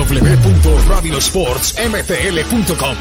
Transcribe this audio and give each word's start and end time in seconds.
www.radiosportsmtl.com. 0.00 2.96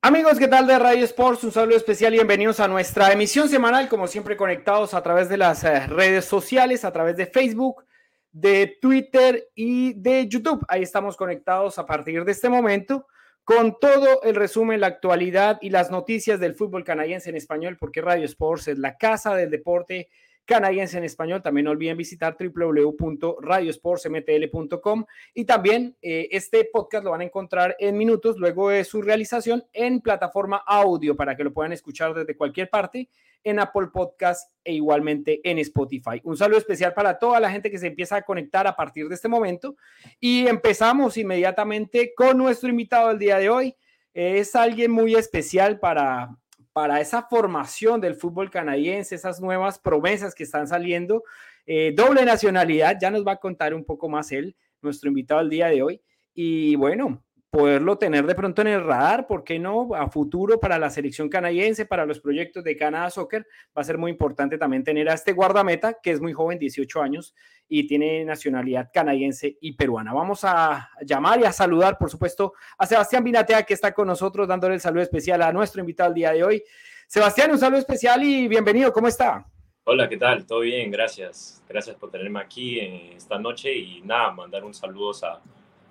Amigos, 0.00 0.38
¿qué 0.38 0.46
tal 0.46 0.68
de 0.68 0.78
Radio 0.78 1.04
Sports? 1.04 1.42
Un 1.42 1.50
saludo 1.50 1.76
especial 1.76 2.14
y 2.14 2.18
bienvenidos 2.18 2.60
a 2.60 2.68
nuestra 2.68 3.12
emisión 3.12 3.48
semanal, 3.48 3.88
como 3.88 4.06
siempre 4.06 4.36
conectados 4.36 4.94
a 4.94 5.02
través 5.02 5.28
de 5.28 5.38
las 5.38 5.64
eh, 5.64 5.88
redes 5.88 6.24
sociales, 6.24 6.84
a 6.84 6.92
través 6.92 7.16
de 7.16 7.26
Facebook, 7.26 7.84
de 8.30 8.78
Twitter 8.80 9.48
y 9.56 9.94
de 9.94 10.28
YouTube. 10.28 10.64
Ahí 10.68 10.82
estamos 10.82 11.16
conectados 11.16 11.80
a 11.80 11.86
partir 11.86 12.24
de 12.24 12.30
este 12.30 12.48
momento 12.48 13.08
con 13.42 13.76
todo 13.80 14.22
el 14.22 14.36
resumen, 14.36 14.80
la 14.80 14.86
actualidad 14.86 15.58
y 15.60 15.70
las 15.70 15.90
noticias 15.90 16.38
del 16.38 16.54
fútbol 16.54 16.84
canadiense 16.84 17.30
en 17.30 17.36
español, 17.36 17.76
porque 17.80 18.00
Radio 18.00 18.26
Sports 18.26 18.68
es 18.68 18.78
la 18.78 18.96
casa 18.96 19.34
del 19.34 19.50
deporte 19.50 20.10
canadiense 20.48 20.96
en 20.96 21.04
español. 21.04 21.42
También 21.42 21.66
no 21.66 21.72
olviden 21.72 21.98
visitar 21.98 22.38
www.radiosportsmtl.com 22.40 25.04
y 25.34 25.44
también 25.44 25.94
eh, 26.00 26.28
este 26.30 26.64
podcast 26.72 27.04
lo 27.04 27.10
van 27.10 27.20
a 27.20 27.24
encontrar 27.24 27.76
en 27.78 27.98
minutos 27.98 28.38
luego 28.38 28.70
de 28.70 28.82
su 28.84 29.02
realización 29.02 29.62
en 29.74 30.00
plataforma 30.00 30.64
audio 30.66 31.14
para 31.14 31.36
que 31.36 31.44
lo 31.44 31.52
puedan 31.52 31.72
escuchar 31.72 32.14
desde 32.14 32.34
cualquier 32.34 32.70
parte 32.70 33.10
en 33.44 33.60
Apple 33.60 33.88
Podcast 33.92 34.50
e 34.64 34.72
igualmente 34.72 35.42
en 35.44 35.58
Spotify. 35.58 36.22
Un 36.24 36.38
saludo 36.38 36.56
especial 36.58 36.94
para 36.94 37.18
toda 37.18 37.40
la 37.40 37.50
gente 37.50 37.70
que 37.70 37.76
se 37.78 37.88
empieza 37.88 38.16
a 38.16 38.22
conectar 38.22 38.66
a 38.66 38.74
partir 38.74 39.06
de 39.06 39.16
este 39.16 39.28
momento 39.28 39.76
y 40.18 40.46
empezamos 40.46 41.18
inmediatamente 41.18 42.14
con 42.16 42.38
nuestro 42.38 42.70
invitado 42.70 43.08
del 43.08 43.18
día 43.18 43.36
de 43.36 43.50
hoy. 43.50 43.76
Es 44.14 44.56
alguien 44.56 44.92
muy 44.92 45.14
especial 45.14 45.78
para, 45.78 46.30
para 46.78 47.00
esa 47.00 47.24
formación 47.24 48.00
del 48.00 48.14
fútbol 48.14 48.50
canadiense, 48.50 49.16
esas 49.16 49.40
nuevas 49.40 49.80
promesas 49.80 50.32
que 50.32 50.44
están 50.44 50.68
saliendo. 50.68 51.24
Eh, 51.66 51.92
doble 51.92 52.24
nacionalidad, 52.24 52.96
ya 53.00 53.10
nos 53.10 53.26
va 53.26 53.32
a 53.32 53.40
contar 53.40 53.74
un 53.74 53.84
poco 53.84 54.08
más 54.08 54.30
él, 54.30 54.54
nuestro 54.80 55.08
invitado 55.08 55.40
del 55.40 55.50
día 55.50 55.66
de 55.66 55.82
hoy. 55.82 56.00
Y 56.34 56.76
bueno, 56.76 57.20
poderlo 57.50 57.96
tener 57.96 58.26
de 58.26 58.34
pronto 58.34 58.60
en 58.60 58.68
el 58.68 58.84
radar, 58.84 59.26
¿por 59.26 59.42
qué 59.42 59.58
no? 59.58 59.94
A 59.94 60.10
futuro 60.10 60.60
para 60.60 60.78
la 60.78 60.90
selección 60.90 61.28
canadiense, 61.28 61.86
para 61.86 62.04
los 62.04 62.20
proyectos 62.20 62.62
de 62.62 62.76
Canadá 62.76 63.08
Soccer, 63.10 63.46
va 63.76 63.80
a 63.80 63.84
ser 63.84 63.96
muy 63.96 64.10
importante 64.10 64.58
también 64.58 64.84
tener 64.84 65.08
a 65.08 65.14
este 65.14 65.32
guardameta, 65.32 65.98
que 66.02 66.10
es 66.10 66.20
muy 66.20 66.32
joven, 66.32 66.58
18 66.58 67.00
años, 67.00 67.34
y 67.66 67.86
tiene 67.86 68.24
nacionalidad 68.24 68.90
canadiense 68.92 69.56
y 69.60 69.72
peruana. 69.72 70.12
Vamos 70.12 70.40
a 70.44 70.90
llamar 71.02 71.40
y 71.40 71.44
a 71.44 71.52
saludar, 71.52 71.96
por 71.96 72.10
supuesto, 72.10 72.52
a 72.76 72.86
Sebastián 72.86 73.24
Binatea, 73.24 73.62
que 73.62 73.74
está 73.74 73.92
con 73.92 74.08
nosotros, 74.08 74.46
dándole 74.46 74.74
el 74.74 74.80
saludo 74.80 75.02
especial 75.02 75.40
a 75.42 75.52
nuestro 75.52 75.80
invitado 75.80 76.10
el 76.10 76.14
día 76.14 76.32
de 76.32 76.44
hoy. 76.44 76.62
Sebastián, 77.06 77.50
un 77.50 77.58
saludo 77.58 77.78
especial 77.78 78.22
y 78.22 78.46
bienvenido, 78.48 78.92
¿cómo 78.92 79.08
está? 79.08 79.46
Hola, 79.84 80.06
¿qué 80.06 80.18
tal? 80.18 80.44
¿Todo 80.44 80.60
bien? 80.60 80.90
Gracias. 80.90 81.64
Gracias 81.66 81.96
por 81.96 82.10
tenerme 82.10 82.40
aquí 82.40 82.78
esta 82.78 83.38
noche 83.38 83.74
y 83.74 84.02
nada, 84.02 84.32
mandar 84.32 84.62
un 84.62 84.74
saludo 84.74 85.12
a 85.24 85.40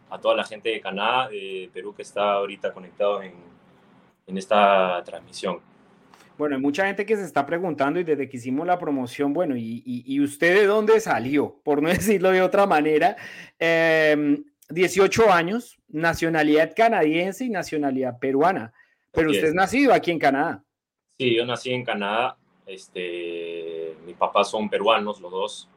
a 0.10 0.20
toda 0.20 0.36
la 0.36 0.44
gente 0.44 0.70
de 0.70 0.82
Canadá, 0.82 1.30
de 1.30 1.70
Perú 1.74 1.94
que 1.96 2.02
está 2.02 2.34
ahorita 2.34 2.74
conectado 2.74 3.22
en, 3.22 3.34
en 4.28 4.38
esta 4.38 5.02
transmisión. 5.04 5.60
Bueno, 6.38 6.56
hay 6.56 6.62
mucha 6.62 6.86
gente 6.86 7.06
que 7.06 7.16
se 7.16 7.24
está 7.24 7.46
preguntando 7.46 8.00
y 8.00 8.04
desde 8.04 8.30
que 8.30 8.38
hicimos 8.38 8.68
la 8.68 8.78
promoción, 8.78 9.34
bueno, 9.34 9.58
¿y, 9.58 9.82
y, 9.84 10.20
usted 10.22 10.54
de 10.54 10.68
dónde 10.68 11.00
salió? 11.00 11.60
Por 11.64 11.82
no 11.82 11.90
decirlo 11.90 12.30
de 12.30 12.44
otra 12.44 12.68
manera, 12.68 13.18
18 13.60 15.24
em, 15.24 15.32
años, 15.32 15.80
nacionalidad 15.88 16.74
canadiense 16.76 17.46
y 17.46 17.50
nacionalidad 17.50 18.20
peruana, 18.20 18.72
pero 19.12 19.32
usted 19.32 19.48
es 19.48 19.54
nacido 19.56 19.94
aquí 19.94 20.12
en 20.12 20.20
Canadá. 20.20 20.64
Sí, 21.18 21.36
yo 21.36 21.44
nací 21.44 21.72
en 21.72 21.84
Canadá, 21.84 22.38
este, 22.68 23.96
mis 24.06 24.16
papás 24.16 24.52
son 24.52 24.70
peruanos, 24.70 25.20
los 25.20 25.32
dos, 25.32 25.70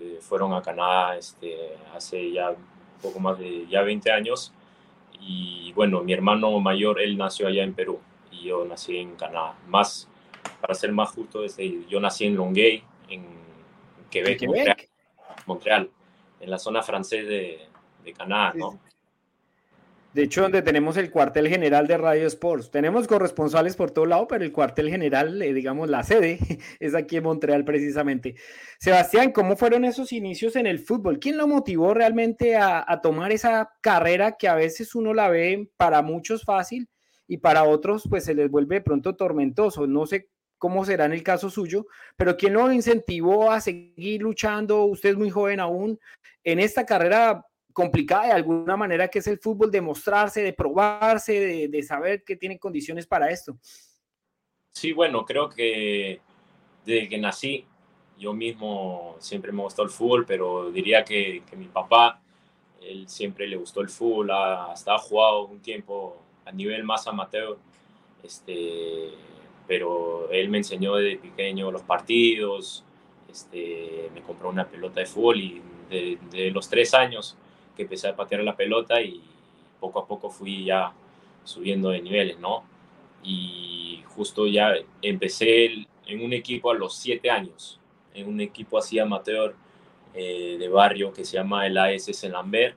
eh, 0.00 0.18
fueron 0.22 0.54
a 0.54 0.62
Canadá 0.62 1.18
este, 1.18 1.76
hace 1.94 2.32
ya 2.32 2.54
poco 2.98 3.20
más 3.20 3.38
de 3.38 3.66
ya 3.68 3.82
20 3.82 4.10
años. 4.10 4.52
Y 5.20 5.72
bueno, 5.72 6.02
mi 6.02 6.12
hermano 6.12 6.58
mayor, 6.60 7.00
él 7.00 7.16
nació 7.16 7.48
allá 7.48 7.64
en 7.64 7.74
Perú 7.74 7.98
y 8.30 8.44
yo 8.44 8.64
nací 8.64 8.96
en 8.98 9.16
Canadá. 9.16 9.54
Más, 9.66 10.08
para 10.60 10.74
ser 10.74 10.92
más 10.92 11.10
justo, 11.10 11.44
este, 11.44 11.84
yo 11.88 12.00
nací 12.00 12.26
en 12.26 12.36
Longueuil, 12.36 12.82
en 13.08 13.24
Quebec, 14.10 14.42
Montreal, 15.46 15.90
en 16.40 16.50
la 16.50 16.58
zona 16.58 16.82
francesa 16.82 17.28
de, 17.28 17.68
de 18.04 18.12
Canadá, 18.12 18.52
¿no? 18.54 18.78
De 20.14 20.22
hecho, 20.22 20.40
donde 20.40 20.62
tenemos 20.62 20.96
el 20.96 21.10
cuartel 21.10 21.48
general 21.48 21.86
de 21.86 21.98
Radio 21.98 22.26
Sports. 22.26 22.70
Tenemos 22.70 23.06
corresponsales 23.06 23.76
por 23.76 23.90
todo 23.90 24.06
lado, 24.06 24.26
pero 24.26 24.42
el 24.42 24.52
cuartel 24.52 24.88
general, 24.88 25.40
eh, 25.42 25.52
digamos, 25.52 25.90
la 25.90 26.02
sede, 26.02 26.38
es 26.80 26.94
aquí 26.94 27.18
en 27.18 27.24
Montreal 27.24 27.62
precisamente. 27.64 28.34
Sebastián, 28.78 29.32
¿cómo 29.32 29.54
fueron 29.54 29.84
esos 29.84 30.12
inicios 30.12 30.56
en 30.56 30.66
el 30.66 30.78
fútbol? 30.78 31.18
¿Quién 31.18 31.36
lo 31.36 31.46
motivó 31.46 31.92
realmente 31.92 32.56
a, 32.56 33.00
tomar 33.02 33.32
esa 33.32 33.70
carrera 33.82 34.36
que 34.38 34.48
a 34.48 34.54
veces 34.54 34.94
uno 34.94 35.12
la 35.12 35.28
ve 35.28 35.70
para 35.76 36.00
muchos 36.00 36.42
fácil 36.42 36.88
y 37.26 37.36
para 37.36 37.64
otros 37.64 38.04
pues 38.08 38.24
se 38.24 38.34
les 38.34 38.50
vuelve 38.50 38.76
de 38.76 38.80
pronto 38.80 39.14
tormentoso? 39.14 39.86
No 39.86 40.06
sé 40.06 40.30
cómo 40.56 40.86
será 40.86 41.04
en 41.04 41.12
el 41.12 41.22
caso 41.22 41.50
suyo, 41.50 41.86
pero 42.16 42.36
¿quién 42.38 42.54
lo 42.54 42.72
incentivó 42.72 43.52
a 43.52 43.60
seguir 43.60 44.22
luchando? 44.22 44.84
Usted 44.84 45.10
es 45.10 45.16
muy 45.16 45.28
joven 45.28 45.60
aún 45.60 46.00
en 46.44 46.60
esta 46.60 46.86
carrera 46.86 47.44
complicada 47.78 48.26
de 48.26 48.32
alguna 48.32 48.76
manera 48.76 49.06
que 49.06 49.20
es 49.20 49.26
el 49.28 49.38
fútbol, 49.38 49.70
de 49.70 49.80
mostrarse, 49.80 50.42
de 50.42 50.52
probarse, 50.52 51.68
de, 51.68 51.82
saber 51.84 52.24
que 52.24 52.34
tiene 52.34 52.58
condiciones 52.58 53.06
para 53.06 53.30
esto. 53.30 53.56
Sí, 54.72 54.90
bueno, 54.90 55.24
creo 55.24 55.48
que 55.48 56.20
desde 56.84 57.08
que 57.08 57.18
nací, 57.18 57.64
yo 58.18 58.34
mismo 58.34 59.14
siempre 59.20 59.52
me 59.52 59.62
gustó 59.62 59.84
el 59.84 59.90
fútbol, 59.90 60.26
pero 60.26 60.72
diría 60.72 61.04
que, 61.04 61.44
que 61.48 61.54
mi 61.54 61.66
papá, 61.66 62.20
él 62.82 63.08
siempre 63.08 63.46
le 63.46 63.56
gustó 63.56 63.80
el 63.80 63.90
fútbol, 63.90 64.32
hasta 64.32 64.96
ha 64.96 64.98
jugado 64.98 65.46
un 65.46 65.60
tiempo 65.60 66.20
a 66.46 66.50
nivel 66.50 66.82
más 66.82 67.06
amateur, 67.06 67.58
este, 68.24 69.10
pero 69.68 70.28
él 70.32 70.48
me 70.48 70.58
enseñó 70.58 70.96
desde 70.96 71.18
pequeño 71.18 71.70
los 71.70 71.82
partidos, 71.82 72.84
este, 73.30 74.10
me 74.12 74.22
compró 74.22 74.48
una 74.48 74.66
pelota 74.66 74.98
de 74.98 75.06
fútbol 75.06 75.40
y 75.40 75.62
de, 75.88 76.18
de 76.32 76.50
los 76.50 76.68
tres 76.68 76.92
años 76.92 77.38
que 77.78 77.84
empecé 77.84 78.08
a 78.08 78.16
patear 78.16 78.42
la 78.42 78.56
pelota 78.56 79.00
y 79.00 79.22
poco 79.78 80.00
a 80.00 80.06
poco 80.06 80.30
fui 80.30 80.64
ya 80.64 80.92
subiendo 81.44 81.90
de 81.90 82.02
niveles, 82.02 82.38
¿no? 82.40 82.64
Y 83.22 84.02
justo 84.08 84.48
ya 84.48 84.74
empecé 85.00 85.86
en 86.06 86.24
un 86.24 86.32
equipo 86.32 86.72
a 86.72 86.74
los 86.74 86.96
siete 86.96 87.30
años, 87.30 87.78
en 88.14 88.28
un 88.28 88.40
equipo 88.40 88.78
así 88.78 88.98
amateur 88.98 89.54
eh, 90.12 90.56
de 90.58 90.68
barrio 90.68 91.12
que 91.12 91.24
se 91.24 91.36
llama 91.36 91.66
el 91.68 91.78
AS 91.78 92.24
Lambert. 92.24 92.76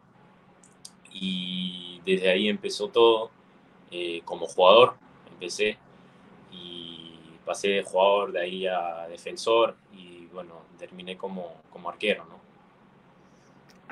Y 1.12 2.00
desde 2.06 2.30
ahí 2.30 2.48
empezó 2.48 2.90
todo 2.90 3.32
eh, 3.90 4.22
como 4.24 4.46
jugador, 4.46 4.94
empecé 5.32 5.78
y 6.52 7.16
pasé 7.44 7.70
de 7.70 7.84
jugador 7.84 8.34
de 8.34 8.42
ahí 8.42 8.68
a 8.68 9.08
defensor 9.10 9.76
y 9.94 10.28
bueno, 10.28 10.62
terminé 10.78 11.18
como, 11.18 11.56
como 11.72 11.90
arquero, 11.90 12.26
¿no? 12.26 12.41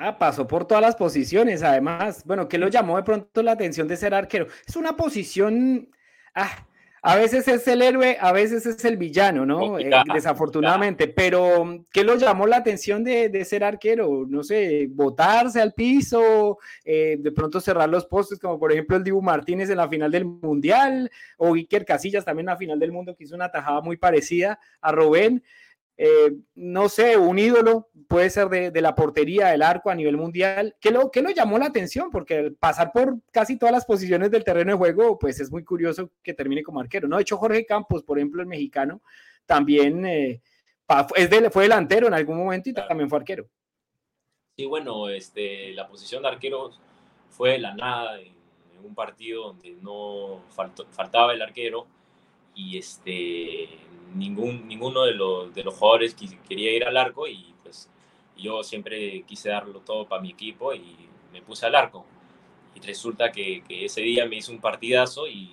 Ah, 0.02 0.16
pasó 0.16 0.46
por 0.46 0.64
todas 0.64 0.80
las 0.80 0.96
posiciones, 0.96 1.62
además. 1.62 2.24
Bueno, 2.24 2.48
¿qué 2.48 2.56
lo 2.56 2.68
llamó 2.68 2.96
de 2.96 3.02
pronto 3.02 3.42
la 3.42 3.52
atención 3.52 3.86
de 3.86 3.98
ser 3.98 4.14
arquero? 4.14 4.46
Es 4.66 4.74
una 4.74 4.96
posición, 4.96 5.90
ah, 6.34 6.66
a 7.02 7.16
veces 7.16 7.46
es 7.48 7.68
el 7.68 7.82
héroe, 7.82 8.16
a 8.18 8.32
veces 8.32 8.64
es 8.64 8.82
el 8.86 8.96
villano, 8.96 9.44
¿no? 9.44 9.78
Eh, 9.78 9.90
desafortunadamente, 10.14 11.06
pero 11.06 11.84
¿qué 11.92 12.02
lo 12.02 12.16
llamó 12.16 12.46
la 12.46 12.56
atención 12.56 13.04
de, 13.04 13.44
ser 13.44 13.62
arquero? 13.62 14.24
No 14.26 14.42
sé, 14.42 14.88
botarse 14.90 15.60
al 15.60 15.74
piso, 15.74 16.56
eh, 16.82 17.18
de 17.20 17.32
pronto 17.32 17.60
cerrar 17.60 17.90
los 17.90 18.06
postes, 18.06 18.38
como 18.38 18.58
por 18.58 18.72
ejemplo 18.72 18.96
el 18.96 19.04
Dibu 19.04 19.20
Martínez 19.20 19.68
en 19.68 19.76
la 19.76 19.88
final 19.90 20.10
del 20.10 20.24
Mundial, 20.24 21.10
o 21.36 21.54
Iker 21.54 21.84
Casillas 21.84 22.24
también 22.24 22.48
en 22.48 22.54
la 22.54 22.56
final 22.56 22.78
del 22.78 22.90
mundo, 22.90 23.14
que 23.14 23.24
hizo 23.24 23.34
una 23.34 23.50
tajada 23.50 23.82
muy 23.82 23.98
parecida 23.98 24.58
a 24.80 24.92
Robén. 24.92 25.42
Eh, 26.02 26.34
no 26.54 26.88
sé, 26.88 27.18
un 27.18 27.38
ídolo, 27.38 27.89
puede 28.10 28.28
ser 28.28 28.48
de, 28.48 28.80
la 28.82 28.96
portería, 28.96 29.46
del 29.50 29.62
arco 29.62 29.88
a 29.88 29.94
nivel 29.94 30.16
mundial. 30.16 30.74
¿Qué 30.80 30.90
lo, 30.90 31.12
lo 31.14 31.30
llamó 31.30 31.60
la 31.60 31.66
atención? 31.66 32.10
Porque 32.10 32.52
pasar 32.58 32.90
por 32.90 33.20
casi 33.30 33.56
todas 33.56 33.72
las 33.72 33.86
posiciones 33.86 34.32
del 34.32 34.42
terreno 34.42 34.72
de 34.72 34.78
juego, 34.78 35.16
pues 35.16 35.38
es 35.38 35.48
muy 35.52 35.62
curioso 35.62 36.10
que 36.20 36.34
termine 36.34 36.64
como 36.64 36.80
arquero. 36.80 37.06
¿no? 37.06 37.16
De 37.16 37.22
hecho, 37.22 37.36
Jorge 37.36 37.64
Campos, 37.64 38.02
por 38.02 38.18
ejemplo, 38.18 38.42
el 38.42 38.48
mexicano, 38.48 39.00
también 39.46 40.04
eh, 40.04 40.42
es 41.14 41.52
fue 41.52 41.62
delantero 41.62 42.08
en 42.08 42.14
algún 42.14 42.38
momento 42.38 42.68
y 42.68 42.72
también 42.72 43.08
fue 43.08 43.20
arquero. 43.20 43.46
Sí, 44.56 44.66
bueno, 44.66 45.08
este, 45.08 45.72
la 45.74 45.86
posición 45.86 46.24
de 46.24 46.30
arquero 46.30 46.72
fue 47.28 47.60
la 47.60 47.76
nada 47.76 48.20
en, 48.20 48.34
un 48.82 48.94
partido 48.94 49.48
donde 49.48 49.72
no 49.82 50.40
faltaba 50.90 51.34
el 51.34 51.42
arquero 51.42 51.86
y 52.54 52.78
este 52.78 53.68
ningún, 54.14 54.66
ninguno 54.66 55.02
de 55.02 55.12
los, 55.12 55.54
de 55.54 55.62
los 55.62 55.74
jugadores 55.74 56.16
quería 56.48 56.74
ir 56.74 56.84
al 56.84 56.96
arco 56.96 57.28
y 57.28 57.54
yo 58.40 58.62
siempre 58.62 59.22
quise 59.22 59.50
darlo 59.50 59.80
todo 59.80 60.06
para 60.06 60.22
mi 60.22 60.30
equipo 60.30 60.74
y 60.74 60.96
me 61.32 61.42
puse 61.42 61.66
al 61.66 61.74
arco. 61.74 62.04
Y 62.74 62.80
resulta 62.80 63.30
que, 63.32 63.62
ese 63.68 64.00
día 64.00 64.26
me 64.26 64.36
hizo 64.36 64.52
un 64.52 64.60
partidazo 64.60 65.26
y, 65.26 65.50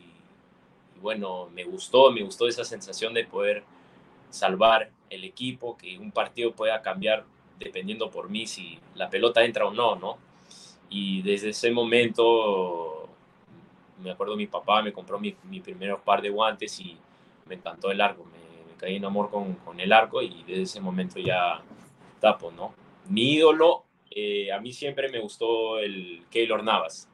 bueno, 1.01 1.49
me 1.53 1.63
gustó, 1.63 2.11
me 2.11 2.23
gustó 2.23 2.47
esa 2.47 2.63
sensación 2.63 3.13
de 3.13 3.25
poder 3.25 3.63
salvar 4.29 4.91
el 5.09 5.23
equipo, 5.23 5.77
que 5.77 5.97
un 5.97 6.11
partido 6.11 6.51
pueda 6.53 6.81
cambiar 6.81 7.25
dependiendo 7.59 8.11
por 8.11 8.29
mí 8.29 8.45
si 8.45 8.79
la 8.95 9.09
pelota 9.09 9.43
entra 9.43 9.65
o 9.65 9.73
no, 9.73 9.95
¿no? 9.95 10.17
Y 10.89 11.21
desde 11.21 11.49
ese 11.49 11.71
momento, 11.71 13.09
me 14.01 14.11
acuerdo 14.11 14.35
mi 14.35 14.47
papá 14.47 14.81
me 14.81 14.93
compró 14.93 15.19
mi, 15.19 15.35
mi 15.43 15.59
primer 15.59 15.97
par 15.97 16.21
de 16.21 16.29
guantes 16.29 16.79
y 16.79 16.97
me 17.45 17.55
encantó 17.55 17.91
el 17.91 18.01
arco, 18.01 18.23
me, 18.25 18.75
caí 18.77 18.97
en 18.97 19.05
amor 19.05 19.31
con, 19.31 19.55
con, 19.55 19.79
el 19.79 19.91
arco 19.91 20.21
y 20.21 20.43
desde 20.43 20.61
ese 20.61 20.79
momento 20.79 21.19
ya 21.19 21.61
tapo, 22.19 22.51
¿no? 22.51 22.73
Mi 23.09 23.33
ídolo, 23.33 23.85
eh, 24.11 24.51
a 24.51 24.59
mí 24.59 24.73
siempre 24.73 25.09
me 25.09 25.19
gustó 25.19 25.79
el 25.79 26.23
Keylor 26.29 26.63
Navas. 26.63 27.07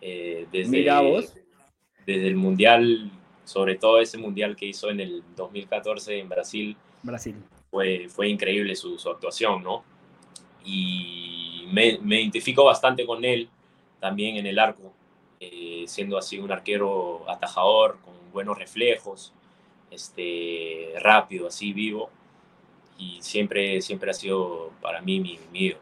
Eh, 0.00 0.46
desde, 0.50 0.70
Mira 0.70 1.00
vos. 1.00 1.34
Desde 2.06 2.26
el 2.26 2.36
Mundial, 2.36 3.10
sobre 3.44 3.76
todo 3.76 4.00
ese 4.00 4.18
Mundial 4.18 4.56
que 4.56 4.66
hizo 4.66 4.90
en 4.90 5.00
el 5.00 5.22
2014 5.36 6.18
en 6.18 6.28
Brasil. 6.28 6.76
Brasil. 7.02 7.36
Fue, 7.70 8.08
fue 8.08 8.28
increíble 8.28 8.74
su, 8.74 8.98
su 8.98 9.10
actuación, 9.10 9.62
¿no? 9.62 9.84
Y 10.64 11.64
me, 11.70 11.98
me, 12.02 12.20
identifico 12.20 12.64
bastante 12.64 13.06
con 13.06 13.24
él 13.24 13.48
también 14.00 14.36
en 14.36 14.46
el 14.46 14.58
arco, 14.58 14.92
eh, 15.40 15.84
siendo 15.86 16.18
así 16.18 16.38
un 16.38 16.50
arquero 16.52 17.28
atajador, 17.30 17.98
con 18.04 18.14
buenos 18.32 18.58
reflejos, 18.58 19.32
este, 19.90 20.94
rápido, 20.98 21.48
así 21.48 21.72
vivo. 21.72 22.10
Y 23.02 23.18
siempre, 23.20 23.80
siempre 23.80 24.10
ha 24.10 24.14
sido 24.14 24.70
para 24.80 25.00
mí 25.00 25.18
mi, 25.18 25.38
mi 25.52 25.74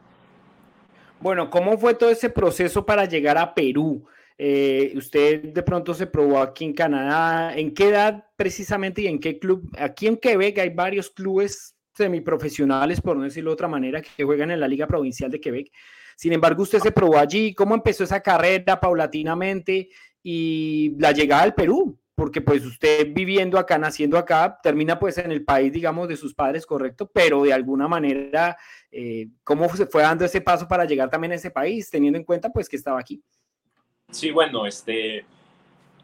Bueno, 1.21 1.51
¿cómo 1.51 1.77
fue 1.77 1.95
todo 1.95 2.09
ese 2.09 2.31
proceso 2.31 2.87
para 2.87 3.05
llegar 3.05 3.37
a 3.37 3.55
Perú? 3.55 4.07
Eh, 4.39 4.95
usted 4.97 5.53
de 5.53 5.63
pronto 5.63 5.93
se 5.93 6.07
probó 6.07 6.39
aquí 6.39 6.65
en 6.65 6.73
Canadá. 6.73 7.55
¿En 7.55 7.75
qué 7.75 7.89
edad 7.89 8.25
precisamente 8.37 9.03
y 9.03 9.07
en 9.07 9.21
qué 9.21 9.39
club? 9.39 9.71
Aquí 9.79 10.07
en 10.07 10.17
Quebec 10.17 10.59
hay 10.59 10.71
varios 10.71 11.11
clubes 11.11 11.77
semiprofesionales, 11.93 13.03
por 13.03 13.19
no 13.19 13.25
decirlo 13.25 13.51
de 13.51 13.55
otra 13.55 13.69
manera, 13.69 14.01
que 14.01 14.25
juegan 14.25 14.51
en 14.51 14.61
la 14.61 14.69
Liga 14.69 14.87
Provincial 14.87 15.31
de 15.31 15.43
Quebec. 15.43 15.71
Sin 16.17 16.33
embargo, 16.33 16.63
usted 16.63 16.79
se 16.79 16.91
probó 16.91 17.19
allí. 17.19 17.55
¿Cómo 17.55 17.75
empezó 17.75 18.05
esa 18.05 18.23
carrera 18.23 18.81
paulatinamente 18.81 19.91
y 20.23 20.97
la 20.99 21.13
llegada 21.13 21.43
al 21.43 21.55
Perú? 21.55 22.00
Porque 22.21 22.43
pues 22.43 22.67
usted 22.67 23.15
viviendo 23.15 23.59
acá, 23.59 23.79
naciendo 23.79 24.19
acá, 24.19 24.61
termina 24.63 24.99
pues 24.99 25.17
en 25.17 25.33
el 25.33 25.43
país, 25.43 25.73
digamos, 25.73 26.07
de 26.07 26.19
sus 26.19 26.35
padres, 26.35 26.67
correcto, 26.67 27.11
pero 27.11 27.45
de 27.45 27.55
alguna 27.55 27.89
manera, 27.89 28.59
eh, 28.93 29.29
¿cómo 29.43 29.75
se 29.75 29.87
fue 29.87 30.03
dando 30.03 30.27
ese 30.27 30.43
paso 30.43 30.69
para 30.69 30.85
llegar 30.85 31.09
también 31.09 31.33
a 31.33 31.37
ese 31.37 31.51
país, 31.51 31.89
teniendo 31.89 32.19
en 32.19 32.25
cuenta 32.27 32.51
pues 32.51 32.69
que 32.69 32.77
estaba 32.77 33.01
aquí? 33.01 33.23
Sí, 34.11 34.33
bueno, 34.33 34.67
este, 34.67 35.25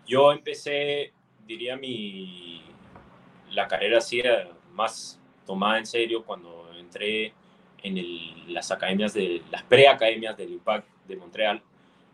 yo 0.07 0.33
empecé, 0.33 1.13
diría 1.47 1.77
mi, 1.77 2.63
la 3.51 3.69
carrera 3.69 3.99
así 3.99 4.23
más 4.73 5.21
tomada 5.45 5.77
en 5.77 5.85
serio 5.85 6.25
cuando 6.25 6.71
entré 6.79 7.35
en 7.83 7.99
el, 7.99 8.55
las 8.55 8.71
academias 8.71 9.13
de 9.13 9.43
las 9.51 9.65
preacademias 9.65 10.35
del 10.35 10.53
Impact 10.53 10.89
de 11.07 11.17
Montreal. 11.17 11.63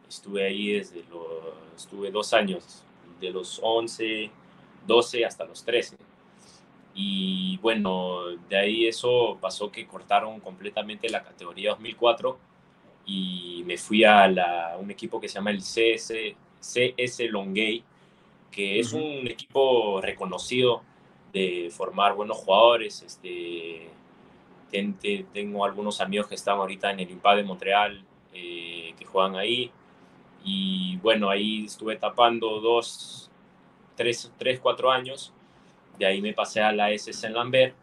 Estuve 0.09 0.45
ahí 0.45 0.73
desde 0.73 1.05
los, 1.05 1.55
estuve 1.77 2.11
dos 2.11 2.35
años, 2.35 2.85
de 3.23 3.31
los 3.31 3.61
11, 3.63 4.31
12 4.87 5.25
hasta 5.25 5.45
los 5.45 5.65
13. 5.65 5.97
Y 6.95 7.57
bueno, 7.59 8.27
de 8.49 8.57
ahí 8.57 8.87
eso 8.87 9.39
pasó 9.41 9.71
que 9.71 9.87
cortaron 9.87 10.41
completamente 10.41 11.09
la 11.09 11.23
categoría 11.23 11.71
2004 11.71 12.39
y 13.07 13.63
me 13.65 13.79
fui 13.79 14.05
a 14.05 14.29
la, 14.29 14.77
un 14.79 14.91
equipo 14.91 15.21
que 15.21 15.29
se 15.29 15.37
llama 15.37 15.51
el 15.51 15.63
CS, 15.63 16.13
CS 16.61 17.31
Longay, 17.31 17.83
que 18.51 18.79
es 18.79 18.93
un 18.93 19.27
equipo 19.27 20.01
reconocido 20.01 20.83
de 21.33 21.71
formar 21.71 22.15
buenos 22.15 22.37
jugadores. 22.39 23.03
Este, 23.03 23.89
tengo 25.33 25.65
algunos 25.65 26.01
amigos 26.01 26.29
que 26.29 26.35
están 26.35 26.59
ahorita 26.59 26.91
en 26.91 27.01
el 27.01 27.11
IMPA 27.11 27.37
de 27.37 27.45
Montreal, 27.45 28.05
eh, 28.35 28.95
que 28.99 29.05
juegan 29.05 29.37
ahí. 29.37 29.71
Y 30.45 30.97
bueno, 30.99 31.31
ahí 31.31 31.65
estuve 31.65 31.97
tapando 31.97 32.61
dos, 32.61 33.31
tres, 33.97 34.31
tres, 34.39 34.61
cuatro 34.61 34.91
años. 34.91 35.33
De 35.99 36.07
ahí 36.07 36.21
me 36.21 36.33
pasé 36.33 36.61
a 36.61 36.73
la 36.73 36.91
SS 36.91 37.27
en 37.27 37.35
Lambert 37.35 37.75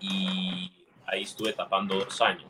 y 0.00 0.72
ahí 1.06 1.22
estuve 1.22 1.52
tapando 1.52 1.96
dos 1.98 2.20
años. 2.20 2.46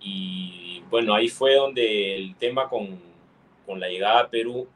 Y 0.00 0.82
bueno, 0.90 1.14
ahí 1.14 1.28
fue 1.28 1.56
donde 1.56 2.16
el 2.16 2.34
tema 2.36 2.68
con, 2.68 2.98
con 3.66 3.80
la 3.80 3.88
llegada 3.88 4.20
a 4.20 4.28
Perú 4.28 4.68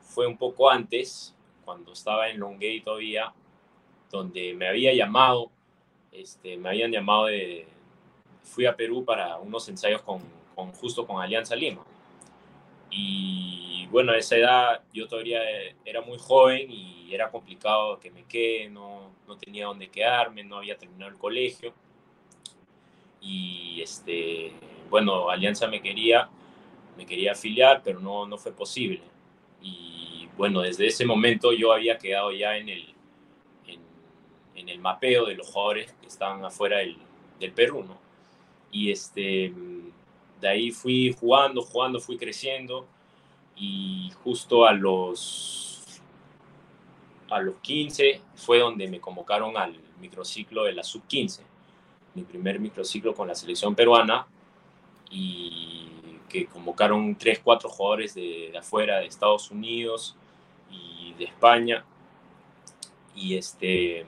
fue 0.00 0.26
un 0.26 0.36
poco 0.36 0.70
antes, 0.70 1.34
cuando 1.64 1.92
estaba 1.92 2.28
en 2.30 2.38
Longay 2.38 2.80
todavía, 2.80 3.32
donde 4.10 4.54
me 4.54 4.68
había 4.68 4.94
llamado, 4.94 5.50
este, 6.12 6.56
me 6.56 6.70
habían 6.70 6.90
llamado 6.90 7.26
de, 7.26 7.66
fui 8.42 8.66
a 8.66 8.74
Perú 8.74 9.04
para 9.04 9.36
unos 9.36 9.68
ensayos 9.68 10.02
con, 10.02 10.22
con, 10.54 10.72
justo 10.72 11.06
con 11.06 11.20
Alianza 11.20 11.54
Lima. 11.54 11.84
Y 12.90 13.86
bueno, 13.90 14.12
a 14.12 14.18
esa 14.18 14.36
edad 14.36 14.82
yo 14.92 15.06
todavía 15.08 15.40
era 15.84 16.00
muy 16.00 16.18
joven 16.18 16.70
y 16.70 17.14
era 17.14 17.30
complicado 17.30 17.98
que 18.00 18.10
me 18.10 18.24
quede, 18.24 18.68
no, 18.68 19.10
no 19.26 19.36
tenía 19.36 19.66
dónde 19.66 19.88
quedarme, 19.88 20.44
no 20.44 20.56
había 20.56 20.76
terminado 20.76 21.10
el 21.10 21.18
colegio. 21.18 21.74
Y 23.20 23.80
este, 23.82 24.52
bueno, 24.90 25.30
Alianza 25.30 25.66
me 25.68 25.82
quería, 25.82 26.28
me 26.96 27.06
quería 27.06 27.32
afiliar, 27.32 27.82
pero 27.82 28.00
no, 28.00 28.26
no 28.26 28.38
fue 28.38 28.52
posible. 28.52 29.02
Y 29.60 30.28
bueno, 30.36 30.60
desde 30.60 30.86
ese 30.86 31.04
momento 31.04 31.52
yo 31.52 31.72
había 31.72 31.98
quedado 31.98 32.32
ya 32.32 32.56
en 32.56 32.68
el, 32.68 32.94
en 34.58 34.68
el 34.68 34.78
mapeo 34.80 35.26
de 35.26 35.34
los 35.34 35.48
jugadores 35.48 35.94
que 36.00 36.08
estaban 36.08 36.44
afuera 36.44 36.78
del, 36.78 36.98
del 37.38 37.52
Perú, 37.52 37.84
¿no? 37.84 37.98
Y 38.70 38.90
este, 38.90 39.52
de 40.40 40.48
ahí 40.48 40.70
fui 40.70 41.14
jugando, 41.18 41.62
jugando, 41.62 42.00
fui 42.00 42.16
creciendo. 42.16 42.86
Y 43.56 44.12
justo 44.22 44.66
a 44.66 44.72
los, 44.72 46.00
a 47.30 47.40
los 47.40 47.56
15 47.56 48.20
fue 48.36 48.60
donde 48.60 48.86
me 48.88 49.00
convocaron 49.00 49.56
al 49.56 49.74
microciclo 50.00 50.64
de 50.64 50.72
la 50.72 50.84
sub-15, 50.84 51.40
mi 52.14 52.22
primer 52.22 52.60
microciclo 52.60 53.14
con 53.14 53.28
la 53.28 53.34
selección 53.34 53.74
peruana. 53.74 54.26
Y 55.10 55.88
que 56.28 56.46
convocaron 56.46 57.16
3, 57.16 57.40
4 57.42 57.68
jugadores 57.68 58.14
de, 58.14 58.52
afuera, 58.56 58.98
de 58.98 59.06
Estados 59.06 59.50
Unidos 59.50 60.14
y 60.70 61.14
de 61.14 61.24
España. 61.24 61.84
Y 63.14 63.36
este, 63.36 64.06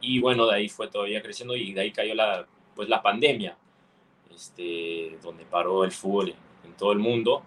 y 0.00 0.20
bueno, 0.20 0.46
de 0.46 0.56
ahí 0.56 0.68
fue 0.68 0.88
todavía 0.88 1.22
creciendo 1.22 1.56
y 1.56 1.72
de 1.72 1.80
ahí 1.80 1.92
cayó 1.92 2.14
la, 2.14 2.46
pues 2.74 2.88
la 2.88 3.02
pandemia, 3.02 3.56
este, 4.34 5.18
donde 5.22 5.44
paró 5.44 5.84
el 5.84 5.92
fútbol 5.92 6.34
en, 6.64 6.72
todo 6.74 6.92
el 6.92 6.98
mundo. 6.98 7.42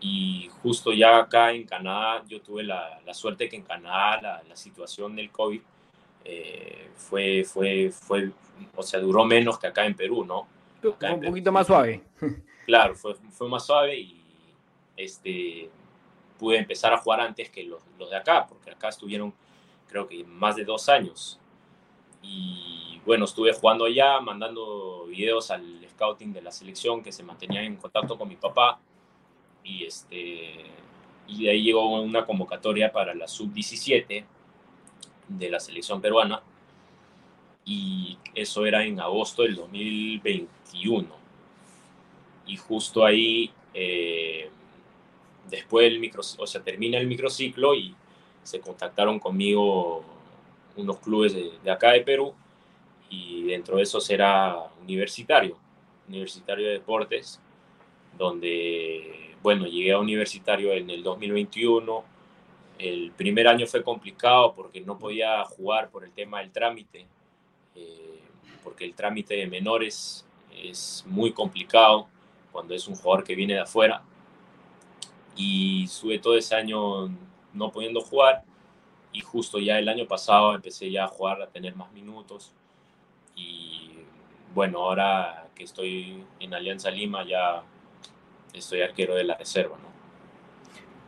Y 0.00 0.50
justo 0.62 0.92
ya 0.92 1.18
acá 1.18 1.52
en 1.52 1.64
Canadá, 1.64 2.22
yo 2.28 2.40
tuve 2.40 2.62
la, 2.62 3.00
la 3.04 3.14
suerte 3.14 3.48
que 3.48 3.56
en 3.56 3.62
Canadá 3.62 4.20
la, 4.20 4.42
la 4.42 4.56
situación 4.56 5.16
del 5.16 5.30
COVID 5.30 5.60
eh, 6.24 6.90
fue, 6.94 7.44
fue, 7.44 7.90
fue, 7.90 8.30
o 8.74 8.82
sea, 8.82 9.00
duró 9.00 9.24
menos 9.24 9.58
que 9.58 9.66
acá 9.66 9.84
en 9.86 9.94
Perú, 9.94 10.24
¿no? 10.24 10.46
Acá 10.92 11.14
un 11.14 11.20
poquito 11.20 11.52
más 11.52 11.66
suave. 11.66 12.02
Claro, 12.66 12.94
fue, 12.94 13.14
fue 13.30 13.46
más 13.46 13.66
suave 13.66 13.94
y 13.94 14.18
este, 14.96 15.68
pude 16.38 16.56
empezar 16.56 16.94
a 16.94 16.96
jugar 16.96 17.20
antes 17.20 17.50
que 17.50 17.62
los, 17.62 17.82
los 17.98 18.08
de 18.08 18.16
acá, 18.16 18.46
porque 18.46 18.70
acá 18.70 18.88
estuvieron 18.88 19.34
creo 19.86 20.08
que 20.08 20.24
más 20.24 20.56
de 20.56 20.64
dos 20.64 20.88
años 20.88 21.38
y 22.26 23.00
bueno, 23.04 23.26
estuve 23.26 23.52
jugando 23.52 23.84
allá, 23.84 24.20
mandando 24.20 25.06
videos 25.08 25.50
al 25.50 25.86
scouting 25.90 26.32
de 26.32 26.42
la 26.42 26.50
selección 26.50 27.02
que 27.02 27.12
se 27.12 27.22
mantenía 27.22 27.62
en 27.62 27.76
contacto 27.76 28.16
con 28.16 28.28
mi 28.28 28.36
papá. 28.36 28.80
Y, 29.62 29.84
este, 29.84 30.64
y 31.26 31.44
de 31.44 31.50
ahí 31.50 31.62
llegó 31.62 32.00
una 32.00 32.24
convocatoria 32.24 32.92
para 32.92 33.14
la 33.14 33.28
sub-17 33.28 34.24
de 35.28 35.50
la 35.50 35.60
selección 35.60 36.00
peruana. 36.00 36.42
Y 37.66 38.18
eso 38.34 38.64
era 38.64 38.84
en 38.84 39.00
agosto 39.00 39.42
del 39.42 39.56
2021. 39.56 41.08
Y 42.46 42.56
justo 42.56 43.04
ahí, 43.04 43.50
eh, 43.74 44.50
después 45.50 45.90
del 45.90 45.98
micro, 45.98 46.22
o 46.38 46.46
sea, 46.46 46.62
termina 46.62 46.98
el 46.98 47.06
microciclo 47.06 47.74
y 47.74 47.94
se 48.42 48.60
contactaron 48.60 49.18
conmigo 49.18 50.04
unos 50.76 50.98
clubes 50.98 51.34
de, 51.34 51.70
acá 51.70 51.92
de 51.92 52.00
Perú 52.00 52.34
y 53.08 53.44
dentro 53.44 53.76
de 53.76 53.82
eso 53.82 54.00
será 54.00 54.56
universitario, 54.82 55.56
universitario 56.08 56.66
de 56.66 56.72
deportes, 56.74 57.40
donde, 58.16 59.36
bueno, 59.42 59.66
llegué 59.66 59.92
a 59.92 59.98
universitario 59.98 60.72
en 60.72 60.90
el 60.90 61.02
2021. 61.02 62.04
El 62.78 63.12
primer 63.12 63.46
año 63.48 63.66
fue 63.66 63.82
complicado 63.82 64.54
porque 64.54 64.80
no 64.80 64.98
podía 64.98 65.44
jugar 65.44 65.90
por 65.90 66.04
el 66.04 66.12
tema 66.12 66.40
del 66.40 66.50
trámite, 66.50 67.06
eh, 67.76 68.20
porque 68.62 68.84
el 68.84 68.94
trámite 68.94 69.34
de 69.34 69.46
menores 69.46 70.26
es 70.52 71.04
muy 71.06 71.32
complicado 71.32 72.08
cuando 72.52 72.74
es 72.74 72.86
un 72.88 72.96
jugador 72.96 73.24
que 73.24 73.34
viene 73.34 73.54
de 73.54 73.60
afuera. 73.60 74.02
Y 75.36 75.86
sube 75.88 76.18
todo 76.18 76.36
ese 76.36 76.54
año 76.54 77.08
no 77.52 77.70
pudiendo 77.70 78.00
jugar 78.00 78.44
y 79.14 79.20
justo 79.20 79.58
ya 79.58 79.78
el 79.78 79.88
año 79.88 80.06
pasado 80.06 80.54
empecé 80.54 80.90
ya 80.90 81.04
a 81.04 81.08
jugar, 81.08 81.40
a 81.40 81.46
tener 81.46 81.74
más 81.74 81.90
minutos 81.92 82.52
y 83.34 83.92
bueno, 84.52 84.80
ahora 84.80 85.48
que 85.54 85.64
estoy 85.64 86.22
en 86.40 86.52
Alianza 86.52 86.90
Lima 86.90 87.24
ya 87.26 87.62
estoy 88.52 88.82
arquero 88.82 89.14
de 89.14 89.24
la 89.24 89.36
reserva, 89.36 89.76
¿no? 89.82 89.94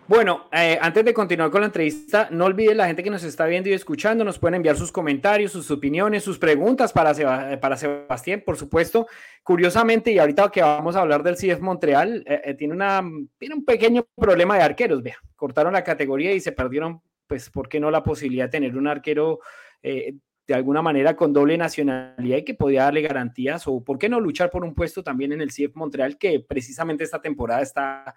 Bueno, 0.09 0.47
eh, 0.53 0.79
antes 0.81 1.05
de 1.05 1.13
continuar 1.13 1.51
con 1.51 1.63
la 1.63 1.67
entrevista, 1.67 2.29
no 2.31 2.45
olviden 2.45 2.77
la 2.77 2.87
gente 2.87 3.03
que 3.03 3.11
nos 3.11 3.25
está 3.25 3.45
viendo 3.47 3.69
y 3.69 3.73
escuchando, 3.73 4.23
nos 4.23 4.39
pueden 4.39 4.55
enviar 4.55 4.77
sus 4.77 4.93
comentarios, 4.93 5.51
sus 5.51 5.69
opiniones, 5.73 6.23
sus 6.23 6.39
preguntas 6.39 6.93
para, 6.93 7.13
para 7.59 7.77
Sebastián, 7.77 8.45
por 8.47 8.57
supuesto. 8.57 9.09
Curiosamente, 9.43 10.13
y 10.13 10.21
ahorita 10.21 10.53
que 10.53 10.63
vamos 10.63 10.95
a 10.95 11.01
hablar 11.01 11.25
del 11.25 11.35
CF 11.35 11.61
Montreal, 11.61 12.23
eh, 12.25 12.41
eh, 12.45 12.55
tiene, 12.55 12.75
una, 12.75 13.03
tiene 13.37 13.57
un 13.57 13.65
pequeño 13.65 14.07
problema 14.15 14.57
de 14.57 14.63
arqueros, 14.63 15.03
vea, 15.03 15.17
cortaron 15.35 15.73
la 15.73 15.83
categoría 15.83 16.33
y 16.33 16.41
se 16.41 16.53
perdieron, 16.53 17.03
pues, 17.27 17.51
¿por 17.51 17.69
qué 17.69 17.81
no 17.81 17.91
la 17.91 18.03
posibilidad 18.03 18.47
de 18.47 18.51
tener 18.51 18.77
un 18.77 18.87
arquero 18.87 19.41
de 19.83 20.55
alguna 20.55 20.83
manera 20.83 21.17
con 21.17 21.33
doble 21.33 21.59
nacionalidad 21.59 22.39
y 22.39 22.45
que 22.45 22.55
podía 22.55 22.85
darle 22.85 23.03
garantías 23.03 23.67
o 23.67 23.83
por 23.83 23.99
qué 23.99 24.09
no 24.09 24.21
luchar 24.21 24.51
por 24.51 24.65
un 24.65 24.75
puesto 24.75 25.03
también 25.03 25.33
en 25.33 25.41
el 25.41 25.51
CF 25.51 25.75
Montreal 25.75 26.19
que 26.19 26.41
precisamente 26.41 27.05
esta 27.05 27.21
temporada 27.21 27.63
está 27.63 28.15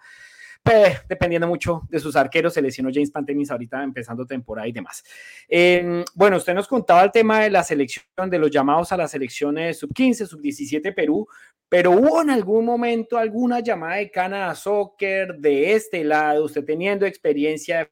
pues, 0.62 0.98
dependiendo 1.08 1.48
mucho 1.48 1.82
de 1.88 1.98
sus 1.98 2.14
arqueros, 2.16 2.52
se 2.52 2.60
lesionó 2.60 2.90
James 2.92 3.10
Pantemis 3.10 3.50
ahorita 3.50 3.82
empezando 3.82 4.26
temporada 4.26 4.68
y 4.68 4.72
demás. 4.72 5.02
Em, 5.48 6.04
bueno, 6.14 6.36
usted 6.36 6.54
nos 6.54 6.68
contaba 6.68 7.02
el 7.02 7.10
tema 7.10 7.40
de 7.40 7.50
la 7.50 7.62
selección, 7.62 8.28
de 8.28 8.38
los 8.38 8.50
llamados 8.50 8.92
a 8.92 8.96
las 8.98 9.10
selecciones 9.10 9.78
sub-15, 9.78 10.26
sub-17 10.26 10.94
Perú, 10.94 11.26
pero 11.68 11.92
hubo 11.92 12.20
en 12.20 12.30
algún 12.30 12.66
momento 12.66 13.16
alguna 13.16 13.60
llamada 13.60 13.96
de 13.96 14.10
Canadá 14.10 14.54
Soccer 14.54 15.36
de 15.38 15.72
este 15.72 16.04
lado, 16.04 16.44
usted 16.44 16.64
teniendo 16.64 17.06
experiencia 17.06 17.82
eh, 17.82 17.90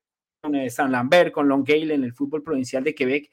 San 0.71 0.93
Lambert, 0.93 1.33
con 1.33 1.49
Long 1.49 1.65
Gale 1.67 1.95
en 1.95 2.05
el 2.05 2.13
fútbol 2.13 2.43
provincial 2.43 2.85
de 2.85 2.95
Quebec, 2.95 3.31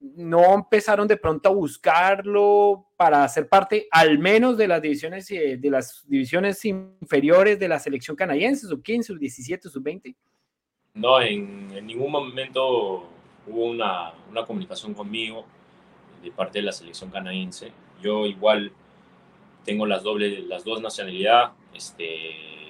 no 0.00 0.54
empezaron 0.54 1.06
de 1.06 1.16
pronto 1.16 1.48
a 1.48 1.52
buscarlo 1.52 2.88
para 2.96 3.26
ser 3.28 3.48
parte 3.48 3.86
al 3.90 4.18
menos 4.18 4.56
de 4.56 4.66
las 4.66 4.82
divisiones 4.82 5.30
eh, 5.30 5.56
de 5.56 5.70
las 5.70 6.04
divisiones 6.08 6.64
inferiores 6.64 7.58
de 7.58 7.68
la 7.68 7.78
selección 7.78 8.16
canadiense, 8.16 8.66
sub 8.66 8.82
15, 8.82 9.06
sub 9.06 9.18
17, 9.18 9.68
sub 9.68 9.82
20? 9.82 10.16
No, 10.94 11.20
en, 11.20 11.86
ningún 11.86 12.10
momento 12.10 13.08
hubo 13.46 13.64
una, 13.64 14.12
una, 14.30 14.44
comunicación 14.44 14.92
conmigo 14.92 15.44
de 16.22 16.30
parte 16.32 16.58
de 16.58 16.64
la 16.64 16.72
selección 16.72 17.10
canadiense. 17.10 17.72
Yo 18.02 18.26
igual 18.26 18.72
tengo 19.64 19.86
las, 19.86 20.02
doble, 20.02 20.42
las 20.42 20.64
dos 20.64 20.82
nacionalidades. 20.82 21.52
Este, 21.74 22.61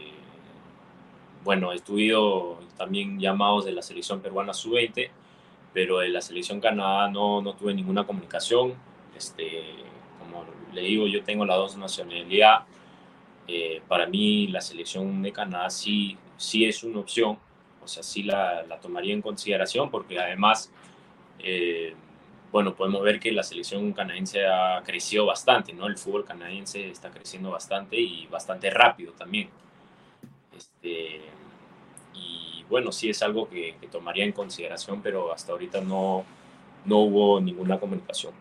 bueno, 1.45 1.73
he 1.73 1.77
estudiado 1.77 2.61
también 2.77 3.19
llamados 3.19 3.65
de 3.65 3.73
la 3.73 3.83
selección 3.83 4.21
peruana 4.21 4.55
sub-20 4.55 5.11
pero 5.73 5.99
de 5.99 6.09
la 6.09 6.21
selección 6.21 6.61
Canadá 6.61 7.09
no, 7.09 7.41
no 7.41 7.55
tuve 7.55 7.75
ninguna 7.75 8.05
comunicación. 8.07 8.75
Este, 9.17 9.63
como 10.19 10.45
le 10.73 10.83
digo, 10.83 11.07
yo 11.07 11.23
tengo 11.25 11.45
las 11.45 11.57
dos 11.57 11.77
nacionalidades. 11.77 12.67
Eh, 13.49 13.83
para 13.89 14.07
mí 14.07 14.47
la 14.49 14.61
selección 14.61 15.23
de 15.23 15.33
Canadá 15.33 15.71
sí, 15.71 16.17
sí 16.37 16.65
es 16.65 16.85
una 16.85 17.01
opción, 17.01 17.39
o 17.83 17.89
sea, 17.89 18.03
sí 18.03 18.23
la, 18.23 18.63
la 18.63 18.79
tomaría 18.79 19.13
en 19.13 19.21
consideración 19.21 19.91
porque 19.91 20.21
además, 20.21 20.71
eh, 21.41 21.95
bueno, 22.53 22.75
podemos 22.75 23.03
ver 23.03 23.19
que 23.19 23.33
la 23.33 23.43
selección 23.43 23.93
canadiense 23.93 24.47
ha 24.47 24.81
crecido 24.85 25.27
bastante, 25.27 25.73
¿no? 25.73 25.87
El 25.87 25.99
fútbol 25.99 26.25
canadiense 26.25 26.89
está 26.89 27.11
creciendo 27.11 27.51
bastante 27.51 27.99
y 27.99 28.27
bastante 28.27 28.71
rápido 28.71 29.13
también. 29.13 29.49
Este, 30.83 31.21
bueno, 32.69 32.91
sí 32.91 33.11
es 33.11 33.23
algo 33.23 33.49
que, 33.49 33.75
tomaría 33.91 34.25
en 34.25 34.33
consideración, 34.33 35.03
pero 35.03 35.33
hasta 35.33 35.53
ahorita 35.53 35.81
no, 35.81 36.25
no 36.85 36.99
hubo 36.99 37.41
ninguna 37.41 37.79
comunicación. 37.79 38.33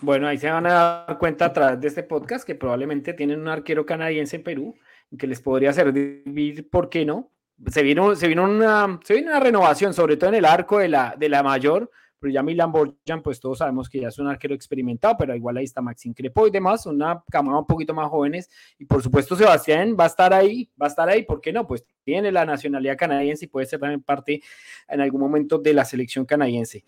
Bueno, 0.00 0.28
ahí 0.28 0.38
se 0.38 0.50
van 0.50 0.66
a 0.66 0.72
dar 1.06 1.18
cuenta 1.18 1.46
a 1.46 1.52
través 1.52 1.80
de 1.80 1.88
este 1.88 2.02
podcast 2.04 2.46
que 2.46 2.54
probablemente 2.54 3.14
tienen 3.14 3.40
un 3.40 3.48
arquero 3.48 3.84
canadiense 3.84 4.36
en 4.36 4.42
Perú 4.42 4.74
que 5.18 5.26
les 5.26 5.40
podría 5.40 5.72
servir, 5.72 6.70
¿por 6.70 6.88
qué 6.88 7.04
no? 7.04 7.30
Se 7.66 7.82
vino, 7.82 8.16
se 8.16 8.28
vino, 8.28 8.44
una, 8.44 8.98
se 9.04 9.14
vino 9.14 9.28
una 9.28 9.40
renovación, 9.40 9.92
sobre 9.92 10.16
todo 10.16 10.30
en 10.30 10.36
el 10.36 10.44
arco 10.46 10.78
de 10.78 10.88
la, 10.88 11.14
de 11.18 11.28
la 11.28 11.42
mayor, 11.42 11.90
pero 12.22 12.32
ya 12.32 12.40
Milan 12.40 12.70
Borjan, 12.70 13.20
pues 13.20 13.40
todos 13.40 13.58
sabemos 13.58 13.88
que 13.88 13.98
ya 13.98 14.06
es 14.06 14.18
un 14.20 14.28
arquero 14.28 14.54
experimentado, 14.54 15.16
pero 15.18 15.34
igual 15.34 15.56
ahí 15.56 15.64
está 15.64 15.82
Maxim 15.82 16.14
Crepo 16.14 16.46
y 16.46 16.52
demás, 16.52 16.86
una 16.86 17.20
camada 17.28 17.58
un 17.58 17.66
poquito 17.66 17.92
más 17.94 18.08
jóvenes, 18.08 18.48
y 18.78 18.84
por 18.84 19.02
supuesto 19.02 19.34
Sebastián 19.34 19.96
va 19.98 20.04
a 20.04 20.06
estar 20.06 20.32
ahí, 20.32 20.70
va 20.80 20.86
a 20.86 20.88
estar 20.88 21.08
ahí, 21.08 21.24
¿por 21.24 21.40
qué 21.40 21.52
no? 21.52 21.66
Pues 21.66 21.84
tiene 22.04 22.30
la 22.30 22.44
nacionalidad 22.44 22.96
canadiense 22.96 23.46
y 23.46 23.48
puede 23.48 23.66
ser 23.66 23.80
también 23.80 24.04
parte 24.04 24.40
en 24.86 25.00
algún 25.00 25.20
momento 25.20 25.58
de 25.58 25.74
la 25.74 25.84
selección 25.84 26.24
canadiense. 26.24 26.84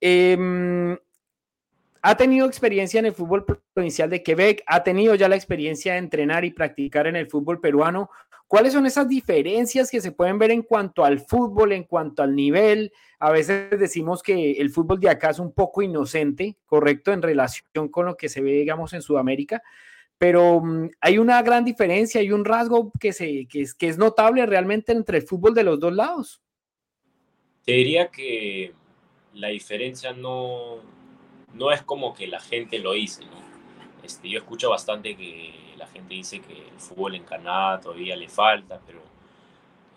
Eh, 0.00 0.96
ha 2.00 2.16
tenido 2.16 2.46
experiencia 2.46 3.00
en 3.00 3.06
el 3.06 3.12
fútbol 3.12 3.44
provincial 3.74 4.08
de 4.08 4.22
Quebec, 4.22 4.62
ha 4.66 4.82
tenido 4.82 5.14
ya 5.16 5.28
la 5.28 5.36
experiencia 5.36 5.92
de 5.92 5.98
entrenar 5.98 6.46
y 6.46 6.50
practicar 6.50 7.06
en 7.06 7.16
el 7.16 7.28
fútbol 7.28 7.60
peruano. 7.60 8.08
¿Cuáles 8.48 8.72
son 8.72 8.86
esas 8.86 9.06
diferencias 9.06 9.90
que 9.90 10.00
se 10.00 10.10
pueden 10.10 10.38
ver 10.38 10.50
en 10.50 10.62
cuanto 10.62 11.04
al 11.04 11.20
fútbol, 11.20 11.72
en 11.72 11.84
cuanto 11.84 12.22
al 12.22 12.34
nivel? 12.34 12.92
A 13.18 13.30
veces 13.30 13.78
decimos 13.78 14.22
que 14.22 14.52
el 14.52 14.70
fútbol 14.70 14.98
de 14.98 15.10
acá 15.10 15.28
es 15.28 15.38
un 15.38 15.52
poco 15.52 15.82
inocente, 15.82 16.56
correcto, 16.64 17.12
en 17.12 17.20
relación 17.20 17.88
con 17.90 18.06
lo 18.06 18.16
que 18.16 18.30
se 18.30 18.40
ve, 18.40 18.52
digamos, 18.52 18.94
en 18.94 19.02
Sudamérica, 19.02 19.62
pero 20.16 20.62
mm, 20.62 20.88
hay 21.02 21.18
una 21.18 21.42
gran 21.42 21.62
diferencia, 21.62 22.22
hay 22.22 22.32
un 22.32 22.46
rasgo 22.46 22.90
que, 22.98 23.12
se, 23.12 23.46
que, 23.46 23.68
es, 23.78 23.98
notable 23.98 24.46
realmente 24.46 24.92
entre 24.92 25.18
el 25.18 25.24
fútbol 25.24 25.52
de 25.52 25.64
los 25.64 25.78
dos 25.78 25.92
lados. 25.92 26.40
Te 27.66 27.72
diría 27.72 28.08
que 28.08 28.72
la 29.34 29.48
diferencia 29.48 30.14
no, 30.14 30.76
no 31.52 31.70
es 31.70 31.82
como 31.82 32.14
que 32.14 32.26
la 32.26 32.40
gente 32.40 32.78
lo 32.78 32.92
dice. 32.92 33.24
Este, 34.02 34.30
yo 34.30 34.38
escucho 34.38 34.70
bastante 34.70 35.14
que 35.14 35.67
la 35.78 35.86
gente 35.86 36.14
dice 36.14 36.40
que 36.40 36.68
el 36.68 36.78
fútbol 36.78 37.14
en 37.14 37.24
Canadá 37.24 37.80
todavía 37.80 38.16
le 38.16 38.28
falta, 38.28 38.80
pero 38.84 39.00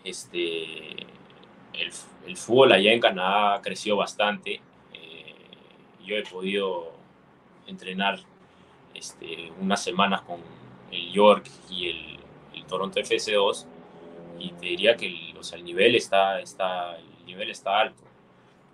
este, 0.04 1.06
el, 1.72 2.36
fútbol 2.36 2.72
allá 2.72 2.92
en 2.92 3.00
Canadá 3.00 3.60
creció 3.60 3.96
bastante. 3.96 4.60
Eh, 4.94 5.34
yo 6.04 6.16
he 6.16 6.22
podido 6.22 6.92
entrenar 7.66 8.20
este, 8.94 9.52
unas 9.60 9.82
semanas 9.82 10.22
con 10.22 10.40
el 10.90 11.12
York 11.12 11.50
y 11.68 11.88
el, 11.88 12.18
Toronto 12.68 13.00
FC2 13.00 13.66
y 14.38 14.50
te 14.52 14.66
diría 14.66 14.96
que 14.96 15.06
el, 15.06 15.34
el 15.52 15.64
nivel 15.64 15.94
está, 15.94 16.40
está, 16.40 16.96
el 16.96 17.26
nivel 17.26 17.50
está 17.50 17.80
alto, 17.80 18.02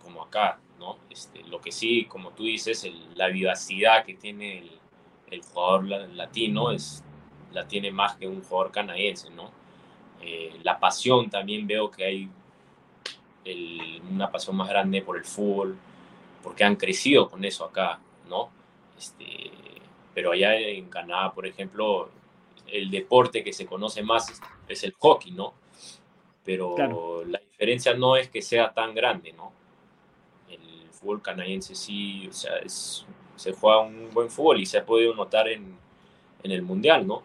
como 0.05 0.23
acá. 0.23 0.61
¿no? 0.79 0.99
Este, 1.11 1.43
lo 1.45 1.61
que 1.61 1.73
sí, 1.73 2.05
como 2.05 2.31
tú 2.31 2.45
dices, 2.45 2.87
la 3.17 3.27
vivacidad 3.27 4.05
que 4.05 4.15
tiene 4.15 4.59
el, 4.59 4.71
jugador 5.42 5.85
latino 5.85 6.70
es, 6.70 7.02
la 7.52 7.66
tiene 7.66 7.90
más 7.90 8.16
que 8.16 8.26
un 8.26 8.42
jugador 8.42 8.73
canadiense, 8.73 9.30
¿no? 9.30 9.50
Eh, 10.20 10.58
la 10.62 10.78
pasión 10.78 11.30
también 11.30 11.66
veo 11.66 11.90
que 11.90 12.04
hay 12.04 12.30
una 14.11 14.30
pasión 14.30 14.56
más 14.56 14.68
grande 14.68 15.00
por 15.00 15.16
el 15.16 15.25
fútbol, 15.25 15.78
porque 16.42 16.64
han 16.64 16.76
crecido 16.76 17.30
con 17.30 17.44
eso 17.44 17.64
acá, 17.64 17.99
¿no? 18.28 18.50
Este, 18.99 19.50
pero 20.12 20.32
allá 20.32 20.54
en 20.58 20.90
Canadá, 20.90 21.32
por 21.32 21.47
ejemplo, 21.47 22.11
el 22.66 22.90
deporte 22.90 23.42
que 23.42 23.54
se 23.54 23.64
conoce 23.64 24.02
más 24.02 24.40
es, 24.68 24.85
el 24.85 24.92
hockey, 24.99 25.32
¿no? 25.32 25.54
Pero 26.44 27.25
la 27.25 27.38
diferencia 27.38 27.94
no 27.94 28.16
es 28.16 28.28
que 28.28 28.42
sea 28.42 28.73
tan 28.73 28.94
grande, 28.94 29.32
¿no? 29.32 29.52
fútbol 30.99 31.23
canadiense 31.23 31.75
sí, 31.75 32.26
o 32.28 32.32
sea, 32.32 32.56
es, 32.58 33.06
se 33.38 33.52
juega 33.52 33.80
un 33.80 34.11
buen 34.12 34.28
fútbol 34.30 34.61
y 34.61 34.66
se 34.66 34.78
ha 34.78 34.85
podido 34.85 35.14
notar 35.14 35.49
en, 35.49 35.76
en 36.42 36.50
el 36.50 36.62
Mundial, 36.62 37.07
¿no? 37.07 37.23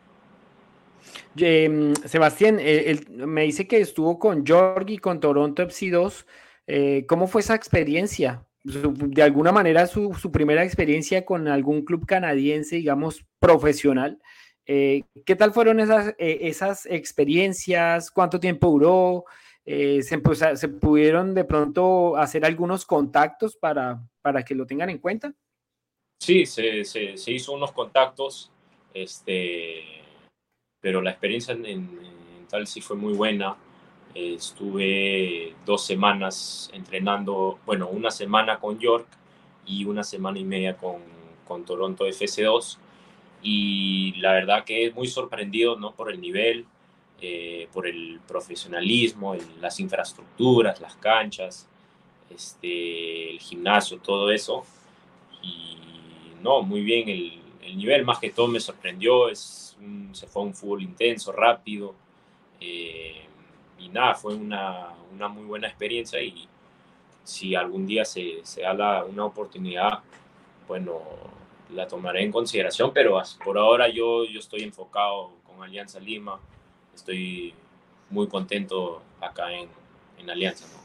Em, 1.35 1.93
Sebastián, 1.95 2.57
eh, 2.59 2.99
me 3.09 3.43
dice 3.43 3.67
que 3.67 3.81
estuvo 3.81 4.19
con 4.19 4.43
y 4.87 4.97
con 4.97 5.19
Toronto 5.19 5.63
FC2. 5.63 6.25
Eh, 6.67 7.05
¿Cómo 7.07 7.27
fue 7.27 7.41
esa 7.41 7.55
experiencia? 7.55 8.45
de 8.65 9.21
alguna 9.21 9.51
manera, 9.51 9.87
su, 9.87 10.13
su, 10.13 10.31
primera 10.31 10.63
experiencia 10.63 11.25
con 11.25 11.49
algún 11.49 11.83
club 11.83 12.05
canadiense, 12.05 12.77
digamos, 12.77 13.25
profesional. 13.37 14.21
Eh, 14.65 15.03
¿Qué 15.25 15.35
tal 15.35 15.51
fueron 15.51 15.81
esas, 15.81 16.15
esas 16.17 16.85
experiencias? 16.85 18.09
¿Cuánto 18.09 18.39
tiempo 18.39 18.71
duró? 18.71 19.25
Se, 19.65 20.01
se, 20.55 20.67
pudieron 20.69 21.33
de 21.33 21.43
pronto 21.43 22.15
hacer 22.15 22.45
algunos 22.45 22.85
contactos 22.85 23.57
para, 23.57 24.01
para 24.21 24.43
que 24.43 24.55
lo 24.55 24.65
tengan 24.65 24.89
en 24.89 24.99
cuenta? 24.99 25.33
Sí, 26.23 26.45
se, 26.45 26.85
se, 26.85 27.17
se 27.17 27.31
hizo 27.33 27.51
unos 27.51 27.73
contactos, 27.73 28.49
este, 28.93 29.83
pero 30.79 31.01
la 31.01 31.09
experiencia 31.11 31.53
en, 31.53 32.47
tal 32.49 32.65
sí 32.65 32.79
fue 32.79 32.95
muy 32.95 33.11
buena. 33.11 33.57
estuve 34.15 35.53
dos 35.65 35.85
semanas 35.85 36.71
entrenando, 36.73 37.59
bueno, 37.65 37.89
una 37.89 38.09
semana 38.09 38.57
con 38.57 38.79
York 38.79 39.05
y 39.65 39.83
una 39.83 40.01
semana 40.01 40.39
y 40.39 40.45
media 40.45 40.77
con, 40.77 41.01
con 41.45 41.65
Toronto 41.65 42.07
FC2 42.07 42.77
y 43.41 44.13
la 44.21 44.31
verdad 44.31 44.63
que 44.63 44.85
es 44.85 44.95
muy 44.95 45.07
sorprendido 45.07 45.75
¿no? 45.75 45.91
por 45.93 46.09
el 46.09 46.21
nivel, 46.21 46.65
eh, 47.19 47.67
por 47.73 47.85
el 47.85 48.21
profesionalismo, 48.25 49.35
las 49.59 49.77
infraestructuras, 49.81 50.79
las 50.79 50.95
canchas, 50.95 51.67
este, 52.29 53.29
el 53.29 53.41
gimnasio, 53.41 53.97
todo 53.97 54.31
eso. 54.31 54.65
Y 55.41 55.83
no, 56.43 56.61
muy 56.61 56.81
bien 56.81 57.09
el, 57.09 57.41
el 57.61 57.77
nivel 57.77 58.05
más 58.05 58.19
que 58.19 58.29
todo 58.29 58.47
me 58.47 58.59
sorprendió, 58.59 59.29
es 59.29 59.63
se 60.11 60.27
fue 60.27 60.43
un 60.43 60.53
fútbol 60.53 60.81
intenso, 60.81 61.31
rápido, 61.31 61.95
eh, 62.59 63.25
y 63.79 63.89
nada, 63.89 64.15
fue 64.15 64.35
una, 64.35 64.89
una, 65.13 65.27
muy 65.27 65.43
buena 65.45 65.67
experiencia 65.67 66.21
y 66.21 66.47
si 67.23 67.55
algún 67.55 67.85
día 67.85 68.05
se, 68.05 68.41
da 68.61 68.73
la, 68.73 69.05
una 69.05 69.25
oportunidad, 69.25 69.99
bueno, 70.67 71.01
la 71.71 71.87
tomaré 71.87 72.23
en 72.23 72.31
consideración, 72.31 72.91
pero 72.93 73.21
por 73.43 73.57
ahora 73.57 73.89
yo, 73.89 74.25
yo 74.25 74.39
estoy 74.39 74.63
enfocado 74.63 75.31
con 75.45 75.63
Alianza 75.63 75.99
Lima, 75.99 76.39
estoy 76.93 77.53
muy 78.09 78.27
contento 78.27 79.01
acá 79.19 79.51
en, 79.51 79.67
en 80.17 80.29
Alianza. 80.29 80.82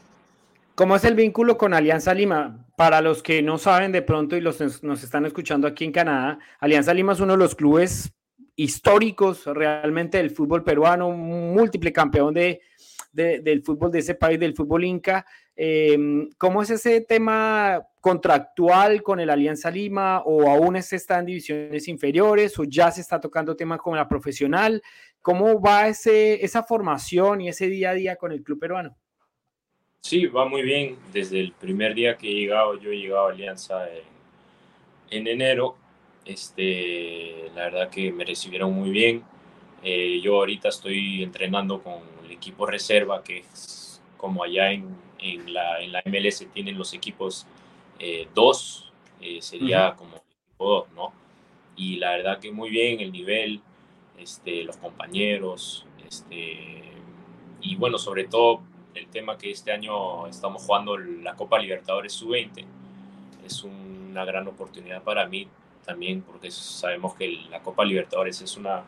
¿Cómo 0.79 0.95
es 0.95 1.03
el 1.03 1.13
vínculo 1.13 1.57
con 1.57 1.73
Alianza 1.73 2.13
Lima? 2.13 2.65
Para 2.77 3.01
los 3.01 3.21
que 3.21 3.41
no 3.41 3.57
saben 3.57 3.91
de 3.91 4.01
pronto 4.01 4.37
y 4.37 4.39
los 4.39 4.81
nos 4.81 5.03
están 5.03 5.25
escuchando 5.25 5.67
aquí 5.67 5.83
en 5.83 5.91
Canadá, 5.91 6.39
Alianza 6.57 6.93
Lima 6.93 7.11
es 7.11 7.19
uno 7.19 7.33
de 7.33 7.37
los 7.37 7.53
clubes 7.53 8.13
históricos 8.55 9.43
realmente 9.45 10.19
del 10.19 10.29
fútbol 10.29 10.63
peruano, 10.63 11.11
múltiple 11.11 11.91
campeón 11.91 12.33
de, 12.33 12.61
del 13.11 13.61
fútbol 13.61 13.91
de 13.91 13.99
ese 13.99 14.15
país, 14.15 14.39
del 14.39 14.55
fútbol 14.55 14.85
inca. 14.85 15.25
Em, 15.53 16.29
¿Cómo 16.37 16.61
es 16.61 16.69
ese 16.69 17.01
tema 17.01 17.85
contractual 17.99 19.03
con 19.03 19.19
el 19.19 19.29
Alianza 19.31 19.69
Lima 19.69 20.21
o 20.21 20.49
aún 20.49 20.77
está 20.77 21.19
en 21.19 21.25
divisiones 21.25 21.89
inferiores 21.89 22.57
o 22.57 22.63
ya 22.63 22.89
se 22.89 23.01
está 23.01 23.19
tocando 23.19 23.53
tema 23.53 23.77
con 23.77 23.97
la 23.97 24.07
profesional? 24.07 24.81
¿Cómo 25.21 25.59
va 25.59 25.89
ese, 25.89 26.41
esa 26.45 26.63
formación 26.63 27.41
y 27.41 27.49
ese 27.49 27.67
día 27.67 27.89
a 27.89 27.95
día 27.95 28.15
con 28.15 28.31
el 28.31 28.43
club 28.43 28.59
peruano? 28.59 28.95
Sí, 30.01 30.25
va 30.27 30.45
muy 30.45 30.61
bien. 30.61 30.97
Desde 31.13 31.39
el 31.39 31.51
primer 31.51 31.93
día 31.93 32.17
que 32.17 32.29
he 32.29 32.33
llegado, 32.33 32.79
yo 32.79 32.91
he 32.91 32.97
llegado 32.97 33.27
a 33.27 33.31
Alianza 33.31 33.87
en, 35.09 35.27
enero. 35.27 35.75
Este, 36.25 37.49
la 37.55 37.65
verdad 37.65 37.89
que 37.89 38.11
me 38.11 38.25
recibieron 38.25 38.73
muy 38.73 38.89
bien. 38.89 39.23
Eh, 39.83 40.19
yo 40.21 40.37
ahorita 40.37 40.69
estoy 40.69 41.23
entrenando 41.23 41.81
con 41.81 42.01
el 42.25 42.31
equipo 42.31 42.65
reserva, 42.65 43.23
que 43.23 43.39
es 43.39 44.01
como 44.17 44.43
allá 44.43 44.71
en, 44.71 44.87
en, 45.19 45.53
la, 45.53 45.81
en 45.81 45.91
la, 45.91 46.01
MLS 46.05 46.45
tienen 46.53 46.77
los 46.77 46.93
equipos 46.93 47.45
2, 48.33 48.91
eh, 49.21 49.37
eh, 49.37 49.41
sería 49.41 49.95
como 49.95 50.17
equipo 50.17 50.65
2, 50.65 50.91
¿no? 50.95 51.13
Y 51.75 51.97
la 51.97 52.11
verdad 52.11 52.39
que 52.39 52.51
muy 52.51 52.69
bien 52.69 52.99
el 52.99 53.11
nivel, 53.11 53.61
este, 54.17 54.63
los 54.63 54.77
compañeros, 54.77 55.85
este, 56.05 56.83
y 57.61 57.75
bueno, 57.75 57.97
sobre 57.97 58.25
todo 58.25 58.61
el 58.99 59.07
tema 59.07 59.37
que 59.37 59.51
este 59.51 59.71
año 59.71 60.27
estamos 60.27 60.63
jugando 60.63 60.97
la 60.97 61.35
Copa 61.35 61.57
Libertadores 61.57 62.13
Sub-20. 62.13 62.65
Es 63.45 63.63
una 63.63 64.25
gran 64.25 64.47
oportunidad 64.47 65.01
para 65.01 65.25
mí 65.25 65.47
también 65.85 66.21
porque 66.21 66.51
sabemos 66.51 67.15
que 67.15 67.27
la 67.49 67.61
Copa 67.61 67.83
Libertadores 67.85 68.41
es 68.41 68.57
una, 68.57 68.83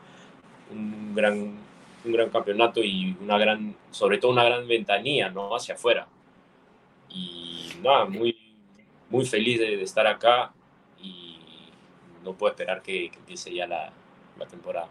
un, 0.70 1.16
gran, 1.16 1.58
un 2.06 2.12
gran 2.12 2.30
campeonato 2.30 2.82
y 2.84 3.16
una 3.22 3.38
gran, 3.38 3.76
sobre 3.90 4.18
todo 4.18 4.32
una 4.32 4.44
gran 4.44 4.68
ventanilla 4.68 5.30
¿no? 5.30 5.56
hacia 5.56 5.76
afuera. 5.76 6.08
Y 7.10 7.72
nada, 7.82 8.06
muy, 8.06 8.38
muy 9.10 9.26
feliz 9.26 9.60
de, 9.60 9.82
estar 9.82 10.06
acá 10.08 10.52
y 11.02 11.38
no 12.24 12.34
puedo 12.34 12.52
esperar 12.52 12.82
que, 12.82 13.10
que 13.10 13.18
empiece 13.18 13.54
ya 13.54 13.66
la, 13.66 13.92
la 14.38 14.46
temporada 14.46 14.90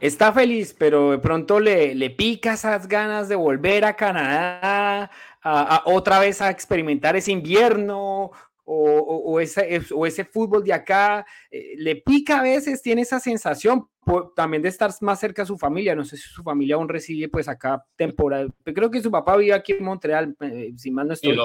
está 0.00 0.32
feliz, 0.32 0.74
pero 0.76 1.12
de 1.12 1.18
pronto 1.18 1.60
le, 1.60 1.94
le 1.94 2.10
pica 2.10 2.54
esas 2.54 2.88
ganas 2.88 3.28
de 3.28 3.36
volver 3.36 3.84
a 3.84 3.94
Canadá, 3.94 5.10
a, 5.42 5.82
otra 5.86 6.18
vez 6.18 6.40
a 6.42 6.50
experimentar 6.50 7.16
ese 7.16 7.32
invierno 7.32 8.30
o, 8.64 9.22
o, 9.24 9.40
ese, 9.40 9.82
o 9.94 10.06
ese 10.06 10.24
fútbol 10.24 10.62
de 10.62 10.72
acá, 10.72 11.26
eh, 11.50 11.74
le 11.76 11.96
pica 11.96 12.38
a 12.38 12.42
veces, 12.42 12.82
tiene 12.82 13.02
esa 13.02 13.18
sensación 13.18 13.88
también 14.36 14.62
de 14.62 14.68
estar 14.68 14.90
más 15.00 15.20
cerca 15.20 15.42
de 15.42 15.46
su 15.46 15.58
familia, 15.58 15.94
no 15.94 16.04
sé 16.04 16.16
si 16.16 16.28
su 16.28 16.42
familia 16.42 16.76
aún 16.76 16.88
reside 16.88 17.28
pues 17.28 17.48
acá 17.48 17.84
temporal, 17.96 18.52
creo 18.64 18.90
que 18.90 19.02
su 19.02 19.10
papá 19.10 19.36
vive 19.36 19.54
aquí 19.54 19.72
en 19.72 19.84
Montreal, 19.84 20.36
eh, 20.40 20.72
si 20.76 20.90
mal 20.90 21.08
no 21.08 21.14
estoy, 21.14 21.36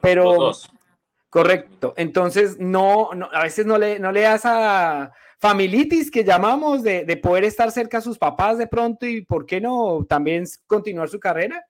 pero... 0.00 0.52
Correcto. 1.32 1.94
Entonces, 1.96 2.58
no, 2.58 3.14
no, 3.14 3.26
a 3.32 3.44
veces 3.44 3.64
no 3.64 3.78
le, 3.78 3.98
no 3.98 4.12
le 4.12 4.20
das 4.20 4.42
a, 4.44 5.14
familitis 5.42 6.08
que 6.08 6.22
llamamos 6.22 6.84
de, 6.84 7.04
de, 7.04 7.16
poder 7.16 7.42
estar 7.42 7.68
cerca 7.72 7.98
a 7.98 8.00
sus 8.00 8.16
papás 8.16 8.58
de 8.58 8.68
pronto 8.68 9.06
y 9.06 9.22
por 9.22 9.44
qué 9.44 9.60
no 9.60 10.06
también 10.08 10.44
continuar 10.68 11.08
su 11.08 11.18
carrera? 11.18 11.66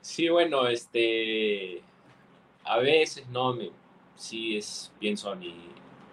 Sí, 0.00 0.28
bueno, 0.28 0.68
este, 0.68 1.82
a 2.62 2.78
veces 2.78 3.26
no, 3.28 3.54
me, 3.54 3.70
sí 4.14 4.56
es, 4.56 4.92
pienso 5.00 5.32
a, 5.32 5.34
mi, 5.34 5.52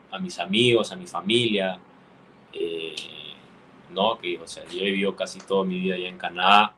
a 0.10 0.18
mis 0.18 0.40
amigos, 0.40 0.92
a 0.92 0.96
mi 0.96 1.06
familia, 1.06 1.80
eh, 2.54 2.96
no, 3.92 4.18
que, 4.18 4.40
o 4.40 4.48
sea, 4.48 4.66
yo 4.66 4.80
he 4.80 4.86
vivido 4.86 5.16
casi 5.16 5.38
toda 5.40 5.64
mi 5.64 5.80
vida 5.80 5.94
allá 5.94 6.10
en 6.10 6.18
Canadá, 6.18 6.76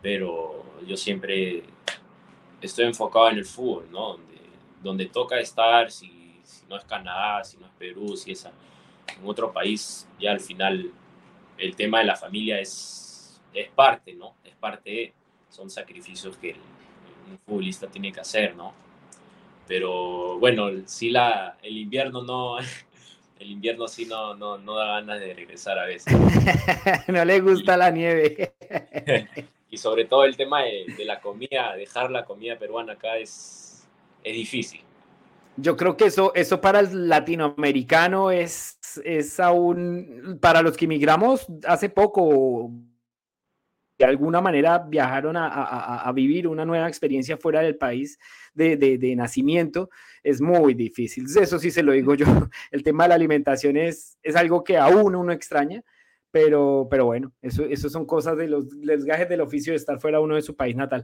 pero 0.00 0.64
yo 0.86 0.96
siempre 0.96 1.64
estoy 2.60 2.84
enfocado 2.84 3.28
en 3.28 3.38
el 3.38 3.44
fútbol, 3.44 3.88
¿no? 3.90 4.12
Donde, 4.12 4.40
donde 4.84 5.06
toca 5.06 5.40
estar, 5.40 5.90
si 5.90 6.15
no 6.68 6.76
es 6.76 6.84
Canadá, 6.84 7.44
si 7.44 7.56
no 7.56 7.66
es 7.66 7.72
Perú, 7.78 8.16
si 8.16 8.32
es 8.32 8.44
en 8.44 9.28
otro 9.28 9.52
país, 9.52 10.08
ya 10.18 10.32
al 10.32 10.40
final 10.40 10.90
el 11.58 11.76
tema 11.76 12.00
de 12.00 12.04
la 12.04 12.16
familia 12.16 12.60
es, 12.60 13.40
es 13.54 13.68
parte, 13.70 14.14
¿no? 14.14 14.34
Es 14.44 14.54
parte, 14.56 15.12
son 15.48 15.70
sacrificios 15.70 16.36
que 16.36 16.56
un 17.30 17.38
futbolista 17.44 17.86
tiene 17.86 18.12
que 18.12 18.20
hacer, 18.20 18.54
¿no? 18.54 18.74
Pero 19.66 20.38
bueno, 20.38 20.68
sí 20.86 21.10
la, 21.10 21.56
el 21.62 21.76
invierno 21.76 22.22
no, 22.22 22.58
el 23.38 23.50
invierno 23.50 23.88
sí 23.88 24.06
no, 24.06 24.34
no, 24.34 24.58
no 24.58 24.74
da 24.76 25.00
ganas 25.00 25.20
de 25.20 25.34
regresar 25.34 25.78
a 25.78 25.86
veces. 25.86 26.14
no 27.08 27.24
le 27.24 27.40
gusta 27.40 27.76
la 27.76 27.90
nieve. 27.90 28.54
y 29.70 29.78
sobre 29.78 30.04
todo 30.04 30.24
el 30.24 30.36
tema 30.36 30.62
de, 30.62 30.86
de, 30.96 31.04
la 31.04 31.20
comida, 31.20 31.74
dejar 31.74 32.10
la 32.10 32.24
comida 32.24 32.58
peruana 32.58 32.94
acá 32.94 33.16
es, 33.16 33.88
es 34.22 34.34
difícil. 34.34 34.82
Yo 35.56 35.76
creo 35.76 35.96
que 35.96 36.06
eso, 36.06 36.32
eso 36.34 36.60
para 36.60 36.80
el 36.80 37.08
latinoamericano 37.08 38.30
es, 38.30 38.78
es 39.04 39.40
aún, 39.40 40.38
para 40.40 40.62
los 40.62 40.76
que 40.76 40.84
emigramos 40.84 41.46
hace 41.66 41.88
poco, 41.88 42.70
de 43.98 44.04
alguna 44.04 44.42
manera 44.42 44.78
viajaron 44.78 45.36
a, 45.36 45.48
a, 45.48 46.08
a 46.08 46.12
vivir 46.12 46.46
una 46.46 46.66
nueva 46.66 46.88
experiencia 46.88 47.38
fuera 47.38 47.60
del 47.60 47.76
país 47.76 48.18
de, 48.52 48.76
de, 48.76 48.98
de, 48.98 49.16
nacimiento, 49.16 49.88
es 50.22 50.40
muy 50.40 50.74
difícil. 50.74 51.24
Eso 51.24 51.58
sí 51.58 51.70
se 51.70 51.82
lo 51.82 51.92
digo 51.92 52.14
yo. 52.14 52.26
El 52.70 52.82
tema 52.82 53.04
de 53.04 53.08
la 53.10 53.14
alimentación 53.14 53.76
es, 53.76 54.18
es 54.22 54.36
algo 54.36 54.62
que 54.62 54.76
aún 54.76 55.14
uno 55.14 55.32
extraña 55.32 55.82
pero, 56.36 56.86
pero 56.90 57.06
bueno, 57.06 57.32
eso, 57.40 57.64
eso 57.64 57.88
son 57.88 58.04
cosas 58.04 58.36
de 58.36 58.46
los, 58.46 58.66
gajes 59.06 59.26
del 59.26 59.40
oficio 59.40 59.72
de 59.72 59.78
estar 59.78 59.98
fuera 59.98 60.20
uno 60.20 60.34
de 60.34 60.42
su 60.42 60.54
país 60.54 60.76
natal. 60.76 61.02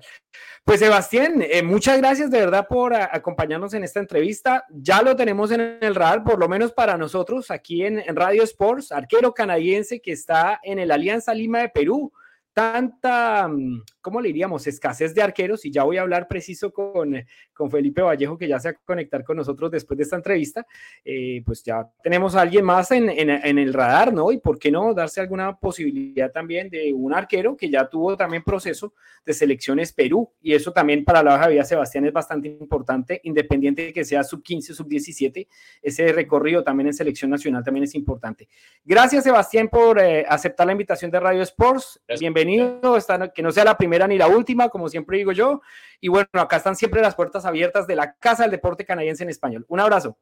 Pues 0.62 0.80
Sebastián, 0.80 1.42
eh, 1.42 1.62
muchas 1.62 1.96
gracias 1.96 2.30
de 2.30 2.38
verdad 2.38 2.66
por 2.68 2.92
acompañarnos 2.92 3.72
en 3.72 3.82
esta 3.82 3.98
entrevista. 3.98 4.66
Ya 4.68 5.00
lo 5.00 5.16
tenemos 5.16 5.50
en 5.50 5.78
el 5.80 5.94
radar, 5.94 6.22
por 6.22 6.38
lo 6.38 6.50
menos 6.50 6.74
para 6.74 6.98
nosotros, 6.98 7.50
aquí 7.50 7.82
en, 7.82 8.00
en 8.00 8.14
Radio 8.14 8.42
Sports, 8.42 8.92
arquero 8.92 9.32
canadiense 9.32 10.02
que 10.02 10.12
está 10.12 10.60
en 10.62 10.78
el 10.78 10.90
Alianza 10.90 11.32
Lima 11.32 11.60
de 11.60 11.70
Perú 11.70 12.12
tanta, 12.52 13.48
mm, 13.48 13.84
¿cómo 14.02 14.20
le 14.20 14.28
diríamos? 14.28 14.66
Escasez 14.66 15.14
de 15.14 15.22
arqueros, 15.22 15.64
y 15.64 15.70
ya 15.70 15.84
voy 15.84 15.96
a 15.96 16.02
hablar 16.02 16.28
preciso 16.28 16.72
con, 16.72 17.24
con 17.54 17.70
Felipe 17.70 18.02
Vallejo, 18.02 18.36
que 18.36 18.48
ya 18.48 18.60
se 18.60 18.72
va 18.72 18.78
a 18.78 18.84
conectar 18.84 19.24
con 19.24 19.36
nosotros 19.36 19.70
después 19.70 19.96
de 19.96 20.04
esta 20.04 20.16
entrevista, 20.16 20.66
eh, 21.04 21.42
pues 21.46 21.62
ya 21.62 21.88
tenemos 22.02 22.34
a 22.34 22.42
alguien 22.42 22.64
más 22.64 22.90
en, 22.90 23.08
en, 23.08 23.30
en, 23.30 23.58
el 23.58 23.72
radar, 23.72 24.12
¿no? 24.12 24.32
Y 24.32 24.38
por 24.38 24.58
qué 24.58 24.70
no 24.70 24.92
darse 24.92 25.20
alguna 25.20 25.56
posibilidad 25.56 26.30
también 26.30 26.68
de 26.68 26.92
un 26.92 27.14
arquero 27.14 27.56
que 27.56 27.70
ya 27.70 27.88
tuvo 27.88 28.16
también 28.16 28.42
proceso 28.42 28.92
de 29.24 29.32
selecciones 29.32 29.92
Perú, 29.92 30.30
y 30.42 30.52
eso 30.52 30.72
también 30.72 31.04
para 31.04 31.22
la 31.22 31.32
baja 31.32 31.48
vida 31.48 31.64
Sebastián 31.64 32.04
es 32.04 32.12
bastante 32.12 32.48
importante, 32.48 33.20
independiente 33.24 33.86
de 33.86 33.92
que 33.92 34.04
sea 34.04 34.24
sub 34.24 34.42
15, 34.42 34.74
sub 34.74 34.88
17, 34.88 35.48
ese 35.80 36.12
recorrido 36.12 36.62
también 36.62 36.88
en 36.88 36.94
selección 36.94 37.30
nacional 37.30 37.62
también 37.62 37.84
es 37.84 37.94
importante. 37.94 38.48
Gracias 38.84 39.24
Sebastián 39.24 39.68
por 39.68 40.00
eh, 40.00 40.26
aceptar 40.28 40.66
la 40.66 40.72
invitación 40.72 41.10
de 41.10 41.20
Radio 41.20 41.42
Sports, 41.42 42.00
bienvenido 42.18 42.42
bienvenido, 42.42 43.32
que 43.34 43.42
no 43.42 43.52
sea 43.52 43.64
la 43.64 43.76
primera 43.76 43.91
ni 44.08 44.18
la 44.18 44.28
última, 44.28 44.68
como 44.68 44.88
siempre 44.88 45.18
digo 45.18 45.32
yo. 45.32 45.62
Y 46.00 46.08
bueno, 46.08 46.28
acá 46.34 46.56
están 46.56 46.76
siempre 46.76 47.00
las 47.00 47.14
puertas 47.14 47.44
abiertas 47.44 47.86
de 47.86 47.96
la 47.96 48.14
Casa 48.14 48.42
del 48.42 48.52
Deporte 48.52 48.84
Canadiense 48.84 49.22
en 49.22 49.30
Español. 49.30 49.64
Un 49.68 49.80
abrazo. 49.80 50.16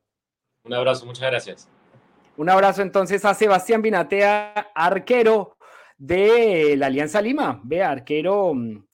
Un 0.65 0.75
abrazo, 0.75 1.07
muchas 1.07 1.31
gracias. 1.31 1.69
Un 2.37 2.49
abrazo 2.49 2.83
entonces 2.83 3.25
a 3.25 3.35
Sebastián 3.35 3.83
Binatea, 3.83 4.71
arquero 4.75 5.57
de 5.99 6.75
la 6.77 6.87
Alianza 6.87 7.21
Lima, 7.21 7.61
ve, 7.63 7.83
arquero 7.83 8.55
mm, 8.55 8.85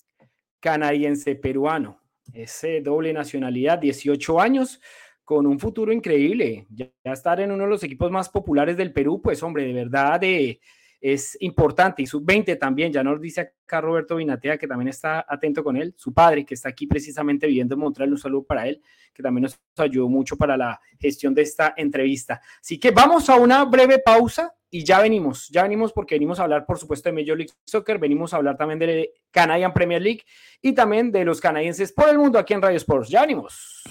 canadiense 0.58 1.36
peruano, 1.36 2.00
ese 2.32 2.80
doble 2.80 3.12
nacionalidad, 3.12 3.78
18 3.78 4.40
años, 4.40 4.80
con 5.24 5.46
un 5.46 5.60
futuro 5.60 5.92
increíble. 5.92 6.66
Ya, 6.70 6.88
estar 7.04 7.40
en 7.40 7.52
uno 7.52 7.64
de 7.64 7.70
los 7.70 7.84
equipos 7.84 8.10
más 8.10 8.28
populares 8.28 8.76
del 8.76 8.92
Perú, 8.92 9.20
pues 9.22 9.42
hombre, 9.42 9.64
de 9.64 9.72
verdad, 9.72 10.18
de 10.18 10.60
es 11.00 11.36
importante. 11.40 12.02
Y 12.02 12.06
sub-20 12.06 12.58
también, 12.58 12.92
ya 12.92 13.02
nos 13.02 13.20
dice 13.20 13.40
acá 13.40 13.80
Roberto 13.80 14.16
Vinatea, 14.16 14.58
que 14.58 14.66
también 14.66 14.88
está 14.88 15.24
atento 15.28 15.62
con 15.62 15.76
él, 15.76 15.94
su 15.96 16.12
padre, 16.12 16.44
que 16.44 16.54
está 16.54 16.68
aquí 16.68 16.86
precisamente 16.86 17.46
viviendo 17.46 17.74
en 17.74 17.80
Montreal, 17.80 18.12
un 18.12 18.18
saludo 18.18 18.44
para 18.44 18.66
él, 18.68 18.82
que 19.12 19.22
también 19.22 19.42
nos 19.42 19.58
ayudó 19.76 20.08
mucho 20.08 20.36
para 20.36 20.56
la 20.56 20.80
gestión 20.98 21.34
de 21.34 21.42
esta 21.42 21.74
entrevista. 21.76 22.40
Así 22.60 22.78
que 22.78 22.90
vamos 22.90 23.28
a 23.30 23.36
una 23.36 23.64
breve 23.64 23.98
pausa 23.98 24.54
y 24.70 24.84
ya 24.84 25.00
venimos, 25.00 25.48
ya 25.48 25.62
venimos 25.62 25.92
porque 25.92 26.16
venimos 26.16 26.40
a 26.40 26.44
hablar, 26.44 26.66
por 26.66 26.78
supuesto, 26.78 27.08
de 27.08 27.14
Major 27.14 27.36
League 27.36 27.52
Soccer, 27.64 27.98
venimos 27.98 28.34
a 28.34 28.38
hablar 28.38 28.56
también 28.56 28.78
de 28.78 29.12
Canadian 29.30 29.72
Premier 29.72 30.02
League 30.02 30.22
y 30.60 30.72
también 30.72 31.12
de 31.12 31.24
los 31.24 31.40
canadienses 31.40 31.92
por 31.92 32.08
el 32.08 32.18
mundo 32.18 32.38
aquí 32.38 32.54
en 32.54 32.62
Radio 32.62 32.76
Sports. 32.76 33.08
Ya 33.08 33.22
venimos. 33.22 33.84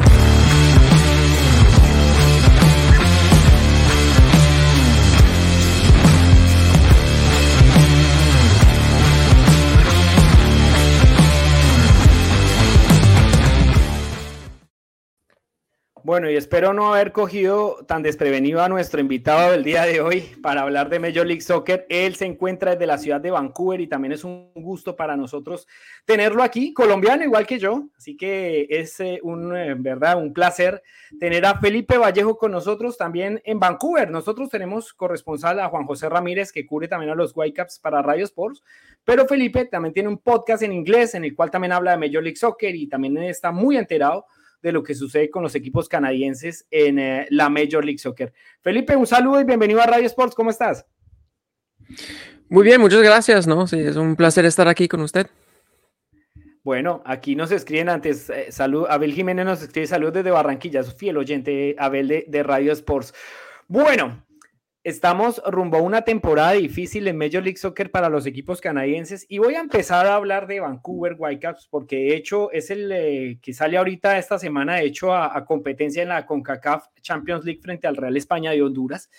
Bueno, 16.05 16.29
y 16.29 16.35
espero 16.35 16.71
no 16.71 16.93
haber 16.93 17.11
cogido 17.11 17.77
tan 17.87 18.03
desprevenido 18.03 18.61
a 18.61 18.69
nuestro 18.69 19.01
invitado 19.01 19.49
del 19.49 19.63
día 19.63 19.87
de 19.87 20.01
hoy 20.01 20.21
para 20.43 20.61
hablar 20.61 20.87
de 20.87 20.99
Major 20.99 21.25
League 21.25 21.41
Soccer. 21.41 21.87
Él 21.89 22.15
se 22.15 22.27
encuentra 22.27 22.73
desde 22.73 22.85
la 22.85 22.99
ciudad 22.99 23.19
de 23.19 23.31
Vancouver 23.31 23.81
y 23.81 23.87
también 23.87 24.11
es 24.11 24.23
un 24.23 24.51
gusto 24.53 24.95
para 24.95 25.17
nosotros 25.17 25.67
tenerlo 26.05 26.43
aquí, 26.43 26.73
colombiano 26.73 27.23
igual 27.23 27.47
que 27.47 27.57
yo. 27.57 27.87
Así 27.97 28.15
que 28.15 28.67
es 28.69 28.99
eh, 28.99 29.19
un, 29.23 29.57
en 29.57 29.81
verdad, 29.81 30.21
un 30.21 30.31
placer 30.31 30.83
tener 31.19 31.43
a 31.43 31.59
Felipe 31.59 31.97
Vallejo 31.97 32.37
con 32.37 32.51
nosotros 32.51 32.99
también 32.99 33.41
en 33.43 33.59
Vancouver. 33.59 34.11
Nosotros 34.11 34.51
tenemos 34.51 34.93
corresponsal 34.93 35.59
a 35.59 35.69
Juan 35.69 35.87
José 35.87 36.07
Ramírez 36.07 36.51
que 36.51 36.67
cubre 36.67 36.87
también 36.87 37.13
a 37.13 37.15
los 37.15 37.35
Whitecaps 37.35 37.79
para 37.79 38.03
Radio 38.03 38.25
Sports, 38.25 38.61
pero 39.03 39.25
Felipe 39.25 39.65
también 39.65 39.91
tiene 39.91 40.09
un 40.09 40.19
podcast 40.19 40.61
en 40.61 40.71
inglés 40.71 41.15
en 41.15 41.25
el 41.25 41.35
cual 41.35 41.49
también 41.49 41.71
habla 41.71 41.97
de 41.97 41.97
Major 41.97 42.21
League 42.21 42.37
Soccer 42.37 42.75
y 42.75 42.85
también 42.85 43.17
está 43.17 43.51
muy 43.51 43.75
enterado 43.75 44.27
de 44.65 44.71
lo 44.71 44.81
que 44.81 44.95
sucede 44.95 45.29
con 45.29 45.43
los 45.43 45.53
equipos 45.53 45.87
canadienses 45.87 46.65
en 46.71 46.97
eh, 46.97 47.27
la 47.29 47.49
Major 47.49 47.85
League 47.85 47.99
Soccer. 47.99 48.33
Felipe, 48.61 48.95
un 48.95 49.05
saludo 49.05 49.39
y 49.39 49.43
bienvenido 49.43 49.79
a 49.79 49.85
Radio 49.85 50.07
Sports. 50.07 50.33
¿Cómo 50.33 50.49
estás? 50.49 50.87
Muy 52.49 52.63
bien, 52.63 52.81
muchas 52.81 53.03
gracias. 53.03 53.45
¿no? 53.45 53.67
Sí, 53.67 53.79
es 53.79 53.95
un 53.95 54.15
placer 54.15 54.43
estar 54.45 54.67
aquí 54.67 54.87
con 54.87 55.01
usted. 55.01 55.27
Bueno, 56.63 57.03
aquí 57.05 57.35
nos 57.35 57.51
escriben 57.51 57.89
antes, 57.89 58.27
eh, 58.31 58.51
salud, 58.51 58.87
Abel 58.89 59.13
Jiménez 59.13 59.45
nos 59.45 59.61
escribe 59.61 59.85
salud 59.85 60.11
desde 60.11 60.31
Barranquilla, 60.31 60.81
su 60.81 60.93
fiel 60.93 61.15
oyente 61.17 61.75
Abel 61.77 62.07
de, 62.07 62.25
de 62.27 62.41
Radio 62.41 62.71
Sports. 62.71 63.13
Bueno, 63.67 64.24
Estamos 64.85 65.41
rumbo 65.47 65.77
a 65.77 65.81
una 65.81 66.03
temporada 66.03 66.51
difícil 66.51 67.07
en 67.07 67.17
Major 67.17 67.41
League 67.41 67.57
Soccer 67.57 67.89
para 67.89 68.07
los 68.07 68.27
equipos 68.27 68.61
canadienses 68.61 69.25
y 69.27 69.39
voy 69.39 69.55
a 69.55 69.59
empezar 69.59 70.05
a 70.05 70.13
hablar 70.13 70.45
de 70.45 70.59
Vancouver 70.59 71.15
Whitecaps 71.17 71.67
porque 71.71 71.95
de 71.95 72.15
hecho 72.15 72.51
es 72.51 72.69
el 72.69 72.91
eh, 72.91 73.39
que 73.41 73.51
sale 73.51 73.77
ahorita 73.77 74.19
esta 74.19 74.37
semana, 74.37 74.75
de 74.75 74.85
hecho, 74.85 75.11
a, 75.11 75.43
competencia 75.43 76.03
en 76.03 76.09
la 76.09 76.27
CONCACAF 76.27 76.85
Champions 77.01 77.43
League 77.45 77.61
frente 77.63 77.87
al 77.87 77.95
Real 77.95 78.15
España 78.15 78.51
de 78.51 78.61
Honduras. 78.61 79.09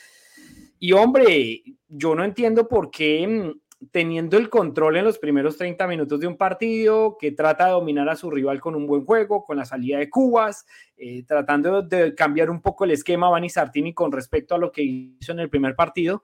Y 0.79 0.93
hombre, 0.93 1.65
yo 1.89 2.15
no 2.15 2.23
entiendo 2.23 2.69
por 2.69 2.89
qué 2.89 3.27
mm, 3.27 3.61
teniendo 3.91 4.37
el 4.37 4.49
control 4.49 4.97
en 4.97 5.05
los 5.05 5.19
primeros 5.19 5.57
30 5.57 5.87
minutos 5.87 6.21
de 6.21 6.27
un 6.27 6.37
partido, 6.37 7.17
que 7.19 7.33
trata 7.33 7.67
de 7.67 7.73
dominar 7.73 8.09
a 8.09 8.17
su 8.17 8.31
rival 8.31 8.61
con 8.61 8.75
un 8.75 8.87
buen 8.87 9.05
juego, 9.05 9.45
con 9.45 9.57
la 9.57 9.65
salida 9.65 9.99
de 9.99 10.09
Cubas, 10.09 10.67
eh, 10.97 11.25
tratando 11.25 11.83
de 11.83 12.15
cambiar 12.15 12.51
un 12.51 12.61
poco 12.61 12.85
el 12.85 12.93
esquema 12.93 13.29
Vani 13.29 13.51
Sartini 13.51 13.93
con 13.93 14.13
respecto 14.13 14.55
a 14.55 14.59
lo 14.59 14.73
que 14.73 14.83
hizo 14.83 15.33
en 15.33 15.41
el 15.41 15.51
primer 15.51 15.75
partido. 15.75 16.23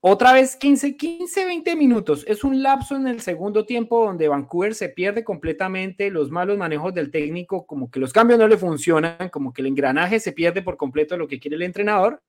Otra 0.00 0.32
vez 0.32 0.54
15, 0.54 0.96
15, 0.96 1.44
20 1.44 1.74
minutos. 1.74 2.24
Es 2.28 2.44
un 2.44 2.62
lapso 2.62 2.94
en 2.94 3.08
el 3.08 3.20
segundo 3.20 3.66
tiempo 3.66 4.04
donde 4.04 4.28
Vancouver 4.28 4.76
se 4.76 4.90
pierde 4.90 5.24
completamente, 5.24 6.08
los 6.10 6.30
malos 6.30 6.56
manejos 6.56 6.94
del 6.94 7.10
técnico, 7.10 7.66
como 7.66 7.90
que 7.90 7.98
los 7.98 8.12
cambios 8.12 8.38
no 8.38 8.46
le 8.46 8.56
funcionan, 8.56 9.28
como 9.30 9.52
que 9.52 9.60
el 9.60 9.66
engranaje 9.66 10.20
se 10.20 10.30
pierde 10.30 10.62
por 10.62 10.76
completo 10.76 11.16
de 11.16 11.18
lo 11.18 11.26
que 11.26 11.40
quiere 11.40 11.56
el 11.56 11.62
entrenador 11.62 12.22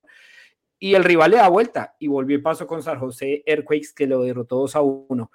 y 0.80 0.94
el 0.94 1.04
rival 1.04 1.30
le 1.30 1.36
da 1.36 1.48
vuelta 1.48 1.94
y 1.98 2.08
volvió 2.08 2.34
el 2.36 2.42
paso 2.42 2.66
con 2.66 2.82
San 2.82 2.98
José 2.98 3.42
Earthquakes 3.46 3.92
que 3.94 4.06
lo 4.06 4.22
derrotó 4.22 4.56
2 4.56 4.76
a 4.76 4.80
1. 4.80 5.30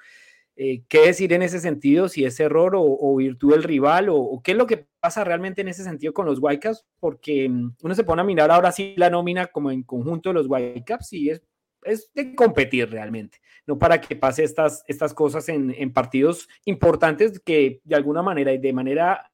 Eh, 0.58 0.84
¿Qué 0.88 1.02
decir 1.06 1.32
en 1.34 1.44
ese 1.44 1.60
sentido? 1.60 2.10
Si 2.10 2.26
es 2.26 2.40
error 2.40 2.74
o, 2.76 3.16
virtud 3.16 3.52
del 3.52 3.64
rival 3.64 4.08
o, 4.10 4.42
qué 4.44 4.52
es 4.52 4.58
lo 4.58 4.66
que 4.66 4.88
pasa 5.00 5.24
realmente 5.24 5.62
en 5.62 5.68
ese 5.68 5.84
sentido 5.84 6.14
con 6.14 6.26
los 6.26 6.40
Whitecaps, 6.42 6.86
porque 7.00 7.48
mm, 7.48 7.76
uno 7.84 7.96
se 7.96 8.04
pone 8.04 8.22
a 8.22 8.26
mirar 8.26 8.50
ahora 8.50 8.72
sí 8.72 8.96
la 8.98 9.10
nómina 9.10 9.48
como 9.48 9.70
en 9.70 9.84
conjunto 9.84 10.30
de 10.30 10.34
los 10.34 10.48
Whitecaps 10.50 11.14
y 11.14 11.30
es, 11.30 11.44
es 11.84 12.12
de 12.14 12.34
competir 12.34 12.90
realmente, 12.90 13.40
no 13.68 13.78
para 13.78 14.02
que 14.02 14.16
pase 14.16 14.44
estas, 14.44 14.84
estas 14.88 15.14
cosas 15.14 15.48
en, 15.50 15.76
en 15.78 15.94
partidos 15.94 16.50
importantes 16.64 17.40
que 17.40 17.82
de 17.84 17.96
alguna 17.96 18.24
manera 18.24 18.52
y 18.52 18.58
de 18.58 18.74
manera 18.74 19.30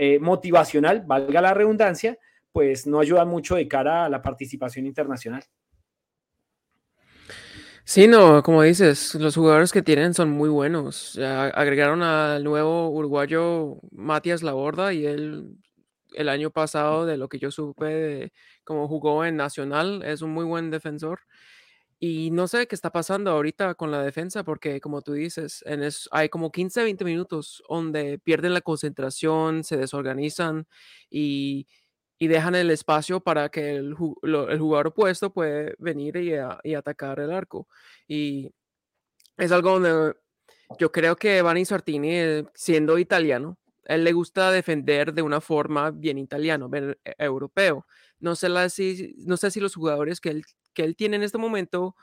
eh, 0.00 0.20
motivacional, 0.20 1.02
valga 1.06 1.42
la 1.42 1.54
redundancia, 1.54 2.18
pues 2.52 2.86
no 2.86 3.00
ayuda 3.00 3.24
mucho 3.24 3.56
de 3.56 3.68
cara 3.68 4.04
a 4.04 4.08
la 4.08 4.22
participación 4.22 4.86
internacional. 4.86 5.44
Sí, 7.84 8.06
no, 8.06 8.42
como 8.42 8.62
dices, 8.62 9.14
los 9.14 9.34
jugadores 9.34 9.72
que 9.72 9.82
tienen 9.82 10.12
son 10.12 10.30
muy 10.30 10.50
buenos. 10.50 11.18
agregaron 11.18 12.02
al 12.02 12.44
nuevo 12.44 12.90
uruguayo 12.90 13.80
Matías 13.92 14.42
Laborda 14.42 14.92
y 14.92 15.06
él 15.06 15.56
el 16.14 16.28
año 16.28 16.50
pasado, 16.50 17.06
de 17.06 17.16
lo 17.16 17.28
que 17.28 17.38
yo 17.38 17.50
supe 17.50 17.84
de 17.86 18.32
cómo 18.64 18.88
jugó 18.88 19.24
en 19.24 19.36
Nacional, 19.36 20.02
es 20.04 20.22
un 20.22 20.30
muy 20.30 20.44
buen 20.44 20.70
defensor. 20.70 21.20
Y 22.00 22.30
no 22.30 22.46
sé 22.46 22.68
qué 22.68 22.74
está 22.74 22.90
pasando 22.92 23.30
ahorita 23.32 23.74
con 23.74 23.90
la 23.90 24.02
defensa, 24.02 24.44
porque 24.44 24.80
como 24.80 25.02
tú 25.02 25.14
dices, 25.14 25.64
hay 26.12 26.28
como 26.28 26.52
15, 26.52 26.84
20 26.84 27.04
minutos 27.04 27.62
donde 27.68 28.18
pierden 28.18 28.54
la 28.54 28.60
concentración, 28.60 29.64
se 29.64 29.76
desorganizan 29.76 30.66
y 31.10 31.66
y 32.18 32.26
dejan 32.26 32.54
el 32.54 32.70
espacio 32.70 33.20
para 33.20 33.48
que 33.48 33.76
el, 33.76 33.94
jugador 33.94 34.88
opuesto 34.88 35.32
puede 35.32 35.74
venir 35.78 36.16
y, 36.16 36.74
atacar 36.74 37.20
el 37.20 37.30
arco. 37.30 37.68
Y 38.08 38.50
es 39.36 39.52
algo 39.52 39.78
donde 39.78 40.16
yo 40.78 40.90
creo 40.90 41.16
que 41.16 41.40
Vani 41.42 41.64
Sartini, 41.64 42.10
eh, 42.10 42.44
siendo 42.54 42.98
italiano, 42.98 43.58
él 43.84 44.04
le 44.04 44.12
gusta 44.12 44.50
defender 44.50 45.14
de 45.14 45.22
una 45.22 45.40
forma 45.40 45.90
bien 45.90 46.18
italiano, 46.18 46.68
bien 46.68 46.96
e, 47.04 47.14
europeo. 47.18 47.86
No 48.18 48.34
sé, 48.34 48.48
si, 48.68 49.14
no 49.18 49.36
sé 49.36 49.50
si 49.50 49.60
los 49.60 49.74
jugadores 49.74 50.20
que 50.20 50.30
él, 50.30 50.44
que 50.74 50.84
él 50.84 50.96
tiene 50.96 51.16
en 51.16 51.22
este 51.22 51.38
momento 51.38 51.94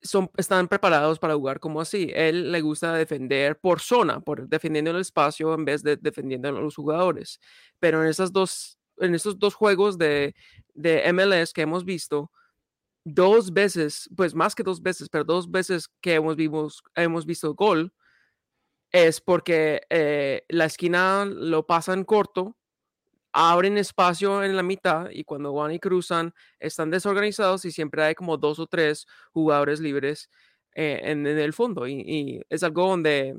son, 0.00 0.30
están 0.36 0.68
preparados 0.68 1.18
para 1.18 1.34
jugar 1.34 1.60
como 1.60 1.80
así. 1.80 2.10
Él 2.14 2.50
le 2.50 2.60
gusta 2.62 2.94
defender 2.94 3.58
por 3.60 3.80
zona, 3.80 4.20
por 4.20 4.48
defendiendo 4.48 4.90
el 4.90 5.00
espacio 5.00 5.54
en 5.54 5.64
vez 5.66 5.82
de 5.82 5.96
defendiendo 5.96 6.48
a 6.48 6.52
los 6.52 6.74
jugadores. 6.74 7.40
Pero 7.78 8.02
en 8.02 8.08
esas 8.08 8.32
dos 8.32 8.77
en 9.00 9.14
estos 9.14 9.38
dos 9.38 9.54
juegos 9.54 9.98
de, 9.98 10.34
de 10.74 11.12
MLS 11.12 11.52
que 11.52 11.62
hemos 11.62 11.84
visto, 11.84 12.30
dos 13.04 13.52
veces, 13.52 14.08
pues 14.16 14.34
más 14.34 14.54
que 14.54 14.62
dos 14.62 14.82
veces, 14.82 15.08
pero 15.08 15.24
dos 15.24 15.50
veces 15.50 15.88
que 16.00 16.14
hemos, 16.14 16.36
vimos, 16.36 16.82
hemos 16.94 17.26
visto 17.26 17.54
gol, 17.54 17.92
es 18.92 19.20
porque 19.20 19.82
eh, 19.90 20.44
la 20.48 20.66
esquina 20.66 21.24
lo 21.24 21.66
pasan 21.66 22.04
corto, 22.04 22.56
abren 23.32 23.78
espacio 23.78 24.42
en 24.42 24.56
la 24.56 24.62
mitad 24.62 25.10
y 25.10 25.24
cuando 25.24 25.52
van 25.52 25.72
y 25.72 25.78
cruzan 25.78 26.34
están 26.58 26.90
desorganizados 26.90 27.64
y 27.64 27.72
siempre 27.72 28.02
hay 28.02 28.14
como 28.14 28.36
dos 28.38 28.58
o 28.58 28.66
tres 28.66 29.06
jugadores 29.32 29.80
libres 29.80 30.30
eh, 30.74 31.00
en, 31.04 31.26
el 31.26 31.52
fondo. 31.52 31.86
y, 31.86 32.42
es 32.48 32.62
algo 32.62 32.88
donde 32.88 33.36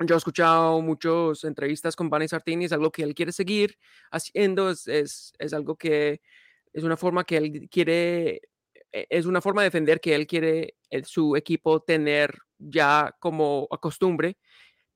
yo 0.00 0.14
he 0.14 0.18
escuchado 0.18 0.80
muchas 0.80 1.44
entrevistas 1.44 1.96
con 1.96 2.08
Vanessa 2.10 2.36
Sartini, 2.36 2.66
es 2.66 2.72
algo 2.72 2.90
que 2.90 3.02
él 3.02 3.14
quiere 3.14 3.32
seguir 3.32 3.78
haciendo, 4.10 4.70
es, 4.70 4.86
es, 4.86 5.32
es, 5.38 5.52
algo 5.52 5.76
que 5.76 6.20
es 6.72 6.84
una 6.84 6.96
forma 6.96 7.24
que 7.24 7.36
él 7.36 7.68
quiere, 7.70 8.42
e, 8.92 9.06
es 9.10 9.26
una 9.26 9.40
forma 9.40 9.62
de 9.62 9.66
defender 9.66 10.00
que 10.00 10.14
él 10.14 10.26
quiere 10.26 10.76
su 11.04 11.36
equipo 11.36 11.80
tener 11.82 12.38
ya 12.58 13.16
como 13.20 13.66
a 13.70 13.78
costumbre, 13.78 14.38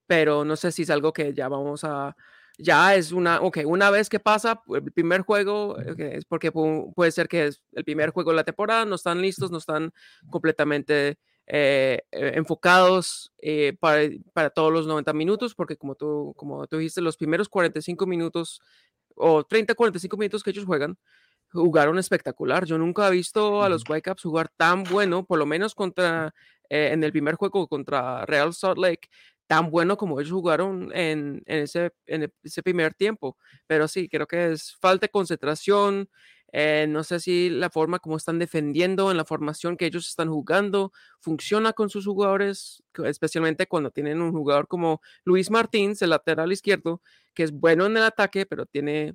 pero 0.06 0.44
no 0.44 0.56
sé 0.56 0.72
si 0.72 0.82
es 0.82 0.90
algo 0.90 1.12
que 1.12 1.32
ya 1.34 1.48
vamos 1.48 1.84
a, 1.84 2.16
ya 2.58 2.94
es 2.94 3.12
una, 3.12 3.40
ok, 3.40 3.60
una 3.64 3.90
vez 3.90 4.08
que 4.08 4.20
pasa 4.20 4.62
el 4.68 4.92
primer 4.92 5.22
juego, 5.22 5.78
es 5.78 6.24
porque 6.26 6.52
puede 6.52 7.10
ser 7.10 7.28
que 7.28 7.46
es 7.48 7.62
el 7.72 7.84
primer 7.84 8.10
juego 8.10 8.30
de 8.30 8.36
la 8.36 8.44
temporada, 8.44 8.84
no 8.84 8.96
están 8.96 9.20
listos, 9.20 9.50
no 9.50 9.58
están 9.58 9.92
completamente 10.30 11.18
eh, 11.54 12.00
eh, 12.12 12.32
enfocados 12.36 13.30
eh, 13.36 13.76
para, 13.78 14.08
para, 14.32 14.48
todos 14.48 14.72
los 14.72 14.86
90 14.86 15.12
minutos, 15.12 15.54
porque 15.54 15.76
como 15.76 15.94
tú, 15.94 16.32
como 16.34 16.66
tú 16.66 16.78
dijiste, 16.78 17.02
los 17.02 17.18
primeros 17.18 17.46
45 17.50 18.06
minutos 18.06 18.62
o 19.16 19.44
30, 19.44 19.74
45 19.74 20.16
minutos 20.16 20.42
que 20.42 20.48
ellos 20.48 20.64
juegan, 20.64 20.96
jugaron 21.52 21.98
espectacular. 21.98 22.64
Yo 22.64 22.78
nunca 22.78 23.06
he 23.06 23.10
visto 23.10 23.62
a 23.62 23.68
los 23.68 23.84
Whitecaps 23.86 24.22
jugar 24.22 24.48
tan 24.56 24.84
bueno, 24.84 25.26
por 25.26 25.38
lo 25.38 25.44
menos 25.44 25.74
contra, 25.74 26.34
en 26.70 27.04
el 27.04 27.12
primer 27.12 27.34
juego 27.34 27.68
contra 27.68 28.24
Real 28.24 28.54
Salt 28.54 28.78
Lake, 28.78 29.10
tan 29.46 29.70
bueno 29.70 29.98
como 29.98 30.18
ellos 30.18 30.32
jugaron 30.32 30.90
en, 30.94 31.42
en, 31.44 31.64
ese, 31.64 31.92
en 32.06 32.32
ese 32.42 32.62
primer 32.62 32.94
tiempo. 32.94 33.36
Pero 33.66 33.88
sí, 33.88 34.08
creo 34.08 34.26
que 34.26 34.52
es 34.52 34.74
falta 34.76 35.04
de 35.04 35.10
concentración, 35.10 36.08
Eh, 36.52 36.86
no 36.88 37.02
sé 37.02 37.18
si 37.18 37.48
la 37.48 37.70
forma 37.70 37.98
como 37.98 38.16
están 38.18 38.38
defendiendo 38.38 39.10
en 39.10 39.16
la 39.16 39.24
formación 39.24 39.76
que 39.78 39.86
ellos 39.86 40.06
están 40.06 40.28
jugando 40.28 40.92
funciona 41.18 41.72
con 41.72 41.88
sus 41.88 42.04
jugadores, 42.04 42.82
especialmente 43.04 43.66
cuando 43.66 43.90
tienen 43.90 44.20
un 44.20 44.32
jugador 44.32 44.68
como 44.68 45.00
Luis 45.24 45.50
Martins, 45.50 46.02
el 46.02 46.10
lateral 46.10 46.52
izquierdo, 46.52 47.00
que 47.34 47.44
es 47.44 47.52
bueno 47.52 47.86
en 47.86 47.96
el 47.96 48.02
ataque, 48.02 48.44
pero 48.44 48.66
tiene 48.66 49.14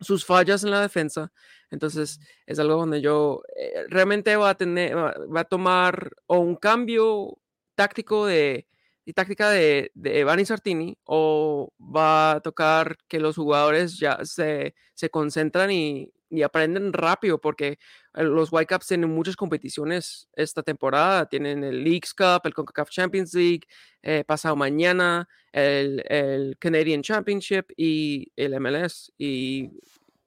sus 0.00 0.24
fallas 0.24 0.64
en 0.64 0.70
la 0.70 0.80
defensa. 0.80 1.30
Entonces 1.70 2.20
es 2.46 2.58
algo 2.58 2.76
donde 2.76 3.00
yo 3.02 3.42
eh, 3.56 3.84
realmente 3.88 4.34
va 4.36 4.50
a 4.50 4.56
tener, 4.56 4.96
va, 4.96 5.40
a 5.40 5.44
tomar 5.44 6.10
o 6.26 6.38
un 6.38 6.56
cambio 6.56 7.38
táctico 7.74 8.26
de, 8.26 8.66
y 9.04 9.12
táctica 9.12 9.50
de, 9.50 9.90
de 9.94 10.20
Evani 10.20 10.46
Sartini 10.46 10.96
o 11.04 11.72
va 11.78 12.32
a 12.32 12.40
tocar 12.40 12.96
que 13.08 13.20
los 13.20 13.36
jugadores 13.36 13.98
ya 13.98 14.24
se, 14.24 14.74
se 14.94 15.10
concentran 15.10 15.70
y, 15.70 16.12
y 16.30 16.42
aprenden 16.42 16.92
rápido 16.92 17.40
porque 17.40 17.78
eh, 18.14 18.22
los 18.22 18.52
Whitecaps 18.52 18.86
tienen 18.88 19.10
muchas 19.10 19.36
competiciones 19.36 20.28
esta 20.34 20.62
temporada. 20.62 21.26
Tienen 21.28 21.64
el 21.64 21.84
Leagues 21.84 22.14
Cup, 22.14 22.42
el 22.44 22.54
CONCACAF 22.54 22.90
Champions 22.90 23.34
League, 23.34 23.62
eh, 24.02 24.24
pasado 24.24 24.56
mañana 24.56 25.28
el, 25.52 26.02
el, 26.08 26.56
Canadian 26.58 27.02
Championship 27.02 27.70
y 27.76 28.32
el 28.36 28.58
MLS. 28.60 29.12
Y 29.18 29.70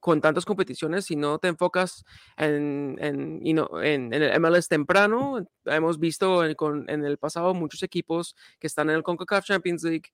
con 0.00 0.20
tantas 0.22 0.46
competiciones, 0.46 1.04
si 1.04 1.14
no 1.14 1.38
te 1.38 1.48
enfocas 1.48 2.04
en, 2.38 2.96
en, 3.00 3.42
en, 3.44 4.14
en 4.14 4.14
el 4.14 4.40
MLS 4.40 4.66
temprano, 4.68 5.46
hemos 5.66 5.98
visto 5.98 6.44
en, 6.44 6.54
con, 6.54 6.88
en 6.88 7.04
el 7.04 7.18
pasado 7.18 7.52
muchos 7.52 7.82
equipos 7.82 8.34
que 8.58 8.66
están 8.66 8.88
en 8.88 8.96
el 8.96 9.02
CONCACAF 9.02 9.44
Champions 9.44 9.84
League 9.84 10.10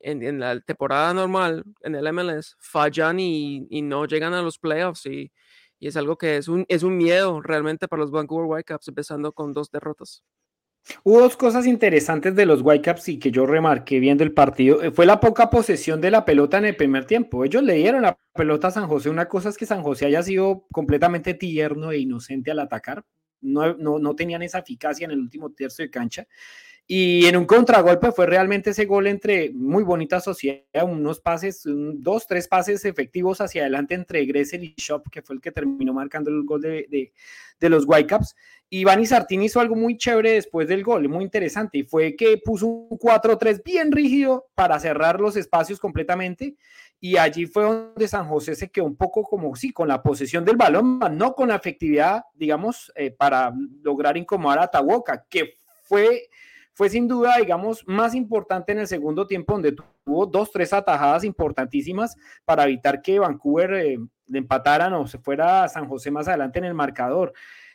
en, 0.00 0.40
la 0.40 0.60
temporada 0.60 1.14
normal 1.14 1.64
en 1.82 1.94
el 1.94 2.12
MLS 2.12 2.56
fallan 2.60 3.20
y, 3.20 3.66
no 3.82 4.06
llegan 4.06 4.34
a 4.34 4.42
los 4.42 4.58
playoffs 4.58 5.06
y, 5.06 5.32
es 5.80 5.96
algo 5.96 6.16
que 6.16 6.36
es 6.36 6.46
un, 6.46 6.64
es 6.68 6.84
un 6.84 6.96
miedo 6.96 7.40
realmente 7.40 7.88
para 7.88 8.02
los 8.02 8.12
Vancouver 8.12 8.46
Whitecaps 8.46 8.86
empezando 8.86 9.32
con 9.32 9.52
dos 9.52 9.68
derrotas. 9.70 10.22
Hubo 11.04 11.20
dos 11.20 11.36
cosas 11.36 11.66
interesantes 11.66 12.34
de 12.34 12.46
los 12.46 12.60
Whitecaps 12.62 13.08
y 13.08 13.18
que 13.18 13.30
yo 13.30 13.46
remarqué 13.46 14.00
viendo 14.00 14.24
el 14.24 14.32
partido. 14.32 14.82
Eh, 14.82 14.90
fue 14.90 15.06
la 15.06 15.20
poca 15.20 15.48
posesión 15.50 16.00
de 16.00 16.10
la 16.10 16.24
pelota 16.24 16.58
en 16.58 16.66
el 16.66 16.76
primer 16.76 17.04
tiempo. 17.04 17.44
Ellos 17.44 17.62
le 17.62 17.74
dieron 17.74 18.02
la 18.02 18.18
pelota 18.34 18.68
a 18.68 18.72
San 18.72 18.88
José. 18.88 19.08
Una 19.10 19.28
cosa 19.28 19.48
es 19.48 19.56
que 19.56 19.66
San 19.66 19.82
José 19.82 20.06
haya 20.06 20.22
sido 20.22 20.66
completamente 20.72 21.34
tierno 21.34 21.92
e 21.92 21.98
inocente 21.98 22.50
al 22.50 22.58
atacar. 22.58 23.04
No, 23.40 23.74
no, 23.74 23.98
no 23.98 24.14
tenían 24.14 24.42
esa 24.42 24.58
eficacia 24.58 25.04
en 25.04 25.12
el 25.12 25.20
último 25.20 25.52
tercio 25.52 25.84
de 25.84 25.90
cancha. 25.90 26.26
Y 26.86 27.26
en 27.26 27.36
un 27.36 27.44
contragolpe 27.46 28.12
fue 28.12 28.26
realmente 28.26 28.70
ese 28.70 28.86
gol 28.86 29.06
entre 29.06 29.50
muy 29.50 29.84
bonita 29.84 30.20
sociedad, 30.20 30.84
unos 30.84 31.20
pases, 31.20 31.62
dos, 31.64 32.26
tres 32.26 32.48
pases 32.48 32.84
efectivos 32.84 33.40
hacia 33.40 33.62
adelante 33.62 33.94
entre 33.94 34.24
Gressel 34.26 34.64
y 34.64 34.74
Shop, 34.76 35.08
que 35.10 35.22
fue 35.22 35.36
el 35.36 35.40
que 35.40 35.52
terminó 35.52 35.94
marcando 35.94 36.30
el 36.30 36.42
gol 36.42 36.60
de, 36.60 36.86
de, 36.90 37.12
de 37.60 37.68
los 37.68 37.84
Whitecaps. 37.86 38.34
Y 38.68 38.84
Vani 38.84 39.06
Sartini 39.06 39.46
hizo 39.46 39.60
algo 39.60 39.76
muy 39.76 39.96
chévere 39.96 40.32
después 40.32 40.66
del 40.66 40.82
gol, 40.82 41.08
muy 41.08 41.24
interesante, 41.24 41.78
y 41.78 41.82
fue 41.84 42.16
que 42.16 42.38
puso 42.38 42.66
un 42.66 42.98
4-3 42.98 43.62
bien 43.62 43.92
rígido 43.92 44.48
para 44.54 44.80
cerrar 44.80 45.20
los 45.20 45.36
espacios 45.36 45.78
completamente. 45.78 46.56
Y 46.98 47.16
allí 47.16 47.46
fue 47.46 47.64
donde 47.64 48.08
San 48.08 48.28
José 48.28 48.54
se 48.54 48.70
quedó 48.70 48.86
un 48.86 48.96
poco 48.96 49.24
como, 49.24 49.54
sí, 49.56 49.72
con 49.72 49.88
la 49.88 50.02
posesión 50.02 50.44
del 50.44 50.56
balón, 50.56 51.00
no 51.12 51.34
con 51.34 51.48
la 51.48 51.56
efectividad, 51.56 52.22
digamos, 52.34 52.92
eh, 52.96 53.10
para 53.10 53.52
lograr 53.82 54.16
incomodar 54.16 54.60
a 54.60 54.68
Tahuoca, 54.68 55.26
que 55.28 55.58
fue 55.84 56.30
fue 56.74 56.88
sin 56.88 57.06
duda, 57.06 57.36
digamos, 57.38 57.84
más 57.86 58.14
importante 58.14 58.72
en 58.72 58.78
el 58.78 58.86
segundo 58.86 59.26
tiempo, 59.26 59.54
donde 59.54 59.72
tuvo 59.72 60.26
dos, 60.26 60.50
tres 60.50 60.72
atajadas 60.72 61.24
importantísimas 61.24 62.16
para 62.44 62.64
evitar 62.64 63.02
que 63.02 63.18
Vancouver 63.18 63.74
eh, 63.74 63.98
le 64.26 64.38
empataran 64.38 64.92
o 64.94 65.06
se 65.06 65.18
fuera 65.18 65.64
a 65.64 65.68
San 65.68 65.86
José 65.86 66.10
más 66.10 66.28
adelante 66.28 66.58
en 66.58 66.64
el 66.64 66.74
marcador. 66.74 67.32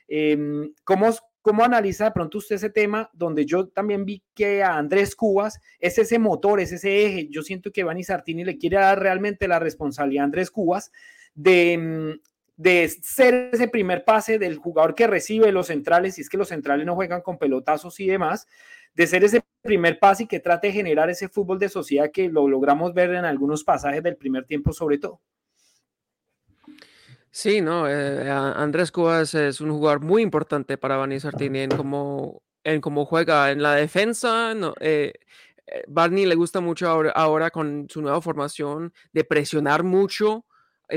Em, 0.08 0.74
¿cómo, 0.84 1.14
¿Cómo 1.42 1.64
analiza 1.64 2.06
de 2.06 2.12
pronto 2.12 2.40
usted 2.40 2.56
ese 2.56 2.70
tema 2.70 3.10
donde 3.14 3.46
yo 3.46 3.68
también 3.68 4.04
vi 4.04 4.24
que 4.34 4.64
a 4.64 4.78
Andrés 4.78 5.16
Cubas 5.16 5.62
es 5.80 5.98
ese 5.98 6.20
motor, 6.20 6.60
es 6.60 6.72
ese 6.72 7.06
eje? 7.06 7.28
Yo 7.30 7.42
siento 7.42 7.72
que 7.72 7.84
Vani 7.84 8.04
Sartini 8.04 8.44
le 8.44 8.58
quiere 8.58 8.78
dar 8.78 9.00
realmente 9.00 9.48
la 9.48 9.60
responsabilidad 9.60 10.24
a 10.24 10.26
Andrés 10.26 10.52
Cubas 10.52 10.92
de, 11.36 11.78
mm, 11.78 12.28
de 12.58 12.90
ser 12.90 13.52
ese 13.54 13.68
primer 13.68 14.04
pase 14.04 14.40
del 14.40 14.58
jugador 14.58 14.96
que 14.96 15.08
recibe 15.08 15.52
los 15.52 15.68
centrales, 15.68 16.18
y 16.18 16.22
es 16.22 16.30
que 16.30 16.38
los 16.38 16.50
centrales 16.50 16.86
no 16.86 16.96
juegan 16.96 17.22
con 17.22 17.38
pelotazos 17.38 18.00
y 18.00 18.08
demás, 18.08 18.48
de 18.96 19.08
ser 19.08 19.24
ese 19.24 19.44
primer 19.62 20.00
pase 20.00 20.24
y 20.24 20.28
que 20.28 20.40
trate 20.40 20.68
de 20.68 20.74
generar 20.74 21.10
ese 21.10 21.30
fútbol 21.30 21.60
de 21.60 21.70
sociedad 21.70 22.12
que 22.12 22.30
lo 22.30 22.48
logramos 22.48 22.94
ver 22.94 23.12
en 23.12 23.26
algunos 23.26 23.64
pasajes 23.64 24.02
del 24.02 24.18
primer 24.18 24.46
tiempo 24.46 24.74
sobre 24.74 24.98
todo. 24.98 25.22
Sí, 27.40 27.62
no, 27.62 27.88
eh, 27.88 28.28
Andrés 28.32 28.92
Cubas 28.92 29.36
es 29.36 29.62
un 29.62 29.70
jugador 29.70 30.02
muy 30.02 30.24
importante 30.24 30.76
para 30.76 30.98
Barney 30.98 31.20
Sartini 31.20 31.60
en 31.60 31.70
cómo, 31.70 32.42
en 32.64 32.82
cómo 32.82 33.06
juega 33.06 33.52
en 33.52 33.62
la 33.62 33.76
defensa. 33.76 34.54
Eh, 34.80 35.14
eh, 35.68 35.84
Barney 35.88 36.26
le 36.26 36.34
gusta 36.34 36.62
mucho 36.62 36.90
ahora, 36.90 37.12
ahora, 37.12 37.52
con 37.52 37.86
su 37.92 38.02
nueva 38.02 38.22
formación 38.22 38.92
de 39.14 39.24
presionar 39.24 39.84
mucho, 39.84 40.48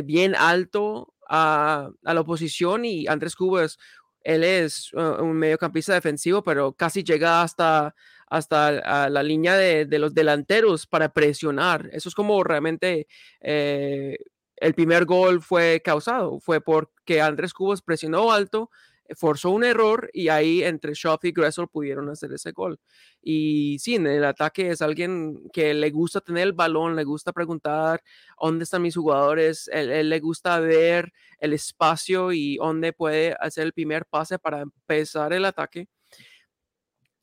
bien 0.03 0.35
alto 0.35 1.12
a, 1.29 1.90
a, 2.05 2.14
la 2.14 2.20
oposición 2.22 2.87
y 2.87 3.07
Andrés 3.07 3.37
Cubas 3.37 3.79
él 4.22 4.44
es 4.44 4.92
uh, 4.92 5.22
un 5.22 5.33
mediocampista 5.35 5.94
defensivo, 5.94 6.42
pero 6.42 6.72
casi 6.72 7.02
llega 7.02 7.42
hasta, 7.42 7.94
hasta 8.26 9.09
la 9.09 9.22
línea 9.22 9.56
de, 9.56 9.98
los 9.98 10.14
delanteros 10.14 10.87
para 10.87 11.12
presionar. 11.12 11.88
Eso 11.92 12.09
es 12.09 12.14
como 12.14 12.42
realmente 12.44 13.06
eh, 13.40 14.16
el 14.56 14.74
primer 14.74 15.04
gol 15.04 15.42
fue 15.42 15.80
causado. 15.85 16.38
Fue 16.40 16.61
porque 16.61 17.20
Andrés 17.20 17.52
Cubas 17.52 17.83
presionó 17.83 18.33
alto 18.33 18.70
forzó 19.16 19.51
un 19.51 19.64
error 19.64 20.11
y 20.12 20.29
ahí 20.29 20.62
entre 20.62 20.94
Schoff 20.94 21.25
y 21.25 21.33
Gressel 21.33 21.68
pudieron 21.68 22.09
hacer 22.09 22.33
ese 22.33 22.53
gol. 22.53 22.79
Y 23.23 23.79
sí, 23.79 23.96
en 23.96 24.07
el 24.07 24.25
ataque 24.25 24.70
es 24.70 24.83
alguien 24.83 25.49
que 25.53 25.75
le 25.75 25.90
gusta 25.90 26.20
tener 26.20 26.44
el 26.44 26.53
balón, 26.53 26.96
le 26.96 27.05
gusta 27.05 27.33
preguntar 27.33 28.03
dónde 28.40 28.64
están 28.64 28.83
mis 28.83 28.96
jugadores, 28.96 29.68
él, 29.73 30.09
le 30.09 30.20
gusta 30.20 30.61
ver 30.61 31.12
el 31.38 31.53
espacio 31.53 32.33
y 32.33 32.57
dónde 32.57 32.92
puede 32.92 33.37
hacer 33.40 33.64
el 33.64 33.73
primer 33.73 34.07
pase 34.07 34.38
para 34.38 34.61
empezar 34.61 35.33
el 35.33 35.44
ataque. 35.44 35.88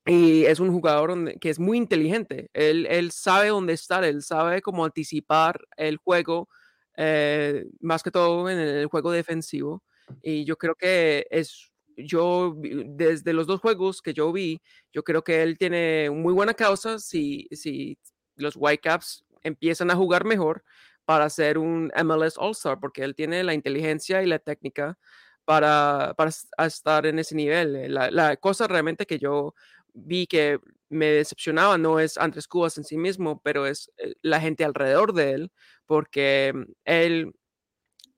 Y 0.06 0.45
es 0.45 0.60
un 0.62 0.71
jugador 0.71 1.38
que 1.39 1.50
es 1.50 1.60
muy 1.60 1.78
inteligente. 1.78 2.50
Él, 2.54 2.88
él, 2.89 3.12
sabe 3.12 3.50
dónde 3.50 3.73
estar, 3.73 4.06
él 4.06 4.23
sabe 4.23 4.62
cómo 4.62 4.86
anticipar 4.86 5.60
el 5.76 5.97
juego, 5.97 6.47
eh, 6.95 7.65
más 7.82 8.04
que 8.04 8.12
todo 8.12 8.50
en 8.50 8.58
el 8.58 8.86
juego 8.88 9.12
defensivo. 9.12 9.84
Y 10.21 10.45
yo 10.45 10.58
creo 10.58 10.76
que 10.76 11.28
es 11.30 11.71
yo, 11.97 12.55
desde 12.57 13.33
los 13.33 13.47
dos 13.47 13.60
juegos 13.60 14.01
que 14.01 14.13
yo 14.13 14.31
vi, 14.31 14.62
yo 14.93 15.03
creo 15.03 15.23
que 15.23 15.41
él 15.41 15.57
tiene 15.57 16.10
muy 16.10 16.33
buena 16.33 16.53
causa 16.53 16.99
si, 16.99 17.47
si 17.51 17.97
los 18.36 18.55
Whitecaps 18.55 19.25
empiezan 19.43 19.91
a 19.91 19.95
jugar 19.95 20.23
mejor 20.23 20.63
para 21.05 21.29
ser 21.29 21.57
un 21.57 21.91
MLS 22.03 22.38
All-Star, 22.38 22.79
porque 22.79 23.03
él 23.03 23.15
tiene 23.15 23.43
la 23.43 23.53
inteligencia 23.53 24.21
y 24.21 24.27
la 24.27 24.39
técnica 24.39 24.97
para, 25.45 26.13
para 26.17 26.31
estar 26.67 27.05
en 27.05 27.19
ese 27.19 27.36
nivel. 27.36 27.75
Eh, 27.75 27.89
la, 27.89 28.12
la, 28.12 28.36
cosa 28.38 28.67
realmente 28.67 29.05
que 29.05 29.17
yo 29.17 29.55
vi 29.93 30.27
que 30.27 30.60
me 30.89 31.07
decepcionaba 31.07 31.77
no 31.77 31.99
es 31.99 32.17
Andrés 32.17 32.47
Cubas 32.47 32.77
en 32.77 32.83
sí 32.83 32.97
mismo, 32.97 33.41
pero 33.41 33.65
es 33.65 33.91
eh, 33.97 34.13
la 34.21 34.39
gente 34.39 34.63
alrededor 34.63 35.13
de 35.13 35.31
él, 35.31 35.51
porque 35.86 36.53
mm, 36.53 36.71
él, 36.86 37.33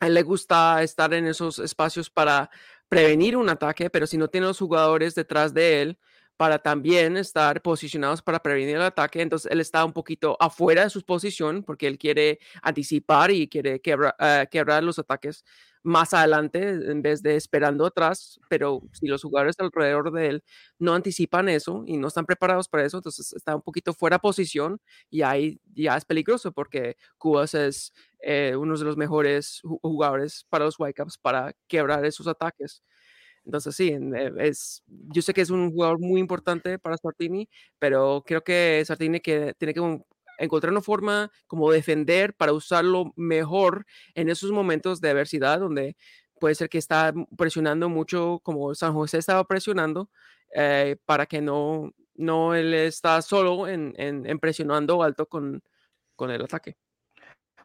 le 0.01 0.23
gusta 0.23 0.81
estar 0.81 1.13
en 1.13 1.27
esos 1.27 1.59
espacios 1.59 2.09
para 2.09 2.49
prevenir 2.89 3.37
un 3.37 3.49
ataque, 3.49 3.89
pero 3.89 4.07
si 4.07 4.17
no 4.17 4.27
tiene 4.29 4.47
los 4.47 4.59
jugadores 4.59 5.15
detrás 5.15 5.53
de 5.53 5.81
él 5.81 5.99
para 6.39 6.57
también 6.59 7.17
estar 7.17 7.61
posicionados 7.61 8.21
para 8.21 8.39
prevenir 8.41 8.77
el 8.77 8.81
ataque, 8.81 9.21
entonces 9.21 9.51
él 9.51 9.59
está 9.59 9.83
un 9.83 9.91
poquito 9.91 10.37
afuera 10.39 10.85
de 10.85 10.89
su 10.89 11.01
posición 11.03 11.63
porque 11.63 11.85
él 11.85 11.97
quiere 11.97 12.39
anticipar 12.61 13.29
y 13.31 13.49
quiere 13.49 13.81
eh, 13.83 14.47
quebrar 14.49 14.81
los 14.85 14.97
ataques 14.99 15.43
más 15.83 16.13
adelante 16.13 16.69
en 16.69 17.01
vez 17.01 17.21
de 17.23 17.35
esperando 17.35 17.85
atrás, 17.85 18.39
pero 18.49 18.81
si 18.93 19.07
los 19.07 19.21
jugadores 19.21 19.57
alrededor 19.59 20.13
de 20.13 20.27
él 20.29 20.43
no 20.77 20.93
anticipan 20.93 21.49
eso 21.49 21.83
y 21.85 21.97
no 21.97 22.07
están 22.07 22.25
preparados 22.25 22.69
para 22.69 22.85
eso, 22.85 22.97
entonces 22.97 23.33
está 23.33 23.53
un 23.55 23.61
poquito 23.61 23.93
fuera 23.93 24.15
de 24.15 24.19
posición 24.21 24.79
y 25.09 25.23
ahí 25.23 25.59
ya 25.75 25.97
es 25.97 26.05
peligroso 26.05 26.53
porque 26.53 26.95
Cubas 27.17 27.53
es 27.53 27.91
eh, 28.21 28.55
uno 28.55 28.77
de 28.77 28.85
los 28.85 28.95
mejores 28.95 29.59
jugadores 29.81 30.45
para 30.49 30.63
los 30.65 30.79
Whitecaps 30.79 31.17
para 31.17 31.53
quebrar 31.67 32.05
esos 32.05 32.27
ataques. 32.27 32.81
Entonces 33.49 33.75
sí, 33.75 33.89
eh, 33.89 34.31
es, 34.37 34.83
yo 34.87 35.23
sé 35.23 35.33
que 35.33 35.41
es 35.41 35.49
un 35.49 35.71
jugador 35.71 35.99
muy 35.99 36.21
importante 36.21 36.77
para 36.77 36.97
Sartini, 36.97 37.49
pero 37.79 38.23
creo 38.23 38.43
que 38.43 38.83
Sartini 38.85 39.19
que 39.21 39.55
tiene 39.57 39.73
que 39.73 40.03
encontrar 40.37 40.71
una 40.71 40.83
forma 40.83 41.31
como 41.47 41.71
defender 41.71 42.35
para 42.35 42.53
usarlo 42.53 43.11
mejor 43.15 43.87
en 44.13 44.29
esos 44.29 44.51
momentos 44.51 45.01
de 45.01 45.09
adversidad 45.09 45.59
donde 45.61 45.97
puede 46.39 46.53
ser 46.53 46.69
que 46.69 46.77
está 46.77 47.11
presionando 47.35 47.89
mucho 47.89 48.39
como 48.43 48.75
San 48.75 48.93
José 48.93 49.17
estaba 49.17 49.43
presionando 49.45 50.11
eh, 50.53 50.97
para 51.05 51.25
que 51.25 51.41
no, 51.41 51.91
no 52.13 52.53
él 52.53 52.75
está 52.75 53.19
solo 53.23 53.67
en, 53.67 53.95
en, 53.97 54.37
presionando 54.39 55.01
alto 55.01 55.25
con, 55.25 55.63
con 56.15 56.29
el 56.29 56.43
ataque. 56.43 56.77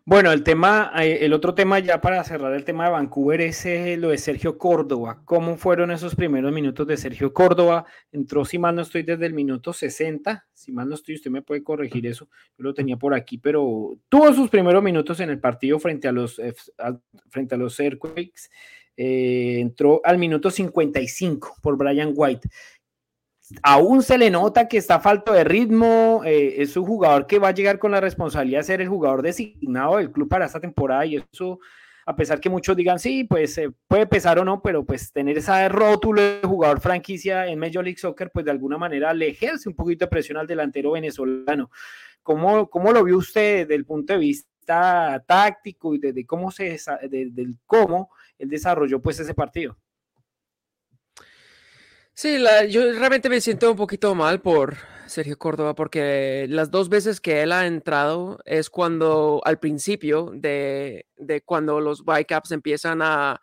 Bueno, 0.06 0.32
el 0.32 0.42
tema, 0.42 0.92
eh, 0.98 1.20
el 1.22 1.32
otro 1.32 1.54
tema 1.54 1.78
ya 1.78 1.98
para 2.02 2.22
cerrar 2.24 2.52
el 2.52 2.64
tema 2.64 2.84
de 2.84 2.90
Vancouver 2.90 3.40
es 3.40 3.64
eh, 3.64 3.96
lo 3.96 4.10
de 4.10 4.18
Sergio 4.18 4.58
Córdoba. 4.58 5.22
¿Cómo 5.24 5.56
fueron 5.56 5.90
esos 5.90 6.14
primeros 6.14 6.52
minutos 6.52 6.86
de 6.86 6.98
Sergio 6.98 7.32
Córdoba? 7.32 7.86
Entró, 8.12 8.44
si 8.44 8.58
mal 8.58 8.74
no 8.74 8.82
estoy, 8.82 9.02
desde 9.02 9.24
el 9.24 9.32
minuto 9.32 9.72
60. 9.72 10.46
Si 10.52 10.72
mal 10.72 10.90
no 10.90 10.94
estoy, 10.96 11.14
usted 11.14 11.30
me 11.30 11.40
puede 11.40 11.64
corregir 11.64 12.06
eso. 12.06 12.28
Yo 12.58 12.64
lo 12.64 12.74
tenía 12.74 12.98
por 12.98 13.14
aquí, 13.14 13.38
pero 13.38 13.98
tuvo 14.10 14.30
sus 14.34 14.50
primeros 14.50 14.82
minutos 14.82 15.20
en 15.20 15.30
el 15.30 15.40
partido 15.40 15.78
frente 15.78 16.06
a 16.06 16.12
los, 16.12 16.38
frente 17.30 17.54
a 17.54 17.58
los 17.58 17.80
Earthquakes. 17.80 18.50
Eh, 18.96 19.58
entró 19.58 20.00
al 20.04 20.18
minuto 20.18 20.50
55 20.50 21.56
por 21.60 21.76
Brian 21.76 22.12
White 22.14 22.48
aún 23.62 24.02
se 24.02 24.18
le 24.18 24.30
nota 24.30 24.68
que 24.68 24.78
está 24.78 25.00
falto 25.00 25.32
de 25.32 25.44
ritmo, 25.44 26.22
eh, 26.24 26.62
es 26.62 26.76
un 26.76 26.84
jugador 26.84 27.26
que 27.26 27.38
va 27.38 27.48
a 27.48 27.54
llegar 27.54 27.78
con 27.78 27.90
la 27.90 28.00
responsabilidad 28.00 28.60
de 28.60 28.64
ser 28.64 28.80
el 28.80 28.88
jugador 28.88 29.22
designado 29.22 29.98
del 29.98 30.10
club 30.10 30.28
para 30.28 30.46
esta 30.46 30.60
temporada 30.60 31.04
y 31.06 31.16
eso, 31.16 31.60
a 32.06 32.16
pesar 32.16 32.40
que 32.40 32.50
muchos 32.50 32.76
digan, 32.76 32.98
sí, 32.98 33.24
pues 33.24 33.58
eh, 33.58 33.70
puede 33.88 34.06
pesar 34.06 34.38
o 34.38 34.44
no, 34.44 34.62
pero 34.62 34.84
pues 34.84 35.12
tener 35.12 35.38
esa 35.38 35.68
rótulo 35.68 36.22
de 36.22 36.40
jugador 36.42 36.80
franquicia 36.80 37.46
en 37.46 37.58
Major 37.58 37.84
League 37.84 37.98
Soccer, 37.98 38.30
pues 38.32 38.44
de 38.44 38.50
alguna 38.50 38.78
manera 38.78 39.12
le 39.12 39.28
ejerce 39.28 39.68
un 39.68 39.74
poquito 39.74 40.06
de 40.06 40.10
presión 40.10 40.38
al 40.38 40.46
delantero 40.46 40.92
venezolano. 40.92 41.70
¿Cómo, 42.22 42.70
cómo 42.70 42.92
lo 42.92 43.04
vio 43.04 43.18
usted 43.18 43.60
desde 43.60 43.74
el 43.74 43.84
punto 43.84 44.14
de 44.14 44.18
vista 44.18 45.22
táctico 45.26 45.94
y 45.94 45.98
desde 45.98 46.24
cómo 46.24 46.50
se, 46.50 46.78
del 47.10 47.58
cómo 47.66 48.10
él 48.38 48.48
desarrolló 48.48 49.02
pues 49.02 49.20
ese 49.20 49.34
partido? 49.34 49.76
Sí, 52.16 52.38
yo 52.70 52.92
realmente 52.92 53.28
me 53.28 53.40
siento 53.40 53.68
un 53.72 53.76
poquito 53.76 54.14
mal 54.14 54.40
por 54.40 54.76
Sergio 55.06 55.36
Córdoba 55.36 55.74
porque 55.74 56.46
las 56.48 56.70
dos 56.70 56.88
veces 56.88 57.20
que 57.20 57.42
él 57.42 57.50
ha 57.50 57.66
entrado 57.66 58.38
es 58.44 58.70
cuando 58.70 59.40
al 59.44 59.58
principio 59.58 60.30
de, 60.32 61.06
cuando 61.44 61.80
los 61.80 62.02
Whitecaps 62.06 62.52
empiezan 62.52 63.02
a, 63.02 63.40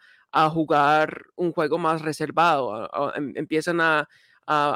jugar 0.53 1.25
un 1.35 1.51
juego 1.51 1.77
más 1.77 2.01
reservado, 2.01 2.89
em, 3.15 3.33
empiezan 3.35 3.81
a, 3.81 4.07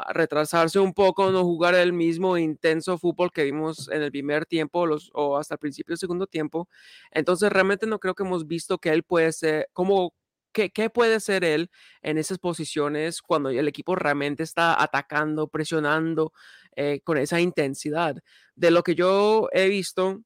retrasarse 0.08 0.78
un 0.78 0.94
poco, 0.94 1.30
no 1.30 1.42
jugar 1.42 1.74
el 1.74 1.92
mismo 1.92 2.38
intenso 2.38 2.96
fútbol 2.98 3.30
que 3.32 3.44
vimos 3.44 3.88
en 3.90 4.02
el 4.02 4.10
primer 4.10 4.46
tiempo 4.46 4.86
o 5.12 5.36
hasta 5.36 5.54
el 5.54 5.58
principio 5.58 5.92
del 5.92 5.98
segundo 5.98 6.26
tiempo. 6.26 6.68
Entonces 7.10 7.50
realmente 7.52 7.86
no 7.86 7.98
creo 7.98 8.14
que 8.14 8.22
hemos 8.22 8.46
visto 8.46 8.78
que 8.78 8.90
él 8.90 9.02
puede 9.02 9.32
ser, 9.32 9.68
como 9.74 10.14
¿Qué, 10.56 10.90
puede 10.90 11.20
ser 11.20 11.44
él 11.44 11.70
en 12.00 12.16
esas 12.16 12.38
posiciones 12.38 13.20
cuando 13.20 13.50
el 13.50 13.68
equipo 13.68 13.94
realmente 13.94 14.42
está 14.42 14.82
atacando, 14.82 15.48
presionando 15.48 16.32
eh, 16.74 17.00
con 17.04 17.18
esa 17.18 17.40
intensidad? 17.40 18.16
De 18.54 18.70
lo 18.70 18.82
que 18.82 18.94
yo 18.94 19.50
he 19.52 19.68
visto, 19.68 20.22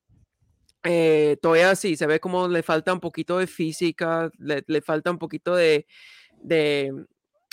eh, 0.84 1.36
todavía 1.42 1.74
sí, 1.74 1.96
se 1.96 2.06
ve 2.06 2.20
como 2.20 2.46
le 2.46 2.62
falta 2.62 2.92
un 2.92 3.00
poquito 3.00 3.38
de 3.38 3.48
física, 3.48 4.30
le, 4.38 4.80
falta 4.82 5.10
un 5.10 5.18
poquito 5.18 5.56
de, 5.56 5.86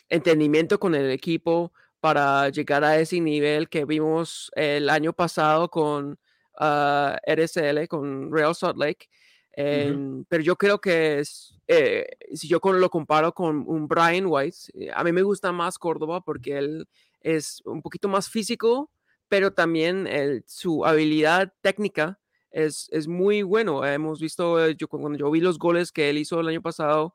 entendimiento 0.09 0.79
con 0.79 0.93
el 0.93 1.09
equipo 1.09 1.73
para 1.99 2.49
llegar 2.49 2.83
a 2.83 2.99
ese 2.99 3.19
nivel 3.19 3.69
que 3.69 3.85
vimos 3.85 4.51
el 4.55 4.89
año 4.89 5.13
pasado 5.13 5.69
con 5.69 6.19
ah, 6.59 7.17
RSL, 7.25 7.87
con 7.87 8.31
Real 8.31 8.53
Salt 8.53 8.77
Lake. 8.77 9.09
Pero 9.55 10.43
yo 10.43 10.55
creo 10.55 10.79
que 10.79 11.23
eh, 11.67 12.07
si 12.33 12.47
yo 12.47 12.59
lo 12.63 12.89
comparo 12.89 13.33
con 13.33 13.65
un 13.67 13.87
Brian 13.87 14.25
White, 14.27 14.57
eh, 14.73 14.89
a 14.93 15.03
mí 15.03 15.11
me 15.11 15.21
gusta 15.21 15.51
más 15.51 15.77
Córdoba 15.77 16.21
porque 16.21 16.57
él 16.57 16.87
es 17.19 17.61
un 17.65 17.81
poquito 17.81 18.07
más 18.07 18.29
físico, 18.29 18.89
pero 19.27 19.51
también 19.53 20.07
su 20.47 20.85
habilidad 20.85 21.53
técnica 21.61 22.19
es, 22.51 22.87
es, 22.91 23.07
muy 23.07 23.41
bueno. 23.41 23.85
Hemos 23.85 24.21
visto, 24.21 24.65
eh, 24.65 24.75
yo, 24.77 24.87
cuando 24.87 25.17
yo 25.17 25.29
vi 25.29 25.41
los 25.41 25.59
goles 25.59 25.91
que 25.91 26.09
él 26.09 26.17
hizo 26.17 26.39
el 26.39 26.47
año 26.47 26.61
pasado, 26.61 27.13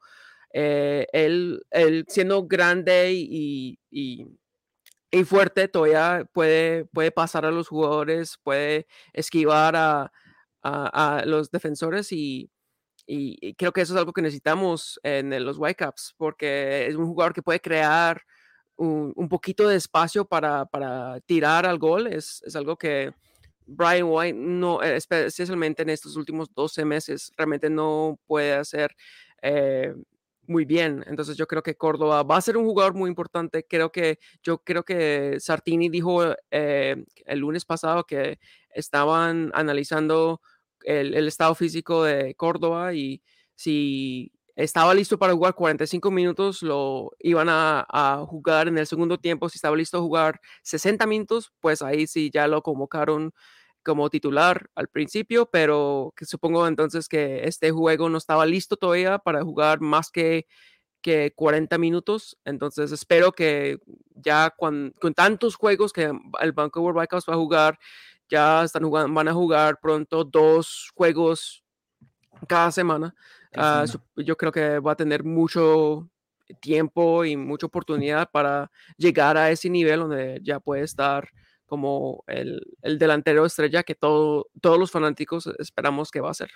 él, 0.52 1.62
él, 1.70 2.04
siendo 2.08 2.46
grande 2.46 3.12
y, 3.14 3.78
y, 3.90 4.26
y, 5.10 5.24
fuerte, 5.24 5.68
todavía 5.68 6.28
puede, 6.34 6.84
puede 6.86 7.10
pasar 7.10 7.46
a 7.46 7.50
los 7.50 7.68
jugadores, 7.68 8.38
puede 8.42 8.86
esquivar 9.14 9.76
a, 9.76 10.12
a, 10.62 11.22
los 11.26 11.50
defensores 11.50 12.12
y, 12.12 12.50
y, 13.06 13.54
creo 13.54 13.72
que 13.72 13.80
eso 13.82 13.94
es 13.94 13.98
algo 13.98 14.12
que 14.12 14.22
necesitamos 14.22 15.00
en 15.02 15.44
los 15.44 15.58
Whitecaps 15.58 16.14
porque 16.16 16.86
es 16.86 16.94
un 16.96 17.06
jugador 17.06 17.34
que 17.34 17.42
puede 17.42 17.60
crear 17.60 18.22
un, 18.76 19.12
un 19.16 19.28
poquito 19.28 19.68
de 19.68 19.76
espacio 19.76 20.24
para, 20.24 20.64
para, 20.66 21.20
tirar 21.20 21.66
al 21.66 21.78
gol. 21.78 22.06
Es, 22.06 22.42
es 22.46 22.56
algo 22.56 22.76
que 22.76 23.12
Brian 23.66 24.06
White 24.08 24.38
no, 24.38 24.82
especialmente 24.82 25.82
en 25.82 25.90
estos 25.90 26.16
últimos 26.16 26.52
12 26.54 26.84
meses, 26.84 27.32
realmente 27.36 27.70
no 27.70 28.18
puede 28.26 28.54
hacer. 28.54 28.94
Eh, 29.42 29.94
muy 30.46 30.64
bien. 30.64 31.04
Entonces 31.06 31.36
yo 31.36 31.46
creo 31.46 31.62
que 31.62 31.76
Córdoba 31.76 32.22
va 32.24 32.36
a 32.36 32.40
ser 32.40 32.56
un 32.56 32.64
jugador 32.64 32.94
muy 32.94 33.08
importante. 33.08 33.64
Creo 33.68 33.92
que 33.92 34.18
yo 34.42 34.58
creo 34.58 34.84
que 34.84 35.36
Sartini 35.38 35.88
dijo 35.88 36.34
eh, 36.50 37.04
el 37.26 37.38
lunes 37.38 37.64
pasado 37.64 38.04
que 38.04 38.38
estaban 38.74 39.50
analizando 39.54 40.40
el, 40.84 41.26
estado 41.28 41.54
físico 41.54 42.04
de 42.04 42.34
Córdoba 42.34 42.94
y 42.94 43.22
si 43.54 44.32
estaba 44.56 44.94
listo 44.94 45.18
para 45.18 45.32
jugar 45.32 45.54
45 45.54 46.10
minutos, 46.10 46.62
lo 46.62 47.12
iban 47.18 47.48
a, 47.50 48.24
jugar 48.26 48.68
en 48.68 48.78
el 48.78 48.86
segundo 48.86 49.18
tiempo. 49.18 49.48
Si 49.48 49.56
estaba 49.56 49.76
listo 49.76 49.98
a 49.98 50.02
jugar 50.02 50.40
60 50.62 51.06
minutos, 51.06 51.52
pues 51.60 51.82
ahí 51.82 52.06
sí 52.06 52.30
ya 52.32 52.46
lo 52.46 52.62
convocaron 52.62 53.32
como 53.82 54.10
titular 54.10 54.68
al 54.74 54.88
principio, 54.88 55.46
pero 55.50 56.12
que 56.16 56.24
supongo 56.24 56.66
entonces 56.68 57.08
que 57.08 57.44
este 57.48 57.70
juego 57.72 58.08
no 58.08 58.18
estaba 58.18 58.46
listo 58.46 58.76
todavía 58.76 59.18
para 59.18 59.42
jugar 59.42 59.80
más 59.80 60.10
que, 60.10 60.46
que 61.02 61.32
40 61.34 61.76
minutos. 61.78 62.38
Entonces 62.44 62.92
espero 62.92 63.32
que 63.32 63.78
ya 64.14 64.50
con, 64.56 64.94
tantos 65.14 65.56
juegos 65.56 65.92
que 65.92 66.12
el 66.40 66.52
Vancouver 66.52 66.94
Whitecaps 66.94 67.28
va 67.28 67.34
a 67.34 67.38
jugar, 67.38 67.78
ya 68.32 68.64
están 68.64 68.82
jugando, 68.84 69.12
van 69.12 69.28
a 69.28 69.34
jugar 69.34 69.78
pronto 69.78 70.24
dos 70.24 70.90
juegos 70.94 71.62
cada 72.48 72.72
semana. 72.72 73.14
Ah, 73.54 73.84
yo 74.16 74.36
creo 74.38 74.50
que 74.50 74.78
va 74.78 74.92
a 74.92 74.96
tener 74.96 75.22
mucho 75.22 76.08
tiempo 76.60 77.26
y 77.26 77.36
mucha 77.36 77.66
oportunidad 77.66 78.30
para 78.30 78.70
llegar 78.96 79.36
a 79.36 79.50
ese 79.50 79.68
nivel 79.68 80.00
donde 80.00 80.40
ya 80.42 80.60
puede 80.60 80.82
estar 80.82 81.28
como 81.66 82.24
el, 82.26 82.62
el 82.80 82.98
delantero 82.98 83.44
estrella 83.44 83.82
que 83.82 83.94
todo, 83.94 84.48
todos 84.62 84.78
los 84.78 84.90
fanáticos 84.90 85.46
esperamos 85.58 86.10
que 86.10 86.20
va 86.20 86.30
a 86.30 86.34
ser. 86.34 86.50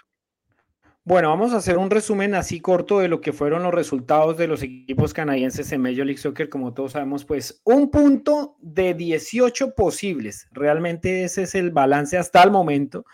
Bueno, 1.08 1.28
vamos 1.28 1.52
a 1.52 1.58
hacer 1.58 1.78
un 1.78 1.88
resumen 1.88 2.34
así 2.34 2.58
corto 2.58 2.98
de 2.98 3.06
lo 3.06 3.20
que 3.20 3.32
fueron 3.32 3.62
los 3.62 3.72
resultados 3.72 4.36
de 4.36 4.48
los 4.48 4.60
equipos 4.64 5.14
canadienses 5.14 5.70
en 5.70 5.80
Major 5.80 6.04
League 6.04 6.18
Soccer. 6.18 6.48
Como 6.48 6.74
todos 6.74 6.92
sabemos, 6.92 7.24
pues 7.24 7.60
un 7.62 7.92
punto 7.92 8.56
de 8.60 8.92
18 8.92 9.76
posibles. 9.76 10.48
Realmente 10.50 11.22
ese 11.22 11.44
es 11.44 11.54
el 11.54 11.70
balance 11.70 12.18
hasta 12.18 12.42
el 12.42 12.50
momento 12.50 13.06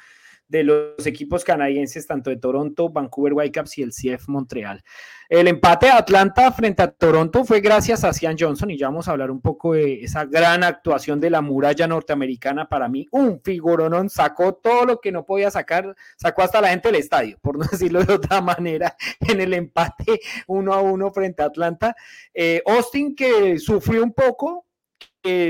de 0.53 0.65
los 0.65 1.07
equipos 1.07 1.45
canadienses, 1.45 2.07
tanto 2.07 2.29
de 2.29 2.37
Toronto, 2.37 2.91
Vancouver 2.91 3.33
Whitecaps 3.33 3.79
y 3.79 3.83
el 3.83 3.91
CF 3.91 4.29
Montreal. 4.29 4.85
El 5.31 5.49
empate 5.49 5.87
de 5.87 5.93
Atlanta 5.93 6.53
frente 6.53 6.83
a 6.83 6.91
Toronto 6.91 7.43
fue 7.47 7.63
gracias 7.63 8.05
a 8.05 8.13
Cian 8.13 8.37
Johnson 8.39 8.71
y 8.71 8.77
ya 8.77 8.89
vamos 8.89 9.09
a 9.09 9.13
hablar 9.13 9.31
un 9.31 9.41
poco 9.41 9.73
de 9.73 10.05
esa 10.05 10.27
gran 10.27 10.63
actuación 10.63 11.21
de 11.21 11.31
la 11.31 11.41
muralla 11.41 11.87
norteamericana. 11.87 12.69
Para 12.69 12.87
mí, 12.91 13.09
un 13.13 13.41
figuronón, 13.41 14.11
sacó 14.11 14.53
todo 14.53 14.85
lo 14.85 15.01
que 15.01 15.11
no 15.11 15.25
podía 15.25 15.51
sacar, 15.51 15.97
sacó 16.19 16.43
hasta 16.43 16.61
la 16.61 16.69
gente 16.69 16.89
del 16.89 17.01
estadio, 17.01 17.39
por 17.41 17.57
no 17.57 17.65
decirlo 17.73 18.05
de 18.05 18.13
otra 18.13 18.43
manera, 18.43 18.95
en 19.21 19.41
el 19.41 19.55
empate 19.55 20.21
uno 20.49 20.75
a 20.75 20.83
uno 20.83 21.11
frente 21.13 21.43
a 21.43 21.47
Atlanta. 21.47 21.97
Eh, 22.35 22.63
Austin 22.67 23.17
que 23.17 23.59
sufrió 23.59 24.05
un 24.05 24.13
poco, 24.13 24.67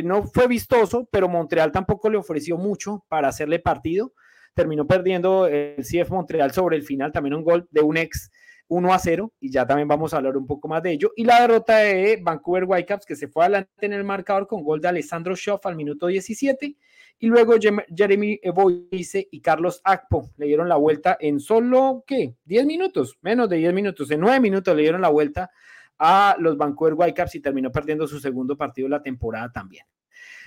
no 0.04 0.22
fue 0.22 0.46
vistoso, 0.46 1.08
pero 1.10 1.28
Montreal 1.28 1.72
tampoco 1.72 2.08
le 2.08 2.18
ofreció 2.18 2.56
mucho 2.56 3.04
para 3.08 3.26
hacerle 3.26 3.58
partido 3.58 4.12
terminó 4.54 4.86
perdiendo 4.86 5.46
el 5.46 5.82
CF 5.82 6.10
Montreal 6.10 6.52
sobre 6.52 6.76
el 6.76 6.82
final, 6.82 7.12
también 7.12 7.34
un 7.34 7.44
gol 7.44 7.66
de 7.70 7.80
un 7.80 7.96
ex 7.96 8.30
1 8.68 8.92
a 8.92 8.98
0, 8.98 9.32
y 9.40 9.50
ya 9.50 9.66
también 9.66 9.88
vamos 9.88 10.14
a 10.14 10.16
hablar 10.16 10.36
un 10.36 10.46
poco 10.46 10.68
más 10.68 10.82
de 10.82 10.92
ello. 10.92 11.12
Y 11.16 11.24
la 11.24 11.40
derrota 11.42 11.78
de 11.78 12.18
Vancouver 12.22 12.64
Whitecaps, 12.64 13.04
que 13.04 13.16
se 13.16 13.28
fue 13.28 13.44
adelante 13.44 13.70
en 13.80 13.92
el 13.92 14.04
marcador 14.04 14.46
con 14.46 14.62
gol 14.62 14.80
de 14.80 14.88
Alessandro 14.88 15.36
Schoff 15.36 15.66
al 15.66 15.76
minuto 15.76 16.06
17, 16.06 16.76
y 17.18 17.26
luego 17.26 17.54
Jeremy 17.94 18.40
Boyce 18.54 19.28
y 19.30 19.40
Carlos 19.40 19.80
Akpo 19.84 20.30
le 20.38 20.46
dieron 20.46 20.68
la 20.68 20.76
vuelta 20.76 21.16
en 21.20 21.38
solo, 21.38 22.02
¿qué? 22.06 22.34
10 22.44 22.66
minutos, 22.66 23.18
menos 23.20 23.48
de 23.48 23.58
10 23.58 23.74
minutos, 23.74 24.10
en 24.10 24.20
9 24.20 24.40
minutos 24.40 24.74
le 24.74 24.82
dieron 24.82 25.00
la 25.00 25.08
vuelta 25.08 25.50
a 25.98 26.34
los 26.38 26.56
Vancouver 26.56 26.94
Whitecaps 26.94 27.34
y 27.36 27.40
terminó 27.40 27.70
perdiendo 27.70 28.08
su 28.08 28.18
segundo 28.18 28.56
partido 28.56 28.86
de 28.86 28.90
la 28.90 29.02
temporada 29.02 29.52
también. 29.52 29.86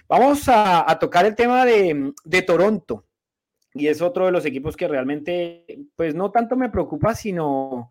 Vamos 0.07 0.43
a, 0.47 0.97
tocar 0.99 1.25
el 1.25 1.35
tema 1.35 1.65
de 1.65 2.41
Toronto 2.45 3.05
y 3.75 3.87
es 3.87 4.01
otro 4.01 4.25
de 4.25 4.31
los 4.31 4.45
equipos 4.45 4.77
que 4.77 4.87
realmente, 4.87 5.65
pues 5.97 6.15
no 6.15 6.31
tanto 6.31 6.55
me 6.55 6.69
preocupa, 6.69 7.13
sino, 7.13 7.89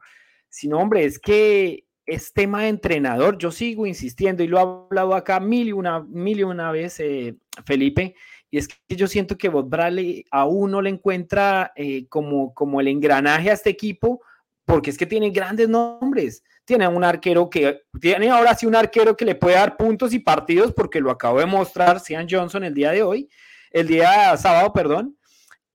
sino 0.49 0.79
hombre, 0.79 1.05
es 1.05 1.19
que 1.19 1.85
es 2.07 2.33
tema 2.33 2.63
de 2.63 2.69
entrenador. 2.69 3.37
Yo 3.37 3.51
sigo 3.51 3.87
insistiendo 3.87 4.43
y 4.43 4.47
lo 4.47 4.57
he 4.57 4.61
hablado 4.61 5.15
acá 5.15 5.41
mil 5.41 5.69
y 5.69 5.73
una, 5.73 6.01
mil 6.01 6.41
y 6.41 6.43
una 6.43 6.73
vez, 6.73 7.01
eh, 7.01 7.37
Felipe, 7.67 8.15
Y 8.51 8.57
es 8.57 8.69
que 8.69 8.97
yo 8.97 9.07
siento 9.07 9.37
que 9.37 9.51
Bob 9.51 9.69
Bradley 9.69 10.25
aún 10.31 10.71
no 10.71 10.81
le 10.81 10.89
encuentra 10.89 11.73
eh, 11.77 12.07
como, 12.09 12.55
como 12.55 12.81
el 12.81 12.89
engranaje 12.89 13.51
a 13.51 13.55
este 13.55 13.69
equipo, 13.69 14.23
porque 14.65 14.89
es 14.89 14.97
que 14.97 15.07
tiene 15.07 15.31
grandes 15.31 15.69
nombres. 15.69 16.43
Tiene 16.65 16.89
un 16.89 17.05
arquero 17.05 17.51
que, 17.51 17.83
tiene 18.01 18.31
ahora 18.31 18.55
sí 18.55 18.65
un 18.65 18.75
arquero 18.75 19.15
que 19.15 19.27
le 19.27 19.35
puede 19.35 19.57
dar 19.57 19.77
puntos 19.77 20.15
y 20.15 20.19
partidos, 20.19 20.73
porque 20.73 21.01
lo 21.01 21.11
acabo 21.11 21.41
de 21.41 21.47
mostrar 21.47 22.01
Sean 22.01 22.27
Johnson 22.29 22.65
el 22.65 22.73
día 22.73 22.91
de 22.91 23.03
hoy, 23.03 23.29
el 23.71 23.87
día 23.87 24.35
sábado, 24.39 24.73
perdón. 24.73 25.15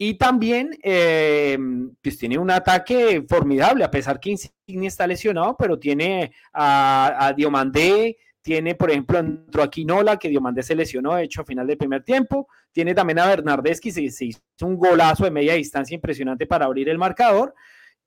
Y 0.01 0.13
también, 0.13 0.79
eh, 0.81 1.57
pues 2.01 2.17
tiene 2.17 2.37
un 2.37 2.49
ataque 2.49 3.25
formidable, 3.27 3.83
a 3.83 3.91
pesar 3.91 4.17
que 4.17 4.29
Insigne 4.29 4.87
está 4.87 5.05
lesionado, 5.05 5.57
pero 5.59 5.77
tiene 5.77 6.31
a, 6.53 7.27
a 7.27 7.33
Diomandé, 7.33 8.17
tiene, 8.41 8.75
por 8.75 8.89
ejemplo, 8.89 9.19
entró 9.19 9.61
aquí 9.61 9.83
Nola, 9.83 10.17
que 10.17 10.29
Diomandé 10.29 10.63
se 10.63 10.73
lesionó, 10.73 11.15
de 11.15 11.23
hecho, 11.23 11.41
a 11.41 11.45
final 11.45 11.67
del 11.67 11.77
primer 11.77 12.03
tiempo. 12.03 12.47
Tiene 12.71 12.95
también 12.95 13.19
a 13.19 13.27
Bernardeschi, 13.27 13.91
se, 13.91 14.09
se 14.09 14.25
hizo 14.25 14.39
un 14.61 14.77
golazo 14.77 15.25
de 15.25 15.31
media 15.31 15.53
distancia 15.55 15.95
impresionante 15.95 16.47
para 16.47 16.65
abrir 16.65 16.87
el 16.87 16.97
marcador. 16.97 17.53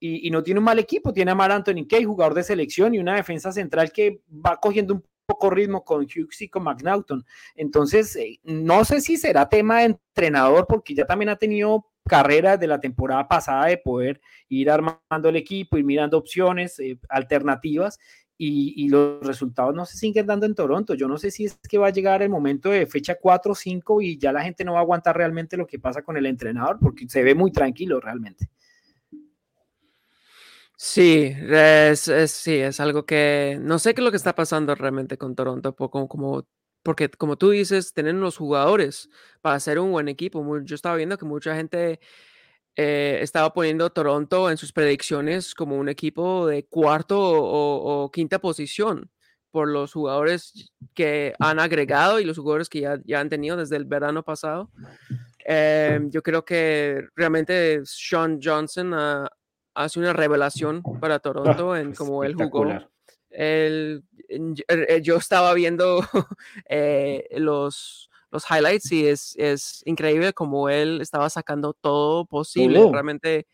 Y, 0.00 0.30
no 0.30 0.42
tiene 0.42 0.58
un 0.58 0.64
mal 0.64 0.80
equipo, 0.80 1.12
tiene 1.12 1.30
a 1.30 1.36
Mar 1.36 1.52
Anthony 1.52 1.86
Kay, 1.88 2.02
jugador 2.02 2.34
de 2.34 2.42
selección, 2.42 2.92
y 2.92 2.98
una 2.98 3.14
defensa 3.14 3.52
central 3.52 3.92
que 3.92 4.22
va 4.28 4.56
cogiendo 4.56 4.94
un 4.94 5.04
poco 5.32 5.48
ritmo 5.48 5.82
con 5.82 6.02
Hughes 6.02 6.42
y 6.42 6.48
con 6.48 6.64
McNaughton. 6.64 7.24
Entonces, 7.54 8.16
eh, 8.16 8.38
no 8.44 8.84
sé 8.84 9.00
si 9.00 9.16
será 9.16 9.48
tema 9.48 9.78
de 9.78 9.84
entrenador, 9.86 10.66
porque 10.68 10.94
ya 10.94 11.06
también 11.06 11.30
ha 11.30 11.36
tenido 11.36 11.86
carreras 12.06 12.60
de 12.60 12.66
la 12.66 12.80
temporada 12.80 13.26
pasada 13.28 13.66
de 13.66 13.78
poder 13.78 14.20
ir 14.48 14.70
armando 14.70 15.28
el 15.28 15.36
equipo, 15.36 15.78
ir 15.78 15.84
mirando 15.84 16.18
opciones, 16.18 16.78
eh, 16.80 16.98
alternativas, 17.08 17.98
y, 18.36 18.74
y, 18.76 18.88
los 18.88 19.24
resultados 19.24 19.72
no 19.72 19.86
se 19.86 19.96
siguen 19.96 20.26
dando 20.26 20.46
en 20.46 20.54
Toronto. 20.56 20.94
Yo 20.94 21.06
no 21.06 21.16
sé 21.16 21.30
si 21.30 21.44
es 21.44 21.60
que 21.68 21.78
va 21.78 21.86
a 21.86 21.92
llegar 21.92 22.22
el 22.22 22.28
momento 22.28 22.70
de 22.70 22.86
fecha 22.86 23.14
4 23.14 23.52
o 23.52 23.54
5 23.54 24.02
y 24.02 24.18
ya 24.18 24.32
la 24.32 24.42
gente 24.42 24.64
no 24.64 24.72
va 24.72 24.80
a 24.80 24.82
aguantar 24.82 25.16
realmente 25.16 25.56
lo 25.56 25.66
que 25.66 25.78
pasa 25.78 26.02
con 26.02 26.16
el 26.16 26.26
entrenador, 26.26 26.78
porque 26.80 27.08
se 27.08 27.22
ve 27.22 27.36
muy 27.36 27.52
tranquilo 27.52 28.00
realmente. 28.00 28.48
Sí, 30.84 31.32
es, 31.38 32.10
sí, 32.26 32.56
es 32.56 32.80
algo 32.80 33.06
que 33.06 33.56
no 33.60 33.78
sé 33.78 33.94
qué 33.94 34.00
es 34.00 34.04
lo 34.04 34.10
que 34.10 34.16
está 34.16 34.34
pasando 34.34 34.74
realmente 34.74 35.16
con 35.16 35.36
Toronto, 35.36 35.76
como, 35.76 36.08
como, 36.08 36.44
porque 36.82 37.08
como 37.08 37.38
tú 37.38 37.50
dices, 37.50 37.94
tienen 37.94 38.20
los 38.20 38.36
jugadores 38.36 39.08
para 39.40 39.54
hacer 39.54 39.78
un 39.78 39.92
buen 39.92 40.08
equipo. 40.08 40.44
Yo 40.64 40.74
estaba 40.74 40.96
viendo 40.96 41.16
que 41.16 41.24
mucha 41.24 41.54
gente 41.54 42.00
eh, 42.74 43.20
estaba 43.22 43.52
poniendo 43.54 43.90
Toronto 43.90 44.50
en 44.50 44.56
sus 44.56 44.72
predicciones 44.72 45.54
como 45.54 45.76
un 45.76 45.88
equipo 45.88 46.48
de 46.48 46.66
cuarto 46.66 47.16
o, 47.20 48.10
quinta 48.10 48.40
posición 48.40 49.08
por 49.52 49.68
los 49.68 49.92
jugadores 49.92 50.72
que 50.94 51.32
han 51.38 51.60
agregado 51.60 52.18
y 52.18 52.24
los 52.24 52.38
jugadores 52.38 52.68
que 52.68 52.80
ya, 52.80 52.98
ya 53.04 53.20
han 53.20 53.28
tenido 53.28 53.56
desde 53.56 53.76
el 53.76 53.84
verano 53.84 54.24
pasado. 54.24 54.72
Eh, 55.46 56.00
yo 56.08 56.22
creo 56.24 56.44
que 56.44 57.06
realmente 57.14 57.82
Sean 57.84 58.40
Johnson 58.42 58.94
uh, 58.94 59.26
hace 59.74 59.98
una 59.98 60.12
revelación 60.12 60.82
para 61.00 61.18
Toronto 61.18 61.76
en 61.76 61.94
cómo 61.94 62.24
él 62.24 62.34
jugó. 62.34 62.66
El, 63.30 64.04
yo 65.02 65.16
estaba 65.16 65.54
viendo 65.54 66.00
eh, 66.68 67.26
los, 67.32 68.10
los 68.30 68.44
highlights 68.50 68.92
y 68.92 69.06
es, 69.06 69.34
es, 69.38 69.82
increíble 69.86 70.32
como 70.32 70.68
él 70.68 71.00
estaba 71.00 71.30
sacando 71.30 71.72
todo 71.72 72.26
posible. 72.26 72.78
Oh. 72.80 72.92
Realmente 72.92 73.46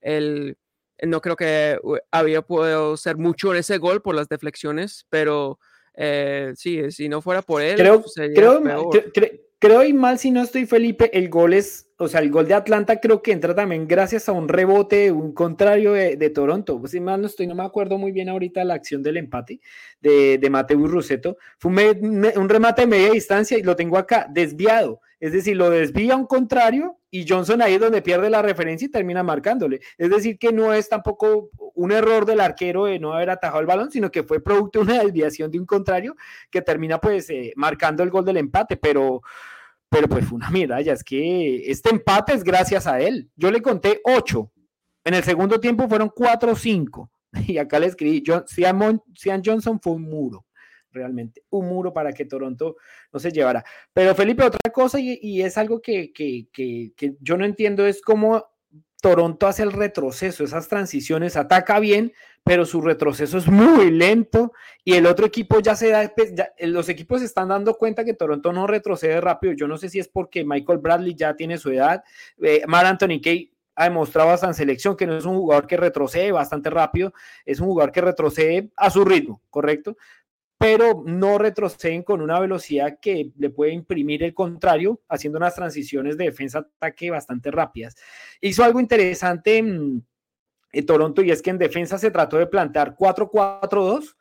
él 0.00 0.56
no 1.02 1.20
creo 1.20 1.36
que 1.36 1.78
había 2.10 2.42
podido 2.42 2.96
ser 2.96 3.16
mucho 3.16 3.52
en 3.52 3.60
ese 3.60 3.78
gol 3.78 4.02
por 4.02 4.14
las 4.14 4.28
deflexiones, 4.28 5.06
pero 5.08 5.58
eh, 5.94 6.52
sí, 6.56 6.90
si 6.90 7.08
no 7.08 7.20
fuera 7.20 7.42
por 7.42 7.62
él, 7.62 7.76
creo, 7.76 8.02
creo, 8.34 8.62
creo, 8.62 9.30
creo, 9.58 9.84
y 9.84 9.92
mal 9.92 10.18
si 10.18 10.30
no 10.30 10.42
estoy 10.42 10.66
Felipe, 10.66 11.16
el 11.16 11.28
gol 11.28 11.54
es 11.54 11.88
o 12.02 12.08
sea, 12.08 12.20
el 12.20 12.30
gol 12.30 12.48
de 12.48 12.54
Atlanta 12.54 12.98
creo 13.00 13.22
que 13.22 13.30
entra 13.30 13.54
también 13.54 13.86
gracias 13.86 14.28
a 14.28 14.32
un 14.32 14.48
rebote, 14.48 15.12
un 15.12 15.32
contrario 15.32 15.92
de, 15.92 16.30
Toronto. 16.30 16.82
Si 16.86 17.00
mal 17.00 17.20
no 17.20 17.28
estoy, 17.28 17.46
no 17.46 17.54
me 17.54 17.62
acuerdo 17.62 17.96
muy 17.96 18.10
bien 18.10 18.28
ahorita 18.28 18.64
la 18.64 18.74
acción 18.74 19.02
del 19.04 19.18
empate 19.18 19.60
de, 20.00 20.36
de 20.36 20.50
Mateus 20.50 20.90
Ruseto. 20.90 21.36
Fue 21.58 21.70
un, 21.70 22.48
remate 22.48 22.82
de 22.82 22.86
media 22.88 23.10
distancia 23.10 23.56
y 23.56 23.62
lo 23.62 23.76
tengo 23.76 23.98
acá, 23.98 24.26
desviado. 24.28 25.00
Es 25.20 25.32
decir, 25.32 25.56
lo 25.56 25.70
desvía 25.70 26.16
un 26.16 26.26
contrario 26.26 26.98
y 27.08 27.24
Johnson 27.28 27.62
ahí 27.62 27.74
es 27.74 27.80
donde 27.80 28.02
pierde 28.02 28.28
la 28.28 28.42
referencia 28.42 28.86
y 28.86 28.90
termina 28.90 29.22
marcándole. 29.22 29.80
Es 29.96 30.10
decir, 30.10 30.38
que 30.38 30.52
no 30.52 30.74
es 30.74 30.88
tampoco 30.88 31.50
un 31.74 31.92
error 31.92 32.26
del 32.26 32.40
arquero 32.40 32.86
de 32.86 32.98
no 32.98 33.12
haber 33.12 33.30
atajado 33.30 33.60
el 33.60 33.66
balón, 33.66 33.92
sino 33.92 34.10
que 34.10 34.24
fue 34.24 34.42
producto 34.42 34.80
de 34.80 34.92
una 34.92 35.04
desviación 35.04 35.52
de 35.52 35.60
un 35.60 35.66
contrario 35.66 36.16
que 36.50 36.62
termina 36.62 36.98
pues 36.98 37.30
eh, 37.30 37.52
marcando 37.54 38.02
el 38.02 38.10
gol 38.10 38.24
del 38.24 38.38
empate, 38.38 38.76
pero 38.76 39.22
pero 39.92 40.08
pues 40.08 40.24
fue 40.24 40.36
una 40.36 40.80
ya 40.80 40.94
es 40.94 41.04
que 41.04 41.70
este 41.70 41.90
empate 41.90 42.32
es 42.32 42.42
gracias 42.42 42.86
a 42.86 42.98
él. 42.98 43.30
Yo 43.36 43.50
le 43.50 43.60
conté 43.60 44.00
ocho. 44.04 44.50
En 45.04 45.12
el 45.12 45.22
segundo 45.22 45.60
tiempo 45.60 45.86
fueron 45.86 46.10
cuatro 46.14 46.52
o 46.52 46.56
cinco. 46.56 47.10
Y 47.46 47.58
acá 47.58 47.78
le 47.78 47.86
escribí, 47.86 48.22
John, 48.26 48.44
Sean 48.46 49.42
Johnson 49.44 49.80
fue 49.80 49.94
un 49.94 50.02
muro, 50.02 50.44
realmente, 50.90 51.42
un 51.48 51.66
muro 51.66 51.92
para 51.92 52.12
que 52.12 52.26
Toronto 52.26 52.76
no 53.10 53.18
se 53.18 53.30
llevara. 53.30 53.64
Pero 53.92 54.14
Felipe, 54.14 54.44
otra 54.44 54.70
cosa, 54.70 54.98
y, 55.00 55.40
es 55.40 55.56
algo 55.56 55.80
que, 55.80 56.12
que, 56.12 56.48
que 56.52 57.16
yo 57.20 57.38
no 57.38 57.46
entiendo, 57.46 57.86
es 57.86 58.02
cómo 58.02 58.51
Toronto 59.02 59.48
hace 59.48 59.64
el 59.64 59.72
retroceso, 59.72 60.44
esas 60.44 60.68
transiciones, 60.68 61.36
ataca 61.36 61.80
bien, 61.80 62.12
pero 62.44 62.64
su 62.64 62.80
retroceso 62.80 63.36
es 63.36 63.48
muy 63.48 63.90
lento 63.90 64.52
y 64.84 64.94
el 64.94 65.06
otro 65.06 65.26
equipo 65.26 65.58
ya 65.58 65.74
se 65.74 65.90
da, 65.90 66.12
pues, 66.14 66.32
ya, 66.36 66.52
los 66.60 66.88
equipos 66.88 67.18
se 67.18 67.26
están 67.26 67.48
dando 67.48 67.74
cuenta 67.74 68.04
que 68.04 68.14
Toronto 68.14 68.52
no 68.52 68.68
retrocede 68.68 69.20
rápido. 69.20 69.54
Yo 69.54 69.66
no 69.66 69.76
sé 69.76 69.88
si 69.88 69.98
es 69.98 70.06
porque 70.06 70.44
Michael 70.44 70.78
Bradley 70.78 71.16
ya 71.16 71.34
tiene 71.34 71.58
su 71.58 71.70
edad, 71.70 72.04
eh, 72.40 72.62
Mar 72.68 72.86
Anthony 72.86 73.20
Kay 73.20 73.52
ha 73.74 73.84
demostrado 73.84 74.30
hasta 74.30 74.46
en 74.46 74.54
selección 74.54 74.96
que 74.96 75.06
no 75.08 75.16
es 75.16 75.24
un 75.24 75.36
jugador 75.36 75.66
que 75.66 75.76
retrocede 75.76 76.30
bastante 76.30 76.70
rápido, 76.70 77.12
es 77.44 77.58
un 77.58 77.66
jugador 77.66 77.90
que 77.90 78.02
retrocede 78.02 78.70
a 78.76 78.88
su 78.88 79.04
ritmo, 79.04 79.42
¿correcto? 79.50 79.96
Pero 80.62 81.02
no 81.04 81.38
retroceden 81.38 82.04
con 82.04 82.20
una 82.20 82.38
velocidad 82.38 83.00
que 83.02 83.32
le 83.36 83.50
puede 83.50 83.72
imprimir 83.72 84.22
el 84.22 84.32
contrario, 84.32 85.00
haciendo 85.08 85.38
unas 85.38 85.56
transiciones 85.56 86.16
de 86.16 86.26
defensa-ataque 86.26 87.10
bastante 87.10 87.50
rápidas. 87.50 87.96
Hizo 88.40 88.62
algo 88.62 88.78
interesante 88.78 89.58
en, 89.58 90.06
Toronto 90.86 91.20
y 91.20 91.32
es 91.32 91.42
que 91.42 91.50
en 91.50 91.58
defensa 91.58 91.98
se 91.98 92.12
trató 92.12 92.38
de 92.38 92.46
plantear 92.46 92.96
4-4-2 92.96 94.14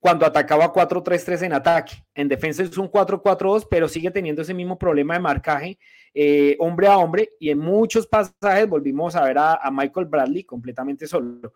cuando 0.00 0.26
atacaba 0.26 0.72
4-3-3 0.72 1.42
en 1.46 1.52
ataque. 1.52 1.94
En 2.14 2.26
defensa 2.26 2.64
es 2.64 2.76
un 2.76 2.90
4-4-2, 2.90 3.68
pero 3.70 3.88
sigue 3.88 4.10
teniendo 4.10 4.42
ese 4.42 4.54
mismo 4.54 4.76
problema 4.76 5.14
de 5.14 5.20
marcaje 5.20 5.78
eh, 6.12 6.56
hombre 6.58 6.88
a 6.88 6.98
hombre 6.98 7.30
y 7.38 7.50
en 7.50 7.58
muchos 7.58 8.08
pasajes 8.08 8.68
volvimos 8.68 9.14
a 9.14 9.22
ver 9.22 9.38
a 9.38 9.70
Michael 9.72 10.06
Bradley 10.06 10.42
completamente 10.42 11.06
solo 11.06 11.52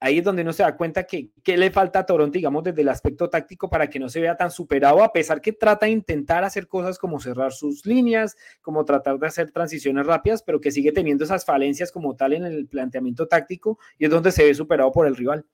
ahí 0.00 0.18
es 0.18 0.24
donde 0.24 0.42
uno 0.42 0.52
se 0.52 0.62
da 0.62 0.76
cuenta 0.76 1.04
que, 1.04 1.30
que, 1.42 1.56
le 1.56 1.70
falta 1.70 2.00
a 2.00 2.06
Toronto, 2.06 2.34
digamos, 2.34 2.62
desde 2.64 2.82
el 2.82 2.88
aspecto 2.88 3.30
táctico 3.30 3.70
para 3.70 3.88
que 3.88 3.98
no 3.98 4.08
se 4.08 4.20
vea 4.20 4.36
tan 4.36 4.50
superado, 4.50 5.02
a 5.02 5.12
pesar 5.12 5.40
que 5.40 5.52
trata 5.52 5.86
de 5.86 5.92
intentar 5.92 6.44
hacer 6.44 6.68
cosas 6.68 6.98
como 6.98 7.20
cerrar 7.20 7.52
sus 7.52 7.86
líneas, 7.86 8.36
como 8.62 8.84
tratar 8.84 9.18
de 9.18 9.26
hacer 9.26 9.50
transiciones 9.50 10.06
rápidas, 10.06 10.42
pero 10.42 10.60
que 10.60 10.70
sigue 10.70 10.92
teniendo 10.92 11.24
esas 11.24 11.44
falencias 11.44 11.90
como 11.92 12.14
tal 12.16 12.34
en 12.34 12.44
el 12.44 12.66
planteamiento 12.66 13.26
táctico 13.26 13.78
y 13.98 14.04
es 14.04 14.10
donde 14.10 14.32
se 14.32 14.44
ve 14.44 14.54
superado 14.54 14.92
por 14.92 15.06
el 15.06 15.16
rival. 15.16 15.46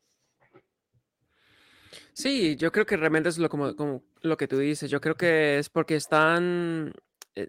Sí, 2.15 2.57
yo 2.57 2.73
creo 2.73 2.85
que 2.85 2.97
realmente 2.97 3.31
es 3.31 3.39
lo, 3.39 3.49
como, 3.49 4.03
lo 4.21 4.37
que 4.37 4.49
tú 4.49 4.59
dices. 4.59 4.91
Yo 4.91 5.01
creo 5.01 5.15
que 5.15 5.59
es 5.59 5.71
porque 5.71 5.97
están 5.97 6.93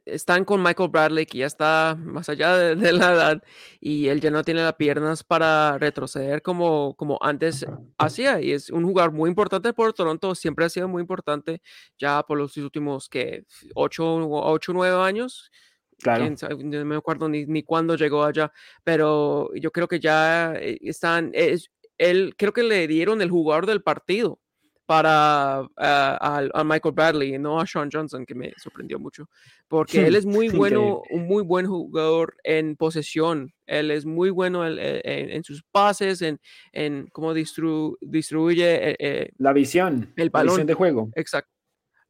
están 0.06 0.46
con 0.46 0.64
Michael 0.64 0.90
Bradley, 0.90 1.26
que 1.26 1.40
ya 1.40 1.46
está 1.46 1.98
más 2.00 2.30
allá 2.30 2.56
de, 2.58 2.76
de, 2.76 2.94
la 2.94 3.14
edad, 3.14 3.44
y 3.80 4.08
él 4.08 4.22
ya 4.22 4.32
no 4.32 4.44
tiene 4.44 4.64
las 4.64 4.76
piernas 4.76 5.24
para 5.24 5.78
retroceder 5.78 6.42
como, 6.42 6.96
como 6.96 7.18
antes 7.22 7.66
hacía. 7.98 8.42
Y 8.42 8.52
es 8.52 8.70
un 8.70 8.86
jugador 8.86 9.12
muy 9.12 9.30
importante 9.30 9.74
por 9.74 9.94
Toronto, 9.94 10.36
siempre 10.36 10.66
ha 10.66 10.70
sido 10.70 10.88
muy 10.88 11.02
importante 11.02 11.62
ya 11.98 12.24
por 12.24 12.38
los 12.38 12.56
últimos 12.58 13.10
que 13.10 13.46
8 13.76 14.06
o 14.06 14.60
9 14.74 15.04
años. 15.04 15.52
Claro. 16.00 16.30
No 16.30 16.86
me 16.86 16.96
acuerdo 16.96 17.30
ni, 17.30 17.46
ni 17.46 17.64
cuándo 17.64 17.96
llegó 17.96 18.24
allá, 18.24 18.52
pero 18.84 19.54
yo 19.56 19.72
creo 19.72 19.88
que 19.88 20.00
ya 20.00 20.54
eh, 20.56 20.78
están. 20.82 21.32
Es, 21.34 21.72
él 21.98 22.36
creo 22.38 22.52
que 22.52 22.64
le 22.64 22.88
dieron 22.88 23.22
el 23.22 23.30
jugador 23.30 23.66
del 23.66 23.84
partido 23.84 24.40
para 24.86 25.62
uh, 25.62 25.68
a, 25.78 26.50
a, 26.54 26.64
Michael 26.64 26.94
Bradley, 26.94 27.38
no 27.40 27.60
a 27.60 27.66
Sean 27.66 27.90
Johnson, 27.92 28.26
que 28.26 28.36
me 28.36 28.54
sorprendió 28.58 29.00
mucho, 29.00 29.30
porque 29.68 30.06
él 30.06 30.16
es 30.16 30.26
muy 30.26 30.50
bueno, 30.50 31.02
un 31.10 31.26
muy 31.26 31.44
buen 31.44 31.68
jugador 31.68 32.36
en 32.44 32.76
posesión, 32.76 33.54
él 33.66 33.92
es 33.92 34.06
muy 34.06 34.30
bueno 34.30 34.66
en, 34.68 34.78
en, 34.80 35.30
en 35.30 35.44
sus 35.44 35.64
pases, 35.72 36.22
en, 36.22 36.40
en 36.74 37.08
cómo 37.12 37.34
distru, 37.34 37.98
distribuye 38.02 38.92
eh, 38.92 38.96
eh, 39.00 39.30
la 39.38 39.54
visión, 39.54 40.14
el 40.18 40.30
balón. 40.30 40.48
La 40.48 40.52
visión 40.54 40.68
de 40.68 40.74
juego. 40.74 41.10
Exacto, 41.16 41.52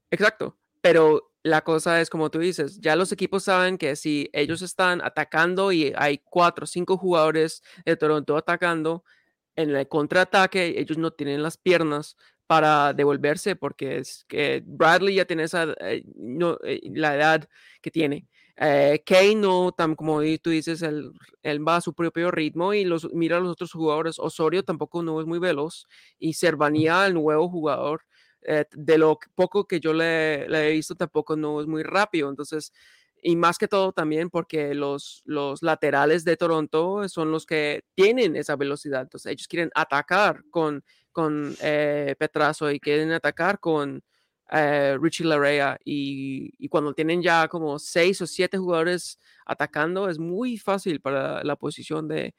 exacto, 0.10 0.58
pero 0.82 1.34
la 1.44 1.62
cosa 1.62 2.02
es 2.02 2.10
como 2.10 2.32
tú 2.32 2.40
dices, 2.40 2.80
ya 2.80 2.96
los 2.96 3.12
equipos 3.12 3.44
saben 3.44 3.78
que 3.78 3.96
si 3.96 4.30
ellos 4.34 4.62
están 4.62 5.02
atacando 5.04 5.72
y 5.72 5.94
hay 5.96 6.20
cuatro 6.24 6.64
o 6.64 6.68
cinco 6.68 6.98
jugadores 6.98 7.62
de 7.86 7.98
Toronto 7.98 8.38
atacando, 8.38 9.04
en 9.56 9.76
el 9.76 9.88
contraataque 9.88 10.80
ellos 10.80 10.98
no 10.98 11.12
tienen 11.12 11.44
las 11.44 11.58
piernas 11.58 12.18
para 12.48 12.94
devolverse 12.94 13.56
porque 13.56 13.98
es 13.98 14.26
que 14.28 14.64
Bradley 14.66 15.16
ya 15.16 15.26
tiene 15.26 15.44
esa, 15.44 15.74
eh, 15.80 16.04
no, 16.16 16.58
eh, 16.64 16.82
la 16.94 17.16
edad 17.16 17.48
que 17.82 17.92
tiene. 17.92 18.28
Eh, 18.56 19.02
Kane 19.06 19.36
no, 19.36 19.72
tan, 19.72 19.96
como 19.96 20.22
tú 20.42 20.52
dices, 20.52 20.82
él, 20.84 21.12
él, 21.42 21.68
va 21.68 21.78
a 21.78 21.82
su 21.82 21.94
propio 21.94 22.30
ritmo 22.30 22.74
y 22.74 22.86
los, 22.86 23.12
mira 23.14 23.38
a 23.38 23.40
los 23.40 23.52
otros 23.52 23.72
jugadores. 23.72 24.20
Osorio 24.20 24.64
tampoco 24.64 25.02
no 25.04 25.20
es 25.20 25.26
muy 25.26 25.40
veloz 25.40 25.88
y 26.20 26.34
Servanía, 26.34 27.08
el 27.08 27.16
nuevo 27.16 27.50
jugador, 27.50 28.04
eh, 28.44 28.66
de 28.72 28.98
lo 28.98 29.18
poco 29.36 29.66
que 29.66 29.80
yo 29.80 29.94
le, 29.94 30.48
le, 30.48 30.70
he 30.70 30.72
visto, 30.74 30.96
tampoco 30.96 31.36
no 31.36 31.62
es 31.62 31.68
muy 31.68 31.82
rápido. 31.84 32.30
Entonces, 32.30 32.72
y 33.24 33.36
más 33.36 33.58
que 33.58 33.68
todo 33.68 33.92
también 33.94 34.30
porque 34.30 34.74
los, 34.76 35.24
los 35.26 35.64
laterales 35.64 36.24
de 36.26 36.38
Toronto 36.38 37.08
son 37.10 37.32
los 37.32 37.46
que 37.46 37.84
tienen 37.96 38.36
esa 38.36 38.56
velocidad. 38.56 39.02
Entonces, 39.02 39.32
ellos 39.32 39.48
quieren 39.48 39.72
atacar 39.74 40.44
con, 40.52 40.84
con 41.14 41.56
eh, 41.62 42.16
Petrazo 42.20 42.70
y 42.70 42.80
quieren 42.80 43.12
atacar 43.14 43.60
con 43.60 44.04
eh, 44.52 44.98
Richie 45.02 45.26
Larea 45.26 45.80
y, 45.86 46.68
cuando 46.68 46.94
tienen 46.94 47.22
ya 47.22 47.48
como 47.48 47.80
seis 47.80 48.22
o 48.22 48.28
siete 48.28 48.58
jugadores 48.58 49.20
atacando 49.46 50.10
es 50.10 50.20
muy 50.20 50.58
fácil 50.58 51.00
para 51.00 51.44
la 51.44 51.56
posición 51.56 52.08
de, 52.08 52.36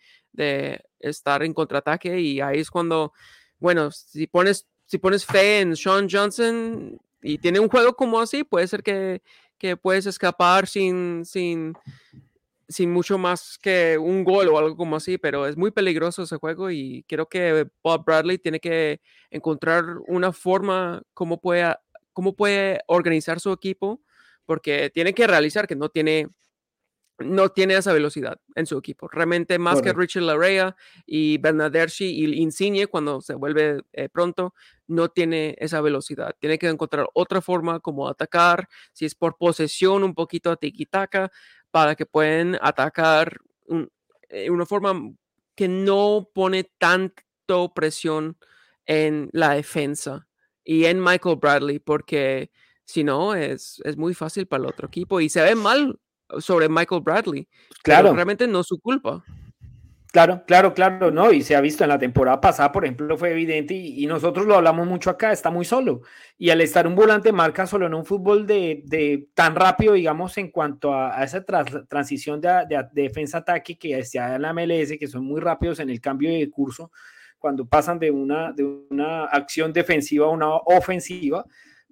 estar 0.98 1.42
en 1.42 1.54
contraataque 1.54 2.20
y 2.20 2.40
ahí 2.40 2.60
es 2.60 2.70
cuando, 2.70 3.12
bueno, 3.58 3.90
si 3.90 4.26
pones, 4.26 4.66
si 4.84 4.98
pones 4.98 5.24
fe 5.24 5.60
en 5.60 5.76
Sean 5.76 6.08
Johnson 6.10 6.98
y 7.22 7.38
tiene 7.38 7.60
un 7.60 7.68
juego 7.68 7.94
como 7.94 8.20
así, 8.20 8.44
puede 8.44 8.66
ser 8.68 8.82
que, 8.82 9.22
que 9.58 9.76
puedes 9.76 10.06
escapar 10.06 10.66
sin, 10.66 11.24
sin, 11.24 11.74
sin 12.68 12.90
mucho 12.92 13.18
más 13.18 13.58
que 13.60 13.98
un 13.98 14.24
gol 14.24 14.48
o 14.48 14.58
algo 14.58 14.76
como 14.76 14.96
así, 14.96 15.18
pero 15.18 15.46
es 15.46 15.56
muy 15.56 15.70
peligroso 15.70 16.22
ese 16.22 16.36
juego 16.36 16.70
y 16.70 17.04
creo 17.08 17.28
que 17.28 17.68
Bob 17.82 18.04
Bradley 18.04 18.38
tiene 18.38 18.60
que 18.60 19.00
encontrar 19.30 19.84
una 20.06 20.32
forma 20.32 21.02
como 21.12 21.40
puede 21.40 21.74
cómo 22.14 22.34
puede 22.34 22.80
organizar 22.86 23.40
su 23.40 23.52
equipo, 23.52 24.00
porque 24.46 24.88
tiene 24.88 25.12
que 25.12 25.26
realizar 25.26 25.66
que 25.66 25.76
no 25.76 25.90
tiene, 25.90 26.28
no 27.18 27.50
tiene 27.50 27.74
esa 27.74 27.92
velocidad 27.92 28.40
en 28.54 28.66
su 28.66 28.78
equipo. 28.78 29.08
Realmente 29.08 29.58
más 29.58 29.82
que 29.82 29.92
Richard 29.92 30.22
Larea 30.22 30.76
y 31.04 31.38
Bernadeschi 31.38 32.04
y 32.04 32.40
Insigne 32.40 32.86
cuando 32.86 33.20
se 33.20 33.34
vuelve 33.34 33.82
eh, 33.92 34.08
pronto, 34.08 34.54
no 34.86 35.08
tiene 35.08 35.56
esa 35.58 35.80
velocidad. 35.80 36.36
Tiene 36.38 36.58
que 36.58 36.68
encontrar 36.68 37.08
otra 37.14 37.42
forma 37.42 37.80
como 37.80 38.08
atacar, 38.08 38.68
si 38.92 39.04
es 39.04 39.14
por 39.14 39.36
posesión, 39.36 40.04
un 40.04 40.14
poquito 40.14 40.50
a 40.50 40.56
tiki-taka, 40.56 41.30
para 41.74 41.96
que 41.96 42.06
puedan 42.06 42.56
atacar 42.62 43.40
de 43.66 43.88
eh, 44.28 44.48
una 44.48 44.64
forma 44.64 44.94
que 45.56 45.66
no 45.66 46.30
pone 46.32 46.62
tanto 46.78 47.74
presión 47.74 48.38
en 48.86 49.28
la 49.32 49.54
defensa 49.54 50.28
y 50.62 50.84
en 50.84 51.02
Michael 51.02 51.34
Bradley, 51.34 51.80
porque 51.80 52.52
si 52.84 53.02
no, 53.02 53.34
es, 53.34 53.82
es 53.84 53.96
muy 53.96 54.14
fácil 54.14 54.46
para 54.46 54.62
el 54.62 54.70
otro 54.70 54.86
equipo 54.86 55.20
y 55.20 55.28
se 55.28 55.42
ve 55.42 55.56
mal 55.56 55.98
sobre 56.38 56.68
Michael 56.68 57.02
Bradley. 57.02 57.48
Claro. 57.82 58.14
realmente 58.14 58.46
no 58.46 58.60
es 58.60 58.68
su 58.68 58.78
culpa. 58.78 59.24
Claro, 60.14 60.44
claro, 60.46 60.74
claro, 60.74 61.10
no, 61.10 61.32
y 61.32 61.42
se 61.42 61.56
ha 61.56 61.60
visto 61.60 61.82
en 61.82 61.88
la 61.88 61.98
temporada 61.98 62.40
pasada, 62.40 62.70
por 62.70 62.84
ejemplo, 62.84 63.18
fue 63.18 63.32
evidente 63.32 63.74
y, 63.74 64.06
nosotros 64.06 64.46
lo 64.46 64.54
hablamos 64.54 64.86
mucho 64.86 65.10
acá, 65.10 65.32
está 65.32 65.50
muy 65.50 65.64
solo. 65.64 66.02
Y 66.38 66.50
al 66.50 66.60
estar 66.60 66.86
un 66.86 66.94
volante 66.94 67.32
marca 67.32 67.66
solo 67.66 67.86
en 67.86 67.94
un 67.94 68.04
fútbol 68.04 68.46
de, 68.46 68.82
de 68.84 69.26
tan 69.34 69.56
rápido, 69.56 69.94
digamos, 69.94 70.38
en 70.38 70.52
cuanto 70.52 70.94
a, 70.94 71.24
esa 71.24 71.44
transición 71.88 72.40
de, 72.40 72.64
de 72.68 72.86
defensa-ataque 72.92 73.76
que 73.76 73.98
está 73.98 74.36
en 74.36 74.42
la 74.42 74.52
MLS, 74.52 74.96
que 75.00 75.08
son 75.08 75.24
muy 75.24 75.40
rápidos 75.40 75.80
en 75.80 75.90
el 75.90 76.00
cambio 76.00 76.30
de 76.30 76.48
curso, 76.48 76.92
cuando 77.36 77.66
pasan 77.66 77.98
de 77.98 78.12
una, 78.12 78.52
de 78.52 78.62
una 78.62 79.24
acción 79.24 79.72
defensiva 79.72 80.26
a 80.26 80.30
una 80.30 80.54
ofensiva, 80.54 81.44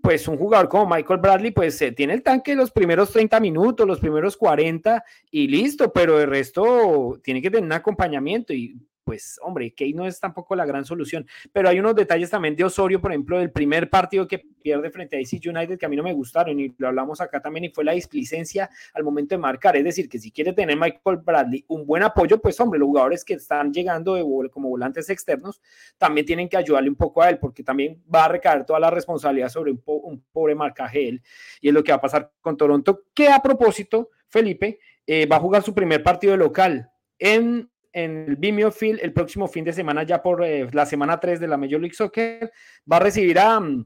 pues 0.02 0.26
un 0.26 0.36
jugador 0.36 0.68
como 0.68 0.94
Michael 0.94 1.20
Bradley, 1.20 1.52
pues 1.52 1.78
se 1.78 1.92
tiene 1.92 2.12
el 2.14 2.22
tanque 2.22 2.56
los 2.56 2.72
primeros 2.72 3.12
30 3.12 3.38
minutos, 3.38 3.86
los 3.86 4.00
primeros 4.00 4.36
40 4.36 5.02
y 5.30 5.46
listo, 5.46 5.92
pero 5.92 6.20
el 6.20 6.28
resto 6.28 7.20
tiene 7.22 7.40
que 7.40 7.50
tener 7.50 7.64
un 7.64 7.72
acompañamiento 7.72 8.52
y 8.52 8.76
pues 9.04 9.38
hombre, 9.42 9.72
Kane 9.74 9.94
no 9.94 10.06
es 10.06 10.18
tampoco 10.18 10.56
la 10.56 10.66
gran 10.66 10.84
solución, 10.84 11.26
pero 11.52 11.68
hay 11.68 11.78
unos 11.78 11.94
detalles 11.94 12.30
también 12.30 12.56
de 12.56 12.64
Osorio, 12.64 13.00
por 13.00 13.12
ejemplo, 13.12 13.38
del 13.38 13.52
primer 13.52 13.88
partido 13.88 14.26
que 14.26 14.44
pierde 14.62 14.90
frente 14.90 15.16
a 15.16 15.20
AC 15.20 15.40
United 15.44 15.78
que 15.78 15.86
a 15.86 15.88
mí 15.88 15.96
no 15.96 16.02
me 16.02 16.12
gustaron 16.12 16.58
y 16.58 16.74
lo 16.78 16.88
hablamos 16.88 17.20
acá 17.20 17.40
también 17.40 17.64
y 17.64 17.70
fue 17.70 17.84
la 17.84 17.92
displicencia 17.92 18.70
al 18.94 19.04
momento 19.04 19.34
de 19.34 19.38
marcar, 19.38 19.76
es 19.76 19.84
decir, 19.84 20.08
que 20.08 20.18
si 20.18 20.30
quiere 20.30 20.52
tener 20.52 20.76
Michael 20.76 21.18
Bradley 21.18 21.64
un 21.68 21.86
buen 21.86 22.02
apoyo, 22.02 22.40
pues 22.40 22.58
hombre, 22.60 22.78
los 22.78 22.86
jugadores 22.86 23.24
que 23.24 23.34
están 23.34 23.72
llegando 23.72 24.14
de, 24.14 24.50
como 24.50 24.68
volantes 24.68 25.10
externos 25.10 25.60
también 25.98 26.26
tienen 26.26 26.48
que 26.48 26.56
ayudarle 26.56 26.88
un 26.88 26.96
poco 26.96 27.22
a 27.22 27.28
él 27.28 27.38
porque 27.38 27.62
también 27.62 28.02
va 28.12 28.24
a 28.24 28.28
recaer 28.28 28.64
toda 28.64 28.80
la 28.80 28.90
responsabilidad 28.90 29.48
sobre 29.48 29.72
un, 29.72 30.24
pobre 30.32 30.54
marcaje 30.54 31.08
él 31.08 31.22
y 31.60 31.68
es 31.68 31.74
lo 31.74 31.82
que 31.82 31.92
va 31.92 31.96
a 31.96 32.00
pasar 32.00 32.32
con 32.40 32.56
Toronto, 32.56 33.04
que 33.12 33.28
a 33.28 33.40
propósito, 33.40 34.10
Felipe, 34.28 34.78
eh, 35.06 35.26
va 35.26 35.36
a 35.36 35.40
jugar 35.40 35.62
su 35.62 35.74
primer 35.74 36.02
partido 36.02 36.36
local 36.36 36.90
en 37.18 37.68
en 37.92 38.24
el 38.28 38.36
Vimeo 38.36 38.72
Field 38.72 39.00
el 39.02 39.12
próximo 39.12 39.46
fin 39.48 39.64
de 39.64 39.72
semana, 39.72 40.02
ya 40.02 40.22
por 40.22 40.44
eh, 40.44 40.68
la 40.72 40.86
semana 40.86 41.20
3 41.20 41.40
de 41.40 41.48
la 41.48 41.56
Major 41.56 41.80
League 41.80 41.94
Soccer, 41.94 42.52
va 42.90 42.96
a 42.96 43.00
recibir 43.00 43.38
a 43.38 43.58
um, 43.58 43.84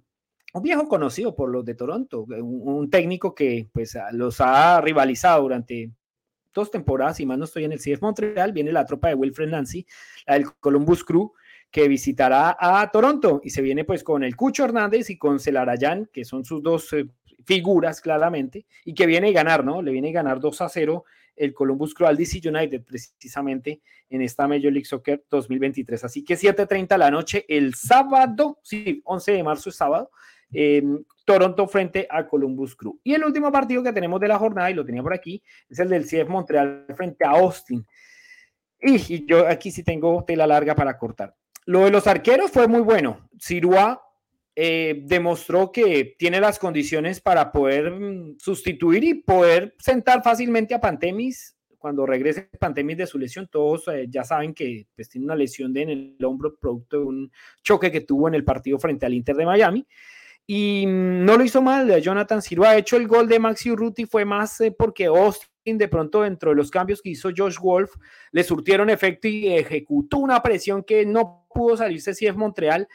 un 0.57 0.63
viejo 0.63 0.89
conocido 0.89 1.35
por 1.35 1.51
los 1.51 1.65
de 1.65 1.75
Toronto, 1.75 2.27
eh, 2.35 2.41
un, 2.41 2.89
técnico 2.91 3.35
que 3.35 3.69
pues 3.73 3.97
los 4.13 4.41
ha 4.41 4.81
rivalizado 4.81 5.43
durante 5.43 5.91
dos 6.53 6.71
temporadas, 6.71 7.21
y 7.21 7.27
más 7.27 7.39
no 7.39 7.45
estoy 7.45 7.65
en 7.65 7.73
el 7.73 7.79
CF 7.79 8.01
Montreal, 8.01 8.53
viene 8.53 8.73
la 8.73 8.87
tropa 8.87 9.09
de 9.09 9.15
Wilfred 9.15 9.51
Nancy, 9.51 9.87
la 10.27 10.35
del 10.35 10.53
Columbus 10.55 11.05
Crew, 11.05 11.33
que 11.71 11.89
visitará 11.89 12.57
a 12.59 12.91
Toronto 12.91 13.41
y 13.45 13.51
se 13.51 13.61
viene 13.61 13.85
pues 13.85 14.03
con 14.03 14.25
el 14.25 14.35
Cucho 14.35 14.65
Hernández 14.65 15.11
y 15.11 15.19
con 15.19 15.39
Celarayán, 15.39 16.09
que 16.11 16.25
son 16.25 16.45
sus 16.45 16.63
dos 16.63 16.91
eh, 16.95 17.07
figuras 17.45 18.01
claramente, 18.01 18.65
y 18.85 18.95
que 18.95 19.07
viene 19.07 19.29
a 19.29 19.33
ganar, 19.33 19.65
¿no? 19.65 19.83
Le 19.83 19.93
viene 19.93 20.09
a 20.09 20.13
ganar 20.13 20.41
2 20.41 20.61
a 20.63 20.69
0 20.69 21.05
el 21.37 21.53
Columbus 21.53 21.93
Crew 21.93 22.09
al 22.09 22.17
DC 22.17 22.41
United 22.49 22.83
precisamente 22.83 23.83
en 24.09 24.23
esta 24.23 24.49
Major 24.49 24.73
League 24.73 24.87
Soccer 24.87 25.23
2023. 25.29 26.05
Así 26.05 26.25
que 26.25 26.35
7.30 26.35 26.97
la 26.97 27.11
noche 27.11 27.45
el 27.49 27.75
sábado, 27.75 28.59
sí, 28.63 29.03
11 29.05 29.33
de 29.33 29.43
marzo 29.43 29.69
es 29.69 29.77
sábado, 29.77 30.11
Toronto 31.25 31.67
frente 31.67 32.07
a 32.09 32.27
Columbus 32.27 32.77
Crew. 32.77 33.01
Y 33.03 33.15
el 33.15 33.25
último 33.25 33.51
partido 33.51 33.83
que 33.83 33.93
tenemos 33.93 34.21
de 34.21 34.29
la 34.29 34.39
jornada, 34.39 34.71
y 34.71 34.75
lo 34.75 34.85
tenía 34.85 35.03
por 35.03 35.13
aquí, 35.13 35.43
es 35.69 35.79
el 35.81 35.89
del 35.89 36.05
CF 36.05 36.29
Montreal 36.29 36.87
frente 36.97 37.25
a 37.25 37.31
Austin. 37.31 37.85
Y, 38.81 39.27
yo 39.27 39.47
aquí 39.47 39.71
sí 39.71 39.83
tengo 39.83 40.25
tela 40.25 40.47
larga 40.47 40.75
para 40.75 40.97
cortar. 40.97 41.35
Lo 41.65 41.81
de 41.81 41.91
los 41.91 42.07
arqueros 42.07 42.51
fue 42.51 42.69
muy 42.69 42.81
bueno. 42.81 43.29
Sirua 43.39 44.01
eh, 44.55 45.03
demostró 45.05 45.73
que 45.73 46.15
tiene 46.17 46.41
las 46.41 46.59
condiciones 46.59 47.21
para 47.21 47.51
poder 47.51 47.91
mm, 47.91 48.37
sustituir 48.39 49.05
y 49.05 49.15
poder 49.15 49.75
sentar 49.79 50.23
fácilmente 50.23 50.75
a 50.75 50.81
Pantemis 50.81 51.57
cuando 51.77 52.07
regrese 52.07 52.49
Pantemis 52.59 52.99
de 52.99 53.07
su 53.07 53.19
lesión. 53.19 53.49
Todos 53.51 53.89
eh, 53.89 54.07
ya 54.09 54.23
saben 54.23 54.55
que 54.55 54.87
pues, 54.95 55.09
tiene 55.09 55.25
una 55.25 55.35
lesión 55.35 55.77
en 55.77 55.91
el 55.91 56.25
hombro 56.25 56.57
producto 56.57 56.99
de 56.99 57.05
un 57.05 57.33
choque 57.63 57.91
que 57.91 58.03
tuvo 58.03 58.29
en 58.29 58.35
el 58.35 58.45
partido 58.45 58.79
frente 58.79 59.07
al 59.07 59.15
Inter 59.15 59.37
de 59.37 59.47
Miami. 59.47 59.87
Y 60.47 60.87
mm, 60.87 61.25
no 61.25 61.37
lo 61.37 61.45
hizo 61.45 61.61
mal, 61.61 62.01
Jonathan 62.01 62.41
Silva 62.41 62.71
ha 62.71 62.77
hecho 62.77 62.97
el 62.97 63.09
gol 63.09 63.29
de 63.29 63.39
Maxi 63.39 63.71
Urruti, 63.71 64.07
fue 64.07 64.25
más 64.25 64.61
eh, 64.61 64.71
porque 64.71 65.07
Austin 65.07 65.79
de 65.79 65.89
pronto 65.89 66.23
dentro 66.23 66.51
de 66.51 66.57
los 66.57 66.71
cambios 66.71 67.03
que 67.03 67.11
hizo 67.11 67.31
Josh 67.37 67.59
Wolf 67.59 67.91
le 68.31 68.45
surtieron 68.45 68.89
efecto 68.89 69.27
y 69.27 69.49
ejecutó 69.49 70.19
una 70.19 70.41
presión 70.41 70.85
que 70.85 71.05
no 71.05 71.47
pudo 71.53 71.77
salirse 71.77 72.15
si 72.15 72.27
es 72.27 72.37
Montreal 72.37 72.87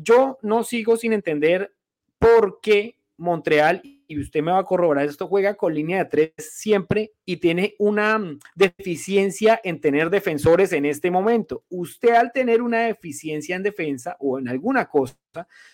yo 0.00 0.38
no 0.42 0.62
sigo 0.62 0.96
sin 0.96 1.12
entender 1.12 1.74
por 2.18 2.60
qué 2.62 2.96
Montreal 3.16 3.82
y 4.06 4.18
usted 4.20 4.42
me 4.42 4.52
va 4.52 4.58
a 4.58 4.64
corroborar, 4.64 5.04
esto 5.04 5.26
juega 5.26 5.54
con 5.54 5.74
línea 5.74 5.98
de 5.98 6.04
tres 6.04 6.32
siempre 6.38 7.12
y 7.26 7.38
tiene 7.38 7.74
una 7.78 8.16
mm, 8.16 8.38
deficiencia 8.54 9.60
en 9.62 9.80
tener 9.80 10.08
defensores 10.08 10.72
en 10.72 10.86
este 10.86 11.10
momento. 11.10 11.64
Usted 11.68 12.10
al 12.10 12.32
tener 12.32 12.62
una 12.62 12.86
deficiencia 12.86 13.56
en 13.56 13.64
defensa 13.64 14.16
o 14.20 14.38
en 14.38 14.48
alguna 14.48 14.86
cosa, 14.86 15.16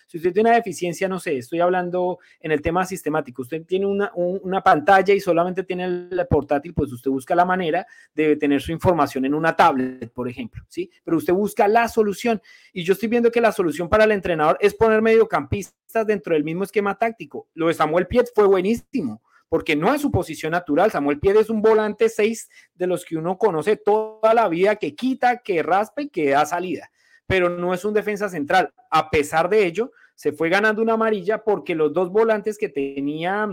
si 0.05 0.17
usted 0.17 0.33
tiene 0.33 0.49
una 0.49 0.57
deficiencia, 0.57 1.07
no 1.07 1.19
sé, 1.19 1.37
estoy 1.37 1.59
hablando 1.59 2.19
en 2.39 2.51
el 2.51 2.61
tema 2.61 2.85
sistemático, 2.85 3.41
usted 3.41 3.65
tiene 3.65 3.85
una, 3.85 4.11
una 4.15 4.61
pantalla 4.61 5.13
y 5.13 5.19
solamente 5.19 5.63
tiene 5.63 5.85
el 5.85 6.27
portátil, 6.29 6.73
pues 6.73 6.91
usted 6.91 7.11
busca 7.11 7.35
la 7.35 7.45
manera 7.45 7.85
de 8.13 8.35
tener 8.35 8.61
su 8.61 8.71
información 8.71 9.25
en 9.25 9.33
una 9.33 9.55
tablet, 9.55 10.11
por 10.11 10.27
ejemplo, 10.29 10.63
¿sí? 10.67 10.89
Pero 11.03 11.17
usted 11.17 11.33
busca 11.33 11.67
la 11.67 11.87
solución 11.87 12.41
y 12.73 12.83
yo 12.83 12.93
estoy 12.93 13.09
viendo 13.09 13.31
que 13.31 13.41
la 13.41 13.51
solución 13.51 13.89
para 13.89 14.03
el 14.03 14.11
entrenador 14.11 14.57
es 14.59 14.73
poner 14.73 15.01
mediocampistas 15.01 16.05
dentro 16.05 16.33
del 16.33 16.43
mismo 16.43 16.63
esquema 16.63 16.97
táctico. 16.97 17.47
Lo 17.53 17.67
de 17.67 17.73
Samuel 17.73 18.07
Piet 18.07 18.27
fue 18.33 18.47
buenísimo, 18.47 19.21
porque 19.49 19.75
no 19.75 19.93
es 19.93 20.01
su 20.01 20.11
posición 20.11 20.51
natural. 20.51 20.91
Samuel 20.91 21.19
Pied 21.19 21.37
es 21.37 21.49
un 21.49 21.61
volante 21.61 22.09
6 22.09 22.49
de 22.73 22.87
los 22.87 23.05
que 23.05 23.17
uno 23.17 23.37
conoce 23.37 23.77
toda 23.77 24.33
la 24.33 24.49
vida, 24.49 24.75
que 24.75 24.95
quita, 24.95 25.41
que 25.41 25.63
raspa 25.63 26.01
y 26.01 26.09
que 26.09 26.31
da 26.31 26.45
salida, 26.45 26.89
pero 27.27 27.49
no 27.49 27.73
es 27.73 27.85
un 27.85 27.93
defensa 27.93 28.29
central. 28.29 28.73
A 28.89 29.09
pesar 29.09 29.49
de 29.49 29.65
ello, 29.65 29.91
se 30.15 30.31
fue 30.31 30.49
ganando 30.49 30.81
una 30.81 30.93
amarilla 30.93 31.43
porque 31.43 31.75
los 31.75 31.93
dos 31.93 32.09
volantes 32.09 32.57
que 32.57 32.69
tenía, 32.69 33.47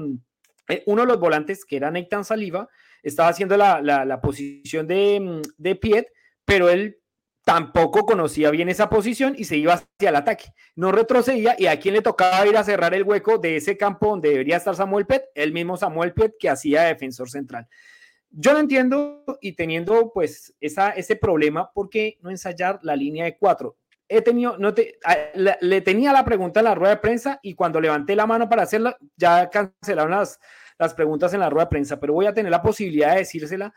eh, 0.68 0.82
uno 0.86 1.02
de 1.02 1.08
los 1.08 1.18
volantes 1.20 1.64
que 1.64 1.76
era 1.76 1.90
Nathan 1.90 2.24
Saliva, 2.24 2.68
estaba 3.02 3.28
haciendo 3.28 3.56
la, 3.56 4.20
posición 4.22 4.86
de, 4.86 5.42
de 5.58 5.74
Pied, 5.74 6.04
pero 6.44 6.68
él 6.70 6.98
tampoco 7.44 8.06
conocía 8.06 8.50
bien 8.50 8.68
esa 8.68 8.88
posición 8.88 9.34
y 9.36 9.44
se 9.44 9.56
iba 9.56 9.74
hacia 9.74 10.08
el 10.10 10.16
ataque. 10.16 10.52
No 10.76 10.92
retrocedía 10.92 11.56
y 11.58 11.66
a 11.66 11.78
quien 11.80 11.94
le 11.94 12.02
tocaba 12.02 12.46
ir 12.46 12.56
a 12.56 12.64
cerrar 12.64 12.94
el 12.94 13.02
hueco 13.02 13.38
de 13.38 13.56
ese 13.56 13.76
campo 13.76 14.10
donde 14.10 14.30
debería 14.30 14.56
estar 14.56 14.76
Samuel 14.76 15.06
Pet, 15.06 15.24
el 15.34 15.52
mismo 15.52 15.76
Samuel 15.76 16.12
Pet 16.12 16.34
que 16.38 16.48
hacía 16.48 16.82
defensor 16.82 17.28
central. 17.28 17.66
Yo 18.32 18.52
no 18.52 18.58
entiendo 18.58 19.24
y 19.40 19.52
teniendo 19.52 20.10
pues 20.12 20.54
esa, 20.60 20.90
ese 20.90 21.16
problema, 21.16 21.70
¿por 21.72 21.90
qué 21.90 22.18
no 22.22 22.30
ensayar 22.30 22.80
la 22.82 22.96
línea 22.96 23.24
de 23.24 23.36
cuatro? 23.36 23.76
He 24.08 24.22
tenido, 24.22 24.58
no 24.58 24.74
te, 24.74 24.98
le, 25.34 25.80
tenía 25.82 26.12
la 26.12 26.24
pregunta 26.24 26.60
en 26.60 26.64
la 26.64 26.74
rueda 26.74 26.94
de 26.94 27.00
prensa 27.00 27.38
y 27.42 27.54
cuando 27.54 27.80
levanté 27.80 28.16
la 28.16 28.26
mano 28.26 28.48
para 28.48 28.62
hacerla, 28.62 28.96
ya 29.16 29.48
cancelaron 29.48 30.12
las, 30.12 30.40
las 30.78 30.94
preguntas 30.94 31.32
en 31.34 31.40
la 31.40 31.50
rueda 31.50 31.66
de 31.66 31.70
prensa, 31.70 32.00
pero 32.00 32.14
voy 32.14 32.26
a 32.26 32.34
tener 32.34 32.50
la 32.50 32.62
posibilidad 32.62 33.12
de 33.12 33.18
decírsela 33.18 33.72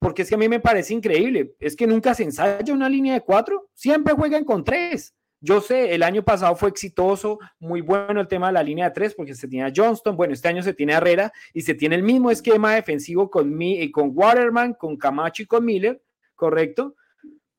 porque 0.00 0.22
es 0.22 0.28
que 0.28 0.34
a 0.34 0.38
mí 0.38 0.48
me 0.48 0.60
parece 0.60 0.94
increíble. 0.94 1.54
Es 1.60 1.76
que 1.76 1.86
nunca 1.86 2.14
se 2.14 2.24
ensaya 2.24 2.72
una 2.72 2.88
línea 2.88 3.14
de 3.14 3.20
cuatro, 3.20 3.68
siempre 3.74 4.14
juegan 4.14 4.44
con 4.44 4.64
tres. 4.64 5.14
Yo 5.42 5.62
sé, 5.62 5.94
el 5.94 6.02
año 6.02 6.22
pasado 6.22 6.54
fue 6.54 6.68
exitoso, 6.68 7.38
muy 7.58 7.80
bueno 7.80 8.20
el 8.20 8.28
tema 8.28 8.48
de 8.48 8.52
la 8.52 8.62
línea 8.62 8.86
de 8.86 8.90
tres, 8.94 9.14
porque 9.14 9.34
se 9.34 9.48
tiene 9.48 9.66
a 9.66 9.72
Johnston, 9.74 10.14
bueno, 10.14 10.34
este 10.34 10.48
año 10.48 10.62
se 10.62 10.74
tiene 10.74 10.92
a 10.92 10.98
Herrera 10.98 11.32
y 11.54 11.62
se 11.62 11.74
tiene 11.74 11.96
el 11.96 12.02
mismo 12.02 12.30
esquema 12.30 12.74
defensivo 12.74 13.30
con, 13.30 13.56
mi, 13.56 13.90
con 13.90 14.10
Waterman, 14.14 14.74
con 14.74 14.98
Camacho 14.98 15.42
y 15.42 15.46
con 15.46 15.64
Miller, 15.64 16.02
¿correcto? 16.34 16.94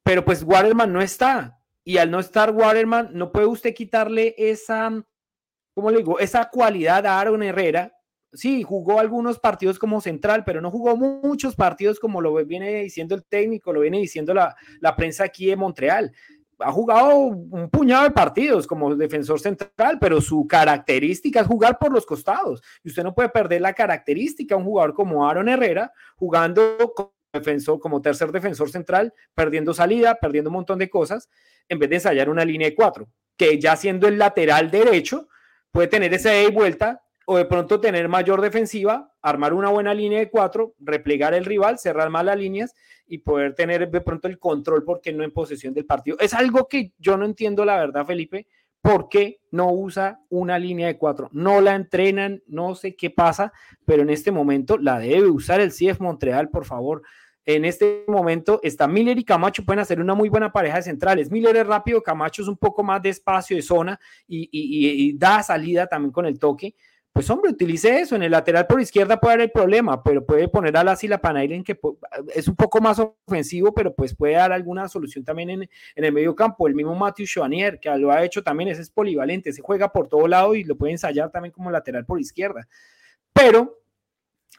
Pero 0.04 0.24
pues 0.24 0.44
Waterman 0.44 0.94
no 0.94 1.02
está. 1.02 1.58
Y 1.84 1.98
al 1.98 2.12
no 2.12 2.20
estar 2.20 2.52
Waterman, 2.52 3.10
no 3.14 3.32
puede 3.32 3.48
usted 3.48 3.74
quitarle 3.74 4.36
esa, 4.38 5.04
¿cómo 5.74 5.90
le 5.90 5.98
digo? 5.98 6.20
Esa 6.20 6.50
cualidad 6.52 7.04
a 7.08 7.20
Aaron 7.20 7.42
Herrera. 7.42 7.92
Sí, 8.32 8.62
jugó 8.62 9.00
algunos 9.00 9.40
partidos 9.40 9.80
como 9.80 10.00
central, 10.02 10.44
pero 10.46 10.62
no 10.62 10.70
jugó 10.70 10.96
muchos 10.96 11.56
partidos 11.56 12.00
como 12.00 12.22
lo 12.22 12.34
viene 12.46 12.84
diciendo 12.84 13.16
el 13.16 13.26
técnico, 13.26 13.74
lo 13.74 13.82
viene 13.82 13.98
diciendo 13.98 14.34
la, 14.36 14.56
la 14.80 14.96
prensa 14.96 15.24
aquí 15.24 15.48
de 15.48 15.56
Montreal 15.56 16.14
ha 16.64 16.72
jugado 16.72 17.16
un 17.16 17.70
puñado 17.70 18.04
de 18.04 18.12
partidos 18.12 18.68
como 18.68 18.96
defensor 18.96 19.40
central, 19.40 19.98
pero 20.00 20.22
su 20.22 20.48
característica 20.48 21.42
es 21.42 21.48
jugar 21.48 21.78
por 21.80 21.92
los 21.92 22.06
costados. 22.06 22.62
Y 22.84 22.90
usted 22.90 23.04
no 23.04 23.14
puede 23.14 23.30
perder 23.30 23.62
la 23.62 23.74
característica 23.74 24.56
un 24.56 24.64
jugador 24.64 24.94
como 24.94 25.28
Aaron 25.28 25.50
Herrera 25.50 25.92
jugando 26.16 26.78
como 26.96 27.14
defensor, 27.34 27.80
como 27.80 28.02
tercer 28.02 28.32
defensor 28.32 28.70
central, 28.70 29.14
perdiendo 29.34 29.74
salida, 29.74 30.16
perdiendo 30.16 30.50
un 30.50 30.56
montón 30.56 30.80
de 30.80 30.90
cosas, 30.90 31.30
en 31.70 31.80
vez 31.80 31.90
de 31.90 31.96
ensayar 31.96 32.30
una 32.30 32.44
línea 32.44 32.70
de 32.70 32.76
cuatro, 32.76 33.08
que 33.38 33.60
ya 33.60 33.76
siendo 33.76 34.08
el 34.08 34.18
lateral 34.18 34.70
derecho, 34.70 35.28
puede 35.72 35.88
tener 35.88 36.14
esa 36.14 36.32
de 36.32 36.50
vuelta 36.50 37.02
o 37.26 37.38
de 37.38 37.46
pronto 37.46 37.80
tener 37.80 38.10
mayor 38.10 38.42
defensiva, 38.42 39.14
armar 39.22 39.54
una 39.54 39.70
buena 39.70 39.94
línea 39.94 40.20
de 40.20 40.30
cuatro, 40.30 40.76
replegar 40.80 41.34
el 41.34 41.46
rival, 41.46 41.80
cerrar 41.80 42.10
más 42.10 42.26
las 42.26 42.38
líneas 42.38 42.74
y 43.12 43.18
poder 43.18 43.54
tener 43.54 43.92
de 43.92 44.00
pronto 44.00 44.30
el 44.30 44.40
control 44.40 44.86
porque 44.86 45.12
no 45.12 45.26
en 45.26 45.32
posesión 45.32 45.74
del 45.74 45.86
partido. 45.86 46.18
Es 46.22 46.34
algo 46.34 46.70
que 46.70 46.94
yo 46.98 47.18
no 47.18 47.26
entiendo 47.26 47.66
la 47.66 47.76
verdad, 47.76 48.06
Felipe, 48.06 48.48
¿por 48.82 49.10
qué 49.10 49.42
no 49.52 49.70
usa 49.74 50.22
una 50.30 50.58
línea 50.58 50.88
de 50.88 50.98
cuatro? 50.98 51.28
No 51.34 51.60
la 51.60 51.76
entrenan, 51.76 52.42
no 52.48 52.74
sé 52.74 52.96
qué 52.96 53.10
pasa, 53.10 53.52
pero 53.84 54.04
en 54.04 54.10
este 54.10 54.32
momento 54.32 54.78
la 54.78 54.98
debe 54.98 55.28
usar 55.28 55.60
el 55.60 55.72
CF 55.72 56.00
Montreal, 56.00 56.48
por 56.48 56.64
favor. 56.64 57.02
En 57.44 57.66
este 57.66 58.06
momento 58.08 58.62
está 58.64 58.88
Miller 58.88 59.20
y 59.20 59.26
Camacho, 59.26 59.66
pueden 59.66 59.82
hacer 59.82 60.00
una 60.00 60.14
muy 60.14 60.30
buena 60.30 60.54
pareja 60.54 60.78
de 60.78 60.84
centrales. 60.84 61.30
Miller 61.30 61.58
es 61.58 61.68
rápido, 61.68 62.02
Camacho 62.02 62.44
es 62.44 62.48
un 62.48 62.56
poco 62.56 62.82
más 62.82 63.02
de 63.02 63.10
espacio 63.10 63.58
de 63.58 63.62
zona 63.62 64.00
y 64.26 65.18
da 65.18 65.44
salida 65.44 65.86
también 65.86 66.14
con 66.14 66.26
el 66.26 66.40
toque 66.40 66.76
pues 67.14 67.30
hombre, 67.30 67.52
utilice 67.52 68.00
eso. 68.00 68.16
En 68.16 68.24
el 68.24 68.32
lateral 68.32 68.68
por 68.68 68.80
izquierda 68.80 69.20
puede 69.20 69.34
haber 69.34 69.46
el 69.46 69.52
problema, 69.52 70.02
pero 70.02 70.26
puede 70.26 70.48
poner 70.48 70.76
a 70.78 70.84
la 70.84 70.96
Sila 70.96 71.20
Panailen 71.20 71.64
que 71.64 71.78
es 72.34 72.48
un 72.48 72.56
poco 72.56 72.80
más 72.80 73.00
ofensivo, 73.00 73.74
pero 73.74 73.94
pues 73.94 74.16
puede 74.16 74.36
dar 74.36 74.52
alguna 74.54 74.88
solución 74.88 75.26
también 75.26 75.50
en, 75.50 75.70
el 75.96 76.14
medio 76.14 76.36
campo. 76.36 76.68
El 76.68 76.76
mismo 76.76 76.96
Matthew 76.96 77.26
Chouanier, 77.26 77.80
que 77.80 77.90
lo 77.98 78.12
ha 78.12 78.24
hecho 78.24 78.44
también, 78.44 78.70
ese 78.70 78.82
es 78.82 78.90
polivalente, 78.90 79.52
se 79.52 79.62
juega 79.62 79.92
por 79.92 80.08
todo 80.08 80.28
lado 80.28 80.56
y 80.56 80.64
lo 80.64 80.78
puede 80.78 80.94
ensayar 80.94 81.32
también 81.32 81.52
como 81.52 81.70
lateral 81.70 82.06
por 82.06 82.20
izquierda. 82.20 82.68
Pero 83.34 83.82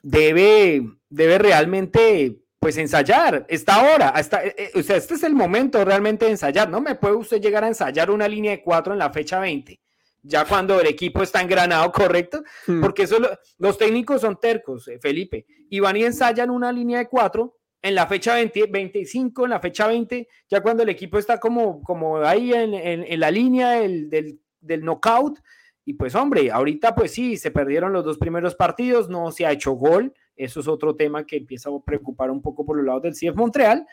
debe, 0.03 0.83
debe 1.09 1.39
realmente 1.39 2.39
pues 2.59 2.77
ensayar, 2.77 3.45
esta 3.49 3.93
hora, 3.93 4.11
hasta, 4.11 4.45
eh, 4.45 4.55
eh, 4.57 4.71
o 4.77 4.83
sea, 4.85 4.97
este 4.97 5.15
es 5.15 5.25
el 5.25 5.35
momento 5.35 5.85
realmente 5.85 6.27
de 6.27 6.31
ensayar, 6.31 6.71
no 6.71 6.81
me 6.81 6.95
puede 6.95 7.17
usted 7.17 7.41
llegar 7.41 7.65
a 7.65 7.69
ensayar 7.69 8.09
una 8.09 8.29
línea 8.29 8.53
de 8.53 8.63
cuatro 8.63 8.93
en 8.93 9.01
la 9.01 9.11
fecha 9.11 9.41
20 9.41 9.82
ya 10.23 10.45
cuando 10.45 10.81
el 10.81 10.87
equipo 10.87 11.23
está 11.23 11.41
engranado, 11.41 11.91
correcto, 11.93 12.43
hmm. 12.67 12.81
porque 12.81 13.03
eso 13.03 13.19
los 13.59 13.79
técnicos 13.79 14.21
son 14.21 14.39
tercos, 14.39 14.89
eh, 14.89 14.99
Felipe, 15.01 15.47
y 15.69 15.81
van 15.81 15.97
y 15.97 16.05
ensayan 16.05 16.51
una 16.51 16.73
línea 16.73 16.99
de 16.99 17.09
cuatro 17.09 17.59
en 17.83 17.97
la 17.97 18.07
fecha 18.07 18.35
20, 18.35 18.67
25, 18.71 19.45
en 19.45 19.51
la 19.51 19.61
fecha 19.61 19.89
20, 19.89 20.29
ya 20.49 20.61
cuando 20.61 20.85
el 20.85 20.89
equipo 20.89 21.19
está 21.19 21.41
como, 21.41 21.83
como 21.83 22.19
ahí 22.19 22.53
en, 22.55 23.21
la 23.21 23.31
línea 23.31 23.71
del, 23.73 24.09
del, 24.09 24.41
del, 24.61 24.85
knockout, 24.85 25.41
y 25.85 25.95
pues 25.95 26.15
hombre, 26.15 26.53
ahorita 26.53 26.95
pues 26.95 27.11
sí, 27.11 27.37
se 27.37 27.51
perdieron 27.51 27.93
los 27.93 28.05
dos 28.05 28.19
primeros 28.19 28.55
partidos, 28.55 29.09
no 29.09 29.33
se 29.33 29.47
ha 29.47 29.51
hecho 29.51 29.73
gol, 29.73 30.15
eso 30.37 30.61
es 30.61 30.69
otro 30.69 30.95
tema 30.95 31.27
que 31.27 31.39
empieza 31.39 31.71
a 31.71 31.81
preocupar 31.85 32.31
un 32.31 32.41
poco 32.41 32.65
por 32.65 32.77
los 32.77 32.87
lados 32.87 33.03
del 33.03 33.15
CF 33.15 33.37
Montreal, 33.37 33.85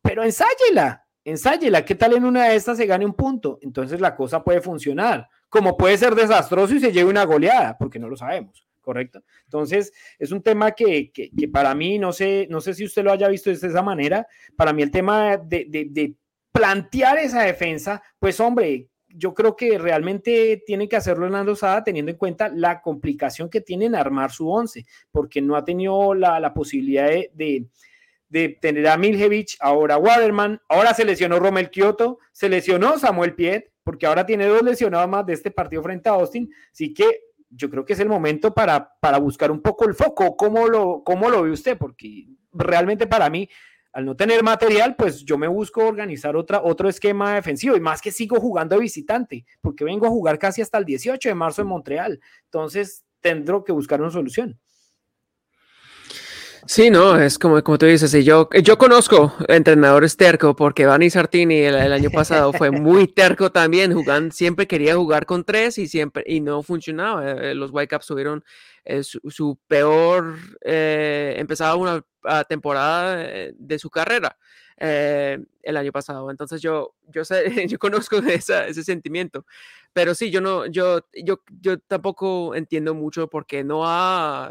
pero 0.00 0.24
ensáyela, 0.24 1.06
ensáyela, 1.22 1.84
¿qué 1.84 1.94
tal 1.94 2.16
en 2.16 2.24
una 2.24 2.48
de 2.48 2.56
estas 2.56 2.78
se 2.78 2.86
gane 2.86 3.04
un 3.04 3.14
punto? 3.14 3.58
Entonces 3.60 4.00
la 4.00 4.16
cosa 4.16 4.42
puede 4.42 4.62
funcionar 4.62 5.28
como 5.48 5.76
puede 5.76 5.96
ser 5.98 6.14
desastroso 6.14 6.74
y 6.74 6.80
se 6.80 6.92
lleve 6.92 7.10
una 7.10 7.24
goleada, 7.24 7.76
porque 7.78 7.98
no 7.98 8.08
lo 8.08 8.16
sabemos, 8.16 8.66
¿correcto? 8.80 9.22
Entonces, 9.44 9.92
es 10.18 10.32
un 10.32 10.42
tema 10.42 10.72
que, 10.72 11.12
para 11.52 11.74
mí, 11.74 11.98
no 11.98 12.12
sé, 12.12 12.46
no 12.50 12.60
sé 12.60 12.74
si 12.74 12.84
usted 12.84 13.04
lo 13.04 13.12
haya 13.12 13.28
visto 13.28 13.50
de 13.50 13.56
esa 13.56 13.82
manera, 13.82 14.26
para 14.56 14.72
mí 14.72 14.82
el 14.82 14.90
tema 14.90 15.36
de, 15.36 16.14
plantear 16.52 17.18
esa 17.18 17.42
defensa, 17.42 18.02
pues 18.18 18.40
hombre, 18.40 18.88
yo 19.08 19.34
creo 19.34 19.56
que 19.56 19.78
realmente 19.78 20.62
tiene 20.66 20.88
que 20.88 20.96
hacerlo 20.96 21.26
Hernando 21.26 21.54
Sada 21.54 21.84
teniendo 21.84 22.10
en 22.10 22.16
cuenta 22.16 22.48
la 22.48 22.80
complicación 22.80 23.50
que 23.50 23.60
tiene 23.60 23.86
en 23.86 23.94
armar 23.94 24.30
su 24.30 24.50
once, 24.50 24.86
porque 25.10 25.42
no 25.42 25.56
ha 25.56 25.64
tenido 25.64 26.14
la, 26.14 26.54
posibilidad 26.54 27.08
de, 27.08 27.66
de, 28.28 28.48
tener 28.60 28.88
a 28.88 28.96
Miljevic, 28.96 29.56
ahora 29.60 29.98
Waterman, 29.98 30.60
ahora 30.68 30.94
se 30.94 31.04
lesionó 31.04 31.38
Romel 31.38 31.70
Kioto, 31.70 32.18
se 32.32 32.48
lesionó 32.48 32.98
Samuel 32.98 33.34
Piet, 33.34 33.70
porque 33.86 34.04
ahora 34.04 34.26
tiene 34.26 34.46
dos 34.46 34.62
lesionados 34.62 35.08
más 35.08 35.24
de 35.24 35.32
este 35.32 35.52
partido 35.52 35.80
frente 35.80 36.08
a 36.08 36.14
Austin, 36.14 36.52
así 36.72 36.92
que 36.92 37.20
yo 37.48 37.70
creo 37.70 37.84
que 37.84 37.92
es 37.92 38.00
el 38.00 38.08
momento 38.08 38.52
para, 38.52 38.90
para 38.98 39.18
buscar 39.18 39.52
un 39.52 39.62
poco 39.62 39.86
el 39.86 39.94
foco. 39.94 40.36
¿Cómo 40.36 40.66
lo, 40.66 41.04
¿Cómo 41.04 41.30
lo 41.30 41.44
ve 41.44 41.52
usted? 41.52 41.78
Porque 41.78 42.26
realmente 42.52 43.06
para 43.06 43.30
mí, 43.30 43.48
al 43.92 44.04
no 44.04 44.16
tener 44.16 44.42
material, 44.42 44.96
pues 44.96 45.24
yo 45.24 45.38
me 45.38 45.46
busco 45.46 45.86
organizar 45.86 46.34
otra, 46.34 46.62
otro 46.64 46.88
esquema 46.88 47.36
defensivo 47.36 47.76
y 47.76 47.80
más 47.80 48.02
que 48.02 48.10
sigo 48.10 48.40
jugando 48.40 48.74
de 48.74 48.82
visitante, 48.82 49.46
porque 49.60 49.84
vengo 49.84 50.06
a 50.06 50.10
jugar 50.10 50.40
casi 50.40 50.62
hasta 50.62 50.78
el 50.78 50.84
18 50.84 51.28
de 51.28 51.34
marzo 51.36 51.62
en 51.62 51.68
Montreal. 51.68 52.20
Entonces, 52.46 53.04
tendré 53.20 53.54
que 53.64 53.70
buscar 53.70 54.00
una 54.00 54.10
solución. 54.10 54.58
Sí, 56.68 56.90
no, 56.90 57.16
es 57.20 57.38
como, 57.38 57.62
como 57.62 57.78
tú 57.78 57.86
dices, 57.86 58.12
y 58.14 58.24
yo, 58.24 58.48
yo 58.62 58.76
conozco 58.76 59.32
entrenadores 59.46 60.16
terco 60.16 60.56
porque 60.56 60.84
Vani 60.84 61.10
Sartini 61.10 61.60
el, 61.60 61.92
año 61.92 62.10
pasado 62.10 62.52
fue 62.52 62.72
muy 62.72 63.06
terco 63.14 63.52
también, 63.52 63.94
jugando, 63.94 64.34
siempre 64.34 64.66
quería 64.66 64.96
jugar 64.96 65.26
con 65.26 65.44
tres 65.44 65.78
y 65.78 65.86
siempre, 65.86 66.24
y 66.26 66.40
no 66.40 66.62
funcionaba. 66.64 67.30
Eh, 67.30 67.54
los 67.54 67.70
Whitecaps 67.72 68.06
tuvieron 68.06 68.44
eh, 68.84 69.04
su, 69.04 69.58
peor, 69.68 70.36
eh, 70.64 71.36
empezaba 71.38 71.76
una 71.76 72.04
temporada 72.48 73.16
de 73.54 73.78
su 73.78 73.88
carrera 73.88 74.36
el 74.76 75.76
año 75.76 75.92
pasado. 75.92 76.30
Entonces 76.32 76.60
yo, 76.60 76.94
yo 77.08 77.24
sé, 77.24 77.44
yo 77.68 77.78
conozco 77.78 78.16
ese 78.18 78.82
sentimiento, 78.82 79.46
pero 79.92 80.14
sí, 80.14 80.30
yo 80.30 80.40
no, 80.40 80.66
yo, 80.66 81.00
yo, 81.14 81.40
yo 81.60 81.78
tampoco 81.78 82.56
entiendo 82.56 82.92
mucho 82.92 83.28
porque 83.28 83.62
no 83.62 83.82
ha 83.86 84.50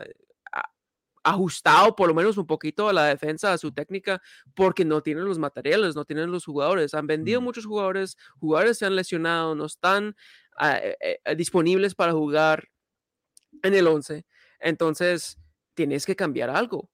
ajustado 1.26 1.96
por 1.96 2.08
lo 2.08 2.14
menos 2.14 2.38
un 2.38 2.46
poquito 2.46 2.88
a 2.88 2.94
la 2.94 3.06
defensa, 3.06 3.52
a 3.52 3.58
su 3.58 3.72
técnica, 3.72 4.22
porque 4.56 4.86
no 4.86 5.02
tienen 5.02 5.26
los 5.26 5.40
materiales, 5.40 5.96
no 5.96 6.06
tienen 6.06 6.32
los 6.32 6.46
jugadores. 6.46 6.94
Han 6.94 7.08
vendido 7.08 7.42
muchos 7.42 7.66
jugadores, 7.66 8.16
jugadores 8.40 8.78
se 8.78 8.86
han 8.86 8.96
lesionado, 8.96 9.56
no 9.56 9.66
están 9.66 10.16
ah, 10.58 10.78
eh, 10.78 11.20
eh, 11.26 11.36
disponibles 11.36 11.96
para 11.96 12.14
jugar 12.14 12.70
en 13.64 13.74
el 13.74 13.88
11. 13.88 14.26
Entonces, 14.60 15.38
tienes 15.74 16.06
que 16.06 16.16
cambiar 16.16 16.52
algo. 16.52 16.90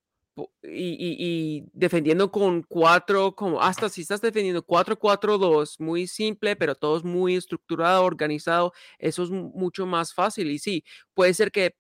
Y, 0.63 1.65
defendiendo 1.73 2.31
con 2.31 2.63
cuatro, 2.63 3.35
como 3.35 3.61
hasta 3.61 3.89
si 3.89 4.01
estás 4.01 4.21
defendiendo 4.21 4.65
4-4-2, 4.65 5.75
muy 5.79 6.07
simple, 6.07 6.55
pero 6.55 6.73
todo 6.73 6.97
es 6.97 7.03
muy 7.03 7.35
estructurado, 7.35 8.05
organizado, 8.05 8.71
eso 8.97 9.23
es 9.23 9.29
mucho 9.29 9.85
más 9.85 10.13
fácil. 10.13 10.49
Y 10.49 10.57
sí, 10.59 10.85
puede 11.13 11.33
ser 11.33 11.51
que 11.51 11.65
eh, 11.65 11.75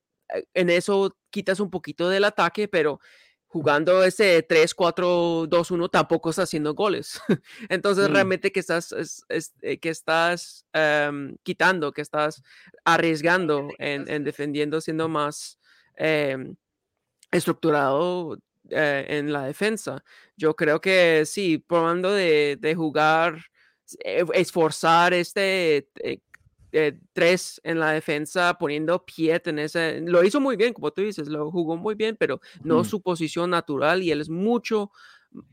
en 0.53 0.69
eso 0.69 1.17
quitas 1.29 1.59
un 1.59 1.69
poquito 1.69 2.09
del 2.09 2.23
ataque, 2.23 2.67
pero 2.67 2.99
jugando 3.47 4.03
ese 4.03 4.47
3-4-2-1 4.47 5.89
tampoco 5.89 6.29
está 6.29 6.43
haciendo 6.43 6.73
goles. 6.73 7.19
Entonces 7.69 8.09
mm. 8.09 8.13
realmente 8.13 8.51
que 8.51 8.61
estás, 8.61 9.25
eh, 9.29 9.77
que 9.79 9.89
estás 9.89 10.65
em, 10.73 11.35
quitando, 11.43 11.91
que 11.91 12.01
estás 12.01 12.41
arriesgando 12.85 13.67
en, 13.77 14.23
defendiendo, 14.23 14.79
siendo 14.79 15.09
más 15.09 15.59
em, 15.95 16.55
estructurado, 17.31 18.37
eh, 18.69 19.05
en 19.09 19.33
la 19.33 19.43
defensa. 19.43 20.03
Yo 20.37 20.55
creo 20.55 20.79
que 20.79 21.25
sí, 21.25 21.57
probando 21.57 22.11
de, 22.11 22.57
de 22.59 22.75
jugar, 22.75 23.43
eh, 24.03 24.23
esforzar 24.33 25.13
este 25.13 25.89
eh, 25.95 26.19
tres 27.13 27.59
en 27.63 27.79
la 27.79 27.91
defensa, 27.91 28.57
poniendo 28.57 29.03
pie 29.05 29.41
en 29.45 29.59
ese. 29.59 30.01
Lo 30.01 30.23
hizo 30.23 30.39
muy 30.39 30.55
bien, 30.55 30.73
como 30.73 30.91
tú 30.91 31.01
dices, 31.01 31.27
lo 31.27 31.51
jugó 31.51 31.77
muy 31.77 31.95
bien, 31.95 32.15
pero 32.17 32.39
no 32.63 32.83
su 32.83 33.01
posición 33.01 33.49
natural 33.49 34.03
y 34.03 34.11
él 34.11 34.21
es 34.21 34.29
mucho. 34.29 34.91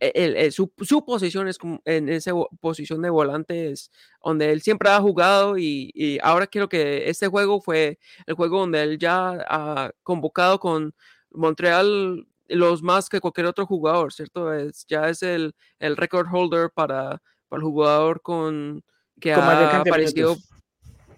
E, 0.01 0.51
su, 0.51 0.73
su, 0.81 1.05
posición 1.05 1.47
es 1.47 1.57
en 1.85 2.09
esa 2.09 2.33
posición 2.61 3.01
de 3.01 3.11
volante 3.11 3.71
es 3.71 3.93
donde 4.25 4.51
él 4.51 4.61
siempre 4.61 4.91
ha 4.91 5.01
jugado 5.01 5.57
y, 5.57 5.93
y, 5.95 6.19
ahora 6.21 6.49
quiero 6.49 6.69
que 6.69 7.09
este 7.09 7.29
juego 7.29 7.61
fue 7.61 8.01
el 8.27 8.35
juego 8.35 8.59
donde 8.59 8.83
él 8.83 8.99
ya 8.99 9.39
ha 9.49 9.93
convocado 10.03 10.59
con 10.59 10.93
Montreal 11.31 12.27
los 12.49 12.83
más 12.83 13.09
que 13.09 13.21
cualquier 13.21 13.47
otro 13.47 13.67
jugador, 13.67 14.13
¿cierto? 14.13 14.53
Es, 14.53 14.85
ya 14.87 15.09
es 15.09 15.23
el, 15.23 15.55
el 15.79 15.97
record 15.97 16.27
holder 16.33 16.71
para, 16.75 17.23
para 17.49 17.61
el 17.61 17.63
jugador 17.63 18.21
con 18.23 18.83
que 19.21 19.33
ha 19.33 19.81
aparecido 19.81 20.37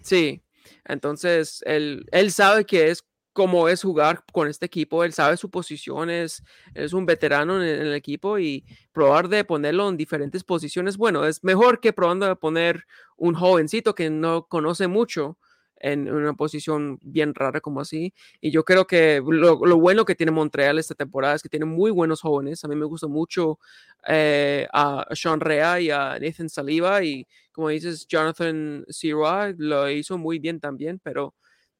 Sí, 0.01 0.41
entonces 0.85 1.63
él, 1.65 2.05
él 2.11 2.31
sabe 2.31 2.65
que 2.65 2.89
es 2.89 3.03
cómo 3.33 3.69
es 3.69 3.81
jugar 3.81 4.23
con 4.31 4.47
este 4.47 4.65
equipo, 4.65 5.03
él 5.03 5.13
sabe 5.13 5.37
su 5.37 5.49
posición, 5.49 6.09
es, 6.09 6.43
un 6.93 7.05
veterano 7.05 7.63
en 7.63 7.67
el, 7.67 7.93
equipo 7.93 8.39
y 8.39 8.65
probar 8.91 9.29
de 9.29 9.43
ponerlo 9.45 9.89
en 9.89 9.97
diferentes 9.97 10.43
posiciones, 10.43 10.97
bueno, 10.97 11.25
es 11.25 11.43
mejor 11.43 11.79
que 11.79 11.93
probando 11.93 12.25
de 12.27 12.35
poner 12.35 12.85
un 13.17 13.33
jovencito 13.35 13.95
que 13.95 14.09
no 14.09 14.47
conoce 14.47 14.87
mucho 14.87 15.37
en 15.83 16.11
una 16.11 16.33
posición 16.33 16.99
bien 17.01 17.33
rara 17.33 17.59
como 17.59 17.81
así. 17.81 18.13
Y 18.39 18.51
yo 18.51 18.63
creo 18.63 18.85
que 18.85 19.19
lo, 19.25 19.57
bueno 19.57 20.05
que 20.05 20.13
tiene 20.13 20.31
Montreal 20.31 20.77
esta 20.77 20.93
temporada 20.93 21.33
es 21.33 21.41
que 21.41 21.49
tiene 21.49 21.65
muy 21.65 21.89
buenos 21.89 22.21
jóvenes. 22.21 22.63
A 22.63 22.67
mí 22.67 22.75
me 22.75 22.85
gusta 22.85 23.07
mucho 23.07 23.57
eh, 24.07 24.67
a 24.71 25.07
Sean 25.13 25.39
Rea 25.39 25.79
y 25.81 25.89
a 25.89 26.19
Nathan 26.19 26.49
Saliva 26.49 27.03
y 27.03 27.27
como 27.51 27.69
dices, 27.69 28.07
Jonathan 28.07 28.85
Sirois 28.89 29.55
lo 29.57 29.89
hizo 29.89 30.17
muy 30.17 30.39
bien 30.39 30.59
también, 30.59 30.99
pero 31.03 31.35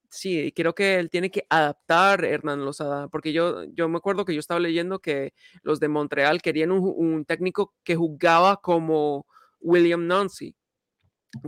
sí, 0.09 0.51
creo 0.55 0.75
que 0.75 0.95
él 0.99 1.09
tiene 1.09 1.31
que 1.31 1.45
adaptar 1.49 2.25
Hernán 2.25 2.65
Lozada, 2.65 3.07
porque 3.07 3.33
yo, 3.33 3.63
yo 3.65 3.89
me 3.89 3.97
acuerdo 3.97 4.25
que 4.25 4.33
yo 4.33 4.39
estaba 4.39 4.59
leyendo 4.59 4.99
que 4.99 5.33
los 5.63 5.79
de 5.79 5.87
Montreal 5.87 6.41
querían 6.41 6.71
un, 6.71 6.93
un 6.95 7.25
técnico 7.25 7.73
que 7.83 7.95
jugaba 7.95 8.57
como 8.57 9.25
William 9.59 10.07
Nancy, 10.07 10.55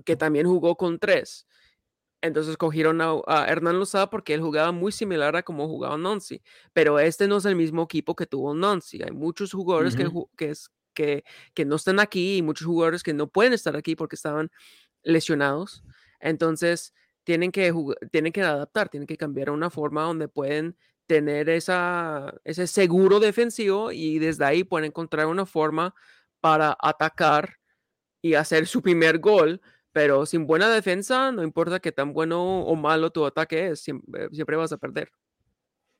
que 0.05 0.15
también 0.15 0.47
jugó 0.47 0.76
con 0.76 0.99
tres. 0.99 1.47
Entonces 2.24 2.55
cogieron 2.55 3.01
a, 3.01 3.45
Hernán 3.49 3.80
Lozada 3.80 4.09
porque 4.09 4.34
él 4.34 4.41
jugaba 4.41 4.71
muy 4.71 4.93
similar 4.93 5.36
a 5.36 5.43
como 5.43 5.67
jugaba 5.67 5.97
Nancy, 5.97 6.41
pero 6.71 6.97
este 6.97 7.28
no 7.28 7.36
es 7.38 7.45
el 7.45 7.57
mismo 7.57 7.84
equipo 7.84 8.15
que 8.15 8.26
tuvo 8.26 8.53
Nancy. 8.55 9.03
Hay 9.03 9.11
muchos 9.11 9.51
jugadores 9.51 9.93
que, 9.93 10.09
que, 10.38 10.53
que, 10.93 11.23
que, 11.53 11.65
no 11.65 11.75
están 11.75 11.99
aquí 11.99 12.37
y 12.37 12.41
muchos 12.41 12.67
jugadores 12.67 13.03
que 13.03 13.13
no 13.13 13.27
pueden 13.27 13.53
estar 13.53 13.75
aquí 13.75 13.95
porque 13.95 14.15
estaban 14.15 14.51
lesionados. 15.03 15.83
Entonces 16.19 16.93
tienen 17.23 17.51
que, 17.51 17.73
tienen 18.11 18.31
que 18.31 18.41
adaptar, 18.41 18.89
tienen 18.89 19.07
que 19.07 19.17
cambiar 19.17 19.49
a 19.49 19.53
una 19.53 19.69
forma 19.69 20.03
donde 20.03 20.27
pueden 20.27 20.77
tener 21.07 21.49
esa, 21.49 22.33
ese 22.43 22.67
seguro 22.67 23.19
defensivo 23.19 23.91
y 23.91 24.19
desde 24.19 24.45
ahí 24.45 24.63
pueden 24.63 24.87
encontrar 24.87 25.27
una 25.27 25.45
forma 25.45 25.93
para 26.39 26.77
atacar 26.79 27.57
y 28.21 28.35
hacer 28.35 28.67
su 28.67 28.81
primer 28.81 29.19
gol 29.19 29.61
pero 29.93 30.25
sin 30.25 30.45
buena 30.45 30.69
defensa, 30.69 31.31
no 31.31 31.43
importa 31.43 31.79
qué 31.79 31.91
tan 31.91 32.13
bueno 32.13 32.61
o 32.61 32.75
malo 32.75 33.11
tu 33.11 33.25
ataque 33.25 33.69
es, 33.69 33.79
siempre, 33.79 34.27
siempre, 34.31 34.57
vas 34.57 34.73
a 34.73 34.77
perder. 34.77 35.09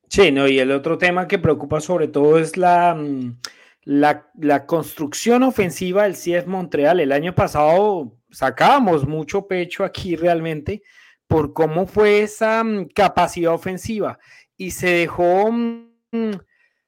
Sí, 0.09 0.31
no, 0.31 0.47
y 0.47 0.59
el 0.59 0.71
otro 0.71 0.97
tema 0.97 1.27
que 1.27 1.39
preocupa 1.39 1.79
sobre 1.79 2.07
todo 2.07 2.39
es 2.39 2.57
la, 2.57 2.95
mm, 2.95 3.37
la, 3.86 4.29
la 4.36 4.65
construcción 4.65 5.43
ofensiva 5.43 6.03
del 6.03 6.13
CF 6.13 6.47
Montreal. 6.47 6.99
El 6.99 7.11
año 7.11 7.36
pasado 7.36 8.17
sacábamos 8.31 9.07
mucho 9.07 9.47
pecho 9.47 9.84
aquí 9.84 10.15
realmente 10.15 10.84
por 11.27 11.53
cómo 11.53 11.88
fue 11.88 12.21
esa 12.21 12.63
mm, 12.63 12.89
capacidad 12.89 13.53
ofensiva 13.53 14.19
y 14.57 14.71
se 14.71 14.88
dejó, 14.89 15.51
mm, 15.51 16.31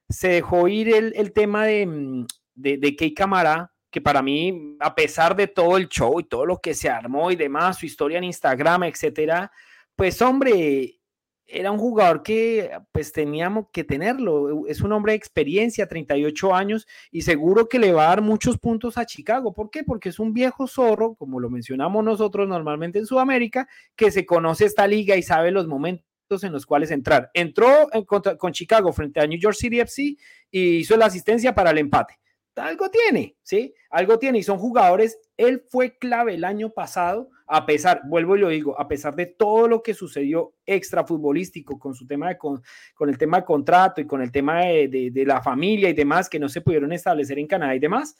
se 0.08 0.28
dejó 0.28 0.68
ir 0.68 0.94
el, 0.94 1.12
el 1.16 1.32
tema 1.32 1.66
de, 1.66 2.26
de, 2.54 2.78
de 2.78 3.14
Camara 3.14 3.72
que 3.90 4.00
para 4.00 4.20
mí, 4.20 4.76
a 4.80 4.94
pesar 4.94 5.34
de 5.34 5.46
todo 5.46 5.78
el 5.78 5.88
show 5.88 6.20
y 6.20 6.24
todo 6.24 6.44
lo 6.44 6.58
que 6.58 6.74
se 6.74 6.90
armó 6.90 7.30
y 7.30 7.36
demás, 7.36 7.78
su 7.78 7.86
historia 7.86 8.18
en 8.18 8.24
Instagram, 8.24 8.84
etcétera, 8.84 9.50
pues 9.94 10.20
hombre, 10.20 10.98
era 11.46 11.70
un 11.70 11.78
jugador 11.78 12.22
que 12.22 12.70
pues 12.92 13.12
teníamos 13.12 13.66
que 13.72 13.84
tenerlo. 13.84 14.66
Es 14.66 14.80
un 14.80 14.92
hombre 14.92 15.12
de 15.12 15.16
experiencia, 15.16 15.86
38 15.86 16.54
años, 16.54 16.86
y 17.10 17.22
seguro 17.22 17.68
que 17.68 17.78
le 17.78 17.92
va 17.92 18.06
a 18.06 18.08
dar 18.08 18.22
muchos 18.22 18.58
puntos 18.58 18.98
a 18.98 19.06
Chicago. 19.06 19.54
¿Por 19.54 19.70
qué? 19.70 19.84
Porque 19.84 20.08
es 20.08 20.18
un 20.18 20.32
viejo 20.32 20.66
zorro, 20.66 21.14
como 21.14 21.40
lo 21.40 21.50
mencionamos 21.50 22.04
nosotros 22.04 22.48
normalmente 22.48 22.98
en 22.98 23.06
Sudamérica, 23.06 23.68
que 23.94 24.10
se 24.10 24.26
conoce 24.26 24.64
esta 24.64 24.86
liga 24.86 25.16
y 25.16 25.22
sabe 25.22 25.50
los 25.50 25.66
momentos 25.66 26.04
en 26.42 26.52
los 26.52 26.66
cuales 26.66 26.90
entrar. 26.90 27.30
Entró 27.34 27.88
en 27.92 28.04
con 28.04 28.52
Chicago 28.52 28.92
frente 28.92 29.20
a 29.20 29.26
New 29.26 29.38
York 29.38 29.56
City 29.56 29.80
FC 29.80 30.16
y 30.50 30.78
hizo 30.78 30.96
la 30.96 31.06
asistencia 31.06 31.54
para 31.54 31.70
el 31.70 31.78
empate 31.78 32.18
algo 32.56 32.90
tiene, 32.90 33.36
¿sí? 33.42 33.74
Algo 33.90 34.18
tiene 34.18 34.38
y 34.38 34.42
son 34.42 34.58
jugadores. 34.58 35.18
Él 35.36 35.62
fue 35.68 35.98
clave 35.98 36.34
el 36.34 36.44
año 36.44 36.70
pasado, 36.70 37.30
a 37.46 37.64
pesar, 37.64 38.02
vuelvo 38.04 38.36
y 38.36 38.40
lo 38.40 38.48
digo, 38.48 38.78
a 38.78 38.88
pesar 38.88 39.14
de 39.14 39.26
todo 39.26 39.68
lo 39.68 39.82
que 39.82 39.94
sucedió 39.94 40.54
extra 40.64 41.04
futbolístico 41.04 41.78
con 41.78 41.94
su 41.94 42.06
tema 42.06 42.28
de, 42.28 42.38
con, 42.38 42.62
el 43.00 43.18
tema 43.18 43.38
de 43.38 43.44
contrato 43.44 44.00
y 44.00 44.06
con 44.06 44.20
el 44.20 44.32
tema 44.32 44.60
de, 44.62 45.24
la 45.26 45.40
familia 45.40 45.88
y 45.88 45.92
demás 45.92 46.28
que 46.28 46.38
no 46.38 46.48
se 46.48 46.60
pudieron 46.60 46.92
establecer 46.92 47.38
en 47.38 47.46
Canadá 47.46 47.74
y 47.74 47.78
demás. 47.78 48.16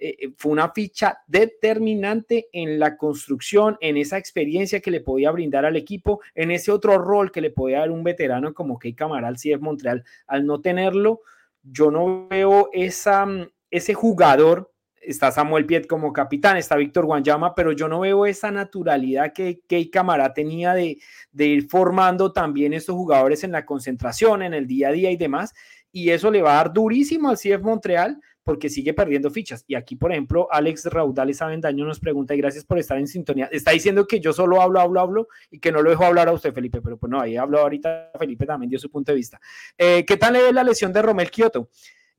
Eh, 0.00 0.16
eh, 0.20 0.30
fue 0.36 0.52
una 0.52 0.70
ficha 0.70 1.18
determinante 1.26 2.48
en 2.52 2.78
la 2.78 2.96
construcción, 2.96 3.76
en 3.80 3.96
esa 3.96 4.18
experiencia 4.18 4.80
que 4.80 4.90
le 4.90 5.00
podía 5.00 5.30
brindar 5.32 5.64
al 5.64 5.76
equipo, 5.76 6.20
en 6.34 6.50
ese 6.50 6.70
otro 6.70 6.98
rol 6.98 7.32
que 7.32 7.40
le 7.40 7.50
podía 7.50 7.80
dar 7.80 7.90
un 7.90 8.04
veterano 8.04 8.54
como 8.54 8.78
Key 8.78 8.94
Camaral, 8.94 9.36
CF 9.36 9.60
Montreal. 9.60 10.04
Al 10.26 10.46
no 10.46 10.60
tenerlo, 10.60 11.22
yo 11.62 11.90
no 11.90 12.28
veo 12.28 12.68
esa, 12.72 13.26
ese 13.70 13.94
jugador, 13.94 14.70
está 15.10 15.32
Samuel 15.32 15.64
Piet 15.64 15.86
como 15.86 16.12
capitán, 16.12 16.58
está 16.58 16.76
Víctor 16.76 17.06
Guanyama, 17.06 17.54
pero 17.54 17.72
yo 17.72 17.88
no 17.88 18.00
veo 18.00 18.26
esa 18.26 18.50
naturalidad 18.50 19.32
que 19.32 19.60
Kei 19.66 19.90
Camara 19.90 20.34
tenía 20.34 20.74
de, 20.74 20.98
ir 21.34 21.68
formando 21.68 22.32
también 22.32 22.74
estos 22.74 22.94
jugadores 22.94 23.42
en 23.42 23.52
la 23.52 23.64
concentración, 23.64 24.42
en 24.42 24.52
el 24.52 24.66
día 24.66 24.88
a 24.88 24.92
día 24.92 25.10
y 25.10 25.16
demás, 25.16 25.54
y 25.90 26.10
eso 26.10 26.30
le 26.30 26.42
va 26.42 26.52
a 26.52 26.56
dar 26.56 26.72
durísimo 26.72 27.30
al 27.30 27.38
CF 27.38 27.62
Montreal 27.62 28.20
porque 28.44 28.70
sigue 28.70 28.94
perdiendo 28.94 29.30
fichas. 29.30 29.64
Y 29.66 29.74
aquí, 29.74 29.94
por 29.96 30.10
ejemplo, 30.10 30.48
Alex 30.50 30.86
Raudales 30.86 31.42
Avendaño 31.42 31.84
nos 31.84 32.00
pregunta, 32.00 32.34
y 32.34 32.38
gracias 32.38 32.64
por 32.64 32.78
estar 32.78 32.98
en 32.98 33.06
sintonía, 33.06 33.48
está 33.50 33.70
diciendo 33.70 34.06
que 34.06 34.20
yo 34.20 34.32
solo 34.34 34.60
hablo, 34.60 34.80
hablo, 34.80 35.00
hablo, 35.00 35.28
y 35.50 35.58
que 35.58 35.72
no 35.72 35.82
lo 35.82 35.90
dejo 35.90 36.04
hablar 36.04 36.28
a 36.28 36.32
usted, 36.32 36.52
Felipe, 36.52 36.80
pero 36.82 36.98
pues 36.98 37.10
no, 37.10 37.20
ahí 37.20 37.36
habló 37.36 37.60
ahorita 37.60 38.12
Felipe 38.18 38.44
también 38.44 38.70
dio 38.70 38.78
su 38.78 38.90
punto 38.90 39.12
de 39.12 39.16
vista. 39.16 39.40
Eh, 39.76 40.04
¿Qué 40.06 40.18
tal 40.18 40.34
le 40.34 40.52
la 40.52 40.64
lesión 40.64 40.92
de 40.92 41.02
Romel 41.02 41.30
Kioto? 41.30 41.70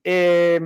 Eh, 0.03 0.59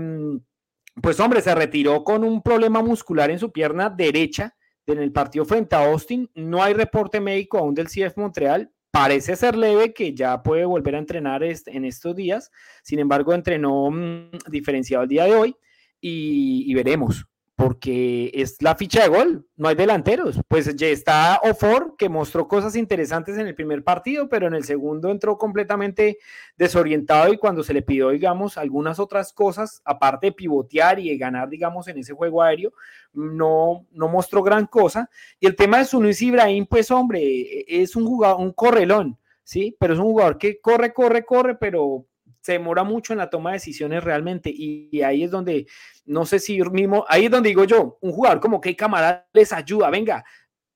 pues 1.01 1.19
hombre, 1.19 1.41
se 1.41 1.55
retiró 1.55 2.03
con 2.03 2.23
un 2.23 2.41
problema 2.41 2.81
muscular 2.81 3.31
en 3.31 3.39
su 3.39 3.51
pierna 3.51 3.89
derecha 3.89 4.55
en 4.85 4.99
el 4.99 5.11
partido 5.11 5.45
frente 5.45 5.75
a 5.75 5.85
Austin. 5.85 6.29
No 6.35 6.61
hay 6.61 6.73
reporte 6.73 7.19
médico 7.19 7.57
aún 7.57 7.73
del 7.73 7.87
CF 7.87 8.17
Montreal. 8.17 8.71
Parece 8.91 9.35
ser 9.35 9.57
leve 9.57 9.93
que 9.93 10.13
ya 10.13 10.43
puede 10.43 10.65
volver 10.65 10.95
a 10.95 10.99
entrenar 10.99 11.43
en 11.43 11.85
estos 11.85 12.15
días. 12.15 12.51
Sin 12.83 12.99
embargo, 12.99 13.33
entrenó 13.33 13.89
mm, 13.89 14.29
diferenciado 14.49 15.03
el 15.03 15.09
día 15.09 15.25
de 15.25 15.35
hoy 15.35 15.55
y 15.99 16.73
veremos 16.73 17.25
porque 17.55 18.31
es 18.33 18.61
la 18.61 18.75
ficha 18.75 19.03
de 19.03 19.09
gol, 19.09 19.47
no 19.57 19.67
hay 19.67 19.75
delanteros. 19.75 20.39
Pues 20.47 20.75
ya 20.75 20.87
está 20.87 21.39
Ofor, 21.43 21.95
que 21.97 22.09
mostró 22.09 22.47
cosas 22.47 22.75
interesantes 22.75 23.37
en 23.37 23.45
el 23.45 23.53
primer 23.53 23.83
partido, 23.83 24.27
pero 24.27 24.47
en 24.47 24.55
el 24.55 24.63
segundo 24.63 25.11
entró 25.11 25.37
completamente 25.37 26.17
desorientado 26.57 27.31
y 27.31 27.37
cuando 27.37 27.63
se 27.63 27.73
le 27.73 27.83
pidió, 27.83 28.09
digamos, 28.09 28.57
algunas 28.57 28.99
otras 28.99 29.33
cosas, 29.33 29.81
aparte 29.85 30.27
de 30.27 30.31
pivotear 30.31 30.99
y 30.99 31.09
de 31.09 31.17
ganar, 31.17 31.47
digamos, 31.47 31.87
en 31.87 31.99
ese 31.99 32.13
juego 32.13 32.41
aéreo, 32.41 32.73
no, 33.13 33.85
no 33.91 34.07
mostró 34.07 34.41
gran 34.41 34.65
cosa. 34.65 35.09
Y 35.39 35.45
el 35.45 35.55
tema 35.55 35.77
de 35.77 35.85
Sunuis 35.85 36.21
Ibrahim, 36.23 36.65
pues 36.65 36.89
hombre, 36.89 37.65
es 37.67 37.95
un 37.95 38.05
jugador, 38.07 38.41
un 38.41 38.51
correlón, 38.53 39.19
¿sí? 39.43 39.75
Pero 39.79 39.93
es 39.93 39.99
un 39.99 40.05
jugador 40.05 40.39
que 40.39 40.59
corre, 40.59 40.91
corre, 40.91 41.23
corre, 41.23 41.55
pero 41.55 42.07
se 42.43 42.51
demora 42.51 42.83
mucho 42.83 43.13
en 43.13 43.19
la 43.19 43.29
toma 43.29 43.51
de 43.51 43.55
decisiones 43.55 44.03
realmente 44.03 44.51
y, 44.53 45.01
ahí 45.01 45.23
es 45.23 45.31
donde, 45.31 45.65
no 46.05 46.25
sé 46.25 46.39
si 46.39 46.61
mismo, 46.61 47.05
ahí 47.07 47.25
es 47.25 47.31
donde 47.31 47.49
digo 47.49 47.63
yo, 47.63 47.97
un 48.01 48.11
jugador 48.11 48.41
como 48.41 48.59
que 48.59 48.75
camarada 48.75 49.25
les 49.31 49.53
ayuda, 49.53 49.89
venga, 49.89 50.25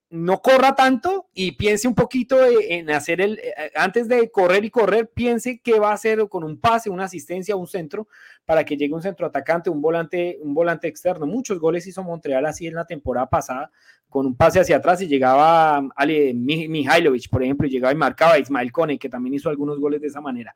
no 0.09 0.41
corra 0.41 0.73
tanto 0.73 1.27
y 1.33 1.51
piense 1.51 1.89
un 1.89 1.93
poquito 1.93 2.37
en 2.47 2.89
hacer 2.91 3.19
el, 3.19 3.39
eh, 3.39 3.53
eh, 3.57 3.71
antes 3.75 4.07
de 4.07 4.31
correr 4.31 4.63
y 4.63 4.69
correr, 4.69 5.11
piense 5.13 5.59
qué 5.61 5.77
va 5.77 5.89
a 5.89 5.95
hacer 5.95 6.29
con 6.29 6.45
un 6.45 6.57
pase, 6.57 6.89
una 6.89 7.03
asistencia, 7.03 7.57
un 7.57 7.67
centro, 7.67 8.07
para 8.45 8.63
que 8.63 8.77
llegue 8.77 8.93
un 8.93 9.01
centro 9.01 9.27
atacante, 9.27 9.69
un 9.69 9.81
volante, 9.81 10.37
un 10.41 10.53
volante 10.53 10.87
externo. 10.87 11.25
Muchos 11.25 11.59
goles 11.59 11.85
hizo 11.85 12.01
Montreal 12.01 12.45
así 12.45 12.65
en 12.67 12.75
la 12.75 12.85
temporada 12.85 13.27
pasada, 13.29 13.69
con 14.07 14.25
un 14.25 14.37
pase 14.37 14.61
hacia 14.61 14.77
atrás 14.77 15.01
y 15.01 15.07
llegaba 15.07 15.85
Ale 15.97 16.33
Mihailovic, 16.33 17.29
por 17.29 17.43
ejemplo, 17.43 17.67
y 17.67 17.71
llegaba 17.71 17.91
y 17.91 17.97
marcaba 17.97 18.33
a 18.35 18.39
Ismael 18.39 18.71
Kone, 18.71 18.97
que 18.97 19.09
también 19.09 19.33
hizo 19.33 19.49
algunos 19.49 19.77
goles 19.77 19.99
de 19.99 20.07
esa 20.07 20.21
manera. 20.21 20.55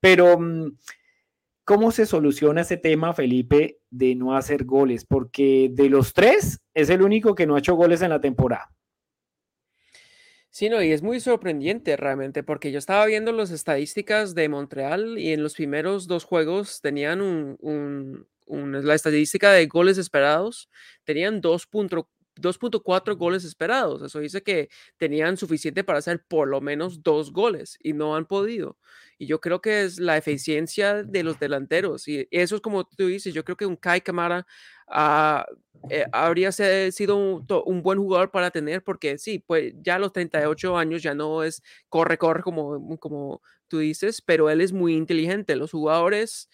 Pero 0.00 0.38
mm, 0.38 0.72
¿Cómo 1.66 1.90
se 1.90 2.06
soluciona 2.06 2.60
ese 2.60 2.76
tema, 2.76 3.12
Felipe, 3.12 3.80
de 3.90 4.14
no 4.14 4.36
hacer 4.36 4.64
goles? 4.64 5.04
Porque 5.04 5.68
de 5.72 5.90
los 5.90 6.12
tres 6.12 6.60
es 6.74 6.90
el 6.90 7.02
único 7.02 7.34
que 7.34 7.44
no 7.44 7.56
ha 7.56 7.58
hecho 7.58 7.74
goles 7.74 8.02
en 8.02 8.10
la 8.10 8.20
temporada. 8.20 8.72
Sí, 10.48 10.70
no, 10.70 10.80
y 10.80 10.92
es 10.92 11.02
muy 11.02 11.18
sorprendente 11.18 11.96
realmente, 11.96 12.44
porque 12.44 12.70
yo 12.70 12.78
estaba 12.78 13.04
viendo 13.06 13.32
las 13.32 13.50
estadísticas 13.50 14.36
de 14.36 14.48
Montreal 14.48 15.18
y 15.18 15.32
en 15.32 15.42
los 15.42 15.54
primeros 15.54 16.06
dos 16.06 16.22
juegos 16.22 16.80
tenían 16.80 17.58
la 18.46 18.94
estadística 18.94 19.50
de 19.50 19.66
goles 19.66 19.98
esperados, 19.98 20.70
tenían 21.02 21.42
2.4 21.42 23.16
goles 23.16 23.44
esperados. 23.44 24.02
Eso 24.02 24.20
dice 24.20 24.44
que 24.44 24.68
tenían 24.98 25.36
suficiente 25.36 25.82
para 25.82 25.98
hacer 25.98 26.24
por 26.28 26.46
lo 26.46 26.60
menos 26.60 27.02
dos 27.02 27.32
goles 27.32 27.76
y 27.82 27.92
no 27.92 28.14
han 28.14 28.26
podido. 28.26 28.78
Y 29.18 29.26
yo 29.26 29.40
creo 29.40 29.60
que 29.60 29.82
es 29.82 29.98
la 29.98 30.16
eficiencia 30.16 31.02
de 31.02 31.22
los 31.22 31.38
delanteros. 31.38 32.06
Y 32.08 32.28
eso 32.30 32.56
es 32.56 32.60
como 32.62 32.84
tú 32.84 33.06
dices, 33.06 33.32
yo 33.34 33.44
creo 33.44 33.56
que 33.56 33.66
un 33.66 33.76
Kai 33.76 34.00
Kamara 34.02 34.46
ah, 34.88 35.46
eh, 35.90 36.04
habría 36.12 36.52
sido 36.52 37.16
un, 37.16 37.82
buen 37.82 37.98
jugador 37.98 38.30
para 38.30 38.50
tener, 38.50 38.82
porque 38.82 39.18
sí, 39.18 39.38
pues 39.38 39.74
ya 39.82 39.96
a 39.96 39.98
los 39.98 40.12
38 40.12 40.76
años 40.76 41.02
ya 41.02 41.14
no 41.14 41.42
es 41.42 41.62
corre, 41.88 42.18
corre 42.18 42.42
como, 42.42 42.98
como 42.98 43.42
tú 43.68 43.78
dices, 43.78 44.20
pero 44.22 44.50
él 44.50 44.60
es 44.60 44.72
muy 44.72 44.94
inteligente. 44.94 45.56
Los 45.56 45.72
jugadores 45.72 46.48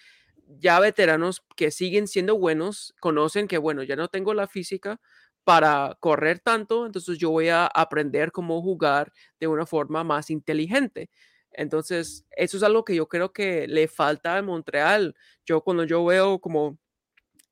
ya 0.59 0.81
veteranos 0.81 1.43
que 1.57 1.71
siguen 1.71 2.07
siendo 2.09 2.39
buenos 2.39 2.95
conocen 3.01 3.49
que, 3.49 3.59
bueno, 3.59 3.83
ya 3.83 3.97
no 3.97 4.09
tengo 4.09 4.35
la 4.35 4.47
física 4.49 5.01
para 5.45 5.97
correr 6.01 6.39
tanto, 6.39 6.87
entonces 6.87 7.19
yo 7.19 7.31
voy 7.31 7.49
a 7.49 7.67
aprender 7.67 8.31
cómo 8.33 8.63
jugar 8.63 9.13
de 9.41 9.49
una 9.49 9.67
forma 9.67 10.05
más 10.05 10.31
inteligente. 10.31 11.11
Entonces, 11.55 12.27
eso 12.37 12.57
es 12.57 12.63
algo 12.63 12.85
que 12.85 12.95
yo 12.95 13.09
creo 13.09 13.33
que 13.33 13.67
le 13.69 13.89
falta 13.89 14.37
a 14.37 14.43
Montreal. 14.43 15.15
Yo 15.45 15.63
cuando 15.63 15.85
yo 15.85 16.05
veo 16.05 16.39
como 16.41 16.79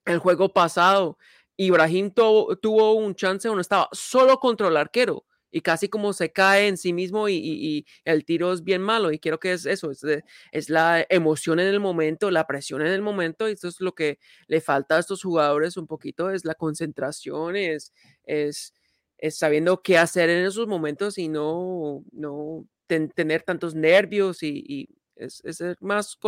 el 0.06 0.18
juego 0.18 0.52
pasado, 0.52 1.18
Ibrahim 1.56 2.10
tuvo 2.12 2.94
un 2.94 3.14
chance 3.14 3.46
donde 3.46 3.62
estaba 3.62 3.88
solo 3.92 4.38
contra 4.38 4.68
el 4.68 4.76
arquero 4.76 5.26
y 5.50 5.60
casi 5.60 5.88
como 5.88 6.12
se 6.12 6.32
cae 6.32 6.68
en 6.68 6.76
sí 6.76 6.92
mismo 6.92 7.28
y, 7.28 7.86
el 8.04 8.24
tiro 8.24 8.52
es 8.52 8.62
bien 8.64 8.82
malo 8.82 9.12
y 9.12 9.18
quiero 9.18 9.40
que 9.40 9.52
es 9.52 9.66
eso, 9.66 9.90
es, 9.90 10.70
la 10.70 11.04
emoción 11.08 11.60
en 11.60 11.66
el 11.66 11.80
momento, 11.80 12.30
la 12.30 12.46
presión 12.46 12.80
en 12.82 12.88
el 12.88 13.02
momento 13.02 13.48
y 13.48 13.52
esto 13.52 13.68
es 13.68 13.80
lo 13.80 13.94
que 13.94 14.18
le 14.46 14.60
falta 14.60 14.96
a 14.96 15.00
estos 15.00 15.22
jugadores 15.22 15.76
un 15.76 15.86
poquito, 15.86 16.30
es 16.30 16.44
la 16.44 16.54
concentración, 16.54 17.56
es, 17.56 17.92
es, 18.24 18.74
es 19.18 19.36
sabiendo 19.38 19.82
qué 19.82 19.98
hacer 19.98 20.30
en 20.30 20.46
esos 20.46 20.66
momentos 20.66 21.18
y 21.18 21.28
no, 21.28 22.04
no 22.12 22.66
tener 23.14 23.42
tantos 23.42 23.74
nervios 23.74 24.42
y, 24.42 24.88
es, 25.16 25.42
ser 25.50 25.76
más, 25.80 26.18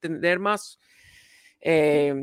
tener 0.00 0.38
más... 0.38 0.78
Eh, 1.60 2.14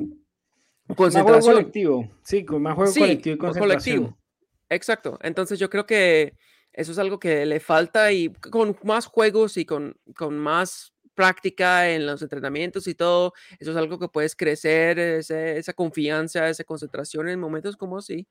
concentración. 0.95 1.55
colectivo, 1.55 2.09
sí, 2.23 2.45
con 2.45 2.61
más 2.61 2.75
juego 2.75 2.93
colectivo 2.93 3.35
y 3.35 3.37
concentración. 3.37 3.97
Colectivo. 3.97 4.27
Exacto. 4.69 5.19
Entonces 5.21 5.59
yo 5.59 5.69
creo 5.69 5.85
que 5.85 6.33
eso 6.73 6.91
es 6.91 6.99
algo 6.99 7.19
que 7.19 7.45
le 7.45 7.59
falta 7.59 8.11
y 8.11 8.29
con 8.29 8.77
más 8.83 9.05
juegos 9.05 9.57
y 9.57 9.65
con, 9.65 9.97
con 10.15 10.37
más 10.37 10.93
práctica 11.17 11.89
en 11.89 12.05
los 12.05 12.21
entrenamientos 12.21 12.87
y 12.87 12.93
todo, 12.93 13.33
eso 13.59 13.71
es 13.71 13.77
algo 13.77 13.97
que 13.97 14.07
puedes 14.07 14.35
crecer, 14.35 14.99
esa 14.99 15.73
confianza, 15.73 16.47
esa 16.47 16.63
concentración 16.63 17.27
en 17.27 17.39
momentos 17.39 17.75
como 17.75 17.97
así. 17.97 18.27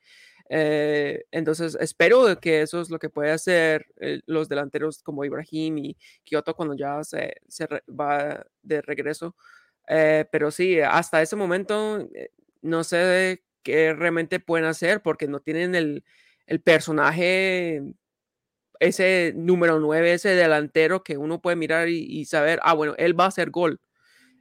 Eh, 0.49 1.25
entonces, 1.33 1.77
espero 1.81 2.39
que 2.41 2.63
eso 2.63 2.81
es 2.81 2.91
lo 2.91 3.01
que 3.01 3.11
puede 3.11 3.33
hacer 3.33 3.87
eh, 4.01 4.21
los 4.27 4.49
delanteros 4.49 5.03
como 5.03 5.25
Ibrahim 5.25 5.79
y 5.79 5.97
Kyoto 6.25 6.55
cuando 6.55 6.77
ya 6.77 7.03
se, 7.03 7.35
va 7.89 8.47
de 8.63 8.83
regreso. 8.83 9.35
Eh, 9.89 10.27
pero 10.31 10.53
sí, 10.53 10.81
hasta 10.81 11.23
ese 11.23 11.35
momento 11.35 12.09
no 12.63 12.85
sé 12.85 13.43
qué 13.65 13.95
realmente 13.95 14.39
pueden 14.41 14.67
hacer 14.67 15.03
porque 15.03 15.27
no 15.27 15.41
tienen 15.41 15.75
el 15.75 16.61
personaje, 16.63 17.83
ese 18.81 19.33
número 19.37 19.81
9, 19.81 20.15
ese 20.15 20.31
delantero 20.31 21.03
que 21.03 21.17
uno 21.17 21.41
puede 21.41 21.57
mirar 21.57 21.89
y, 21.89 22.25
saber, 22.27 22.61
ah, 22.63 22.75
bueno, 22.75 22.95
él 22.99 23.19
va 23.19 23.25
a 23.25 23.29
hacer 23.29 23.51
gol. 23.51 23.81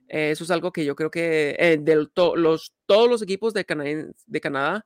eso 0.07 0.43
es 0.43 0.51
algo 0.51 0.71
que 0.71 0.85
yo 0.85 0.95
creo 0.95 1.11
que 1.11 1.55
eh, 1.59 1.77
de 1.81 1.95
los, 1.95 2.73
todos 2.85 3.09
los 3.09 3.21
equipos 3.21 3.53
de, 3.53 3.65
de 4.27 4.41
Canadá, 4.41 4.85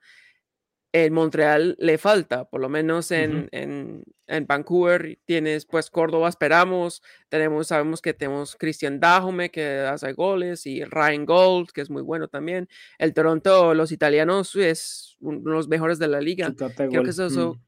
en 0.91 1.13
Montreal 1.13 1.75
le 1.79 1.97
falta, 1.97 2.45
por 2.45 2.61
lo 2.61 2.69
menos 2.69 3.11
en, 3.11 3.47
en, 3.51 4.03
en, 4.25 4.47
Vancouver 4.47 5.19
tienes 5.25 5.65
pues 5.65 5.89
Córdoba, 5.91 6.29
esperamos, 6.29 7.03
tenemos, 7.29 7.67
sabemos 7.67 8.01
que 8.01 8.13
tenemos 8.15 8.55
Cristian 8.55 8.99
Dajome 8.99 9.51
que 9.51 9.81
hace 9.81 10.13
goles 10.13 10.65
y 10.65 10.83
Ryan 10.83 11.25
Gold 11.25 11.71
que 11.71 11.81
es 11.81 11.91
muy 11.91 12.01
bueno 12.01 12.27
también. 12.27 12.67
El 12.97 13.13
Toronto, 13.13 13.75
los 13.75 13.91
italianos 13.91 14.55
es 14.55 15.15
uno 15.19 15.39
de 15.41 15.51
los 15.51 15.67
mejores 15.67 15.99
de 15.99 16.07
la 16.07 16.21
liga. 16.21 16.51
Creo 16.55 17.03
que 17.03 17.09
eso, 17.11 17.29
mm. 17.29 17.61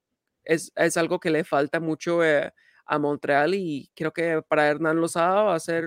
Es, 0.43 0.71
es, 0.75 0.97
algo 0.97 1.19
que 1.19 1.29
le 1.29 1.43
falta 1.43 1.79
mucho 1.79 2.23
eh, 2.23 2.51
a 2.85 2.99
Montreal 2.99 3.53
y 3.55 3.89
creo 3.95 4.11
que 4.11 4.41
para 4.47 4.67
Hernán 4.67 4.99
Lozada 4.99 5.43
va 5.43 5.55
a 5.55 5.59
ser 5.59 5.85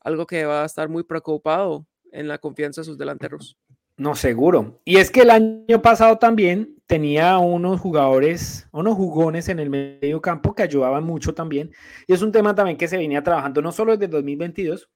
algo 0.00 0.26
que 0.26 0.44
va 0.44 0.62
a 0.62 0.66
estar 0.66 0.88
muy 0.88 1.04
preocupado 1.04 1.86
en 2.10 2.28
la 2.28 2.38
confianza 2.38 2.80
de 2.80 2.86
sus 2.86 2.98
delanteros. 2.98 3.56
No, 3.96 4.14
seguro. 4.16 4.80
Y 4.84 4.96
es 4.96 5.10
que 5.10 5.20
el 5.20 5.30
año 5.30 5.82
pasado 5.82 6.18
también 6.18 6.76
tenía 6.86 7.38
unos 7.38 7.80
jugadores, 7.80 8.66
unos 8.72 8.94
jugones 8.96 9.48
en 9.48 9.60
el 9.60 9.70
medio 9.70 10.20
campo 10.20 10.54
que 10.54 10.62
ayudaban 10.62 11.04
mucho 11.04 11.34
también. 11.34 11.70
Y 12.06 12.14
es 12.14 12.22
un 12.22 12.32
tema 12.32 12.54
también 12.54 12.76
que 12.76 12.88
se 12.88 12.96
venía 12.96 13.22
trabajando 13.22 13.62
no 13.62 13.70
solo 13.70 13.96
desde 13.96 14.10
2022, 14.10 14.88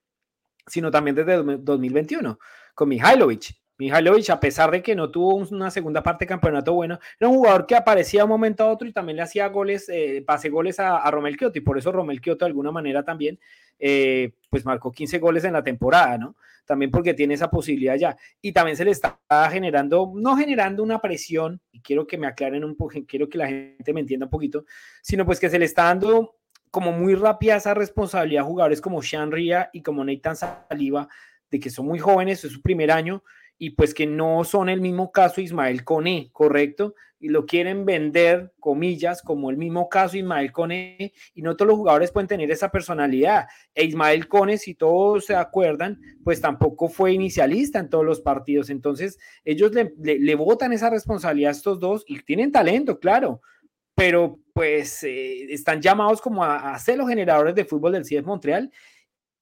sino 0.67 0.91
también 0.91 1.15
desde 1.15 1.37
2021 1.59 2.39
con 2.75 2.89
Mihailovic. 2.89 3.55
Mihailovic, 3.79 4.31
a 4.31 4.41
pesar 4.41 4.71
de 4.71 4.83
que 4.83 4.95
no 4.95 5.11
tuvo 5.11 5.37
una 5.37 5.71
segunda 5.71 6.03
parte 6.03 6.25
de 6.25 6.29
campeonato 6.29 6.73
bueno, 6.73 6.99
era 7.21 7.29
un 7.29 7.37
jugador 7.37 7.67
que 7.67 7.75
aparecía 7.75 8.21
de 8.21 8.25
un 8.25 8.31
momento 8.31 8.65
a 8.65 8.69
otro 8.69 8.89
y 8.89 8.93
también 8.93 9.17
le 9.17 9.23
hacía 9.23 9.47
goles, 9.49 9.89
eh, 9.89 10.23
pase 10.27 10.49
goles 10.49 10.81
a, 10.81 11.11
Romel 11.11 11.37
Kioto 11.37 11.59
y 11.59 11.61
por 11.61 11.77
eso 11.77 11.93
Romel 11.93 12.21
Kioto 12.21 12.45
de 12.45 12.51
alguna 12.51 12.73
manera 12.73 13.05
también, 13.05 13.39
eh, 13.79 14.33
pues 14.49 14.65
marcó 14.65 14.91
15 14.91 15.19
goles 15.19 15.45
en 15.45 15.53
la 15.53 15.63
temporada, 15.63 16.17
¿no? 16.17 16.37
También 16.65 16.91
porque 16.91 17.15
tiene 17.15 17.35
esa 17.35 17.51
posibilidad 17.51 17.97
ya. 17.97 18.17
Y 18.41 18.53
también 18.53 18.77
se 18.77 18.85
le 18.85 18.91
está 18.91 19.19
generando, 19.51 20.13
no 20.17 20.37
generando 20.37 20.83
una 20.83 21.01
presión, 21.01 21.61
y 21.71 21.81
quiero 21.81 22.07
que 22.07 22.19
me 22.19 22.27
aclaren 22.27 22.65
un 22.65 22.77
poco, 22.77 22.95
quiero 23.07 23.29
que 23.29 23.39
la 23.39 23.47
gente 23.47 23.93
me 23.93 24.01
entienda 24.01 24.27
un 24.27 24.31
poquito, 24.31 24.65
sino 25.03 25.25
pues 25.25 25.39
que 25.39 25.51
se 25.51 25.59
le 25.59 25.67
está 25.67 25.85
dando 25.85 26.37
como 26.71 26.93
muy 26.93 27.15
rápida 27.15 27.57
esa 27.57 27.75
responsabilidad 27.75 28.43
a 28.43 28.47
jugadores 28.47 28.81
como 28.81 29.01
Sean 29.03 29.31
Ria 29.31 29.71
y 29.73 29.83
como 29.83 30.05
Nathan 30.05 30.37
Saliva, 30.37 31.09
de 31.51 31.61
que 31.61 31.71
son 31.71 31.87
muy 31.87 31.99
jóvenes, 31.99 32.45
es 32.45 32.53
su 32.53 32.61
primer 32.61 32.91
año, 32.91 33.23
y 33.59 33.71
pues 33.71 33.95
que 33.95 34.07
no 34.07 34.45
son 34.45 34.69
el 34.69 34.81
mismo 34.81 35.11
caso 35.11 35.41
Ismael 35.41 35.85
Cone, 35.85 36.29
¿correcto? 36.33 36.95
Y 37.19 37.29
lo 37.29 37.47
quieren 37.47 37.87
vender, 37.87 38.53
comillas, 38.61 39.23
como 39.23 39.49
el 39.49 39.57
mismo 39.57 39.89
caso 39.89 40.19
Ismael 40.19 40.53
Cone, 40.53 41.15
y 41.35 41.43
no 41.43 41.57
todos 41.57 41.69
los 41.69 41.79
jugadores 41.79 42.13
pueden 42.13 42.29
tener 42.29 42.51
esa 42.51 42.71
personalidad. 42.71 43.47
E 43.75 43.85
Ismael 43.85 44.29
Cone, 44.29 44.59
si 44.59 44.75
todos 44.75 45.25
se 45.25 45.35
acuerdan, 45.35 45.99
pues 46.23 46.41
tampoco 46.43 46.89
fue 46.89 47.13
inicialista 47.13 47.79
en 47.79 47.89
todos 47.89 48.05
los 48.05 48.21
partidos. 48.21 48.69
Entonces, 48.69 49.19
ellos 49.45 49.73
le, 49.73 49.95
le, 49.99 50.35
votan 50.35 50.75
esa 50.75 50.91
responsabilidad 50.91 51.49
a 51.49 51.53
estos 51.53 51.81
dos 51.81 52.05
y 52.07 52.21
tienen 52.21 52.53
talento, 52.53 53.01
claro, 53.01 53.41
pero 53.95 54.39
pues 54.53 55.03
eh, 55.05 55.45
están 55.53 55.81
llamados 55.81 56.21
como 56.21 56.45
a, 56.45 56.75
a, 56.75 56.79
ser 56.79 56.99
los 56.99 57.09
generadores 57.09 57.55
de 57.55 57.65
fútbol 57.65 57.93
del 57.93 58.05
CIEF 58.05 58.27
Montreal 58.27 58.71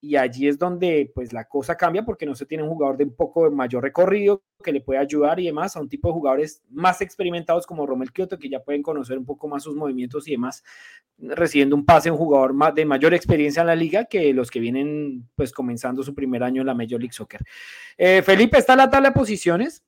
y 0.05 0.17
allí 0.17 0.49
es 0.49 0.59
donde 0.59 1.11
pues 1.15 1.33
la 1.33 1.45
cosa 1.45 1.77
cambia 1.77 2.05
porque 2.05 2.27
no 2.27 2.35
se 2.35 2.45
tiene 2.45 2.63
un 2.63 2.69
jugador 2.69 2.99
de 2.99 3.05
un 3.05 3.17
poco 3.17 3.51
mayor 3.51 3.83
recorrido 3.83 4.43
que 4.63 4.71
le 4.71 4.83
puede 4.83 5.01
ayudar 5.01 5.41
y 5.41 5.47
demás 5.47 5.77
a 5.77 5.81
un 5.81 5.89
tipo 5.89 6.09
de 6.09 6.15
jugadores 6.15 6.63
más 6.71 7.01
experimentados 7.01 7.67
como 7.67 7.87
Romel 7.87 8.13
Kioto 8.13 8.39
que 8.39 8.51
ya 8.51 8.63
pueden 8.63 8.83
conocer 8.83 9.17
un 9.17 9.25
poco 9.25 9.49
más 9.49 9.63
sus 9.63 9.75
movimientos 9.75 10.29
y 10.29 10.33
demás 10.33 10.63
recibiendo 11.17 11.75
un 11.75 11.87
pase 11.87 12.11
un 12.11 12.19
jugador 12.19 12.53
más 12.53 12.75
de 12.75 12.85
mayor 12.85 13.15
experiencia 13.15 13.63
en 13.63 13.69
la 13.69 13.75
liga 13.75 14.05
que 14.05 14.35
los 14.35 14.51
que 14.51 14.61
vienen 14.61 15.27
pues 15.37 15.53
comenzando 15.53 16.03
su 16.03 16.15
primer 16.15 16.43
año 16.43 16.61
en 16.61 16.67
la 16.67 16.75
Major 16.75 17.01
League 17.01 17.15
Soccer. 17.15 17.41
Eh, 17.97 18.21
Felipe, 18.23 18.59
está 18.59 18.77
la 18.77 18.91
tabla 18.91 19.09
de 19.09 19.15
posiciones. 19.15 19.85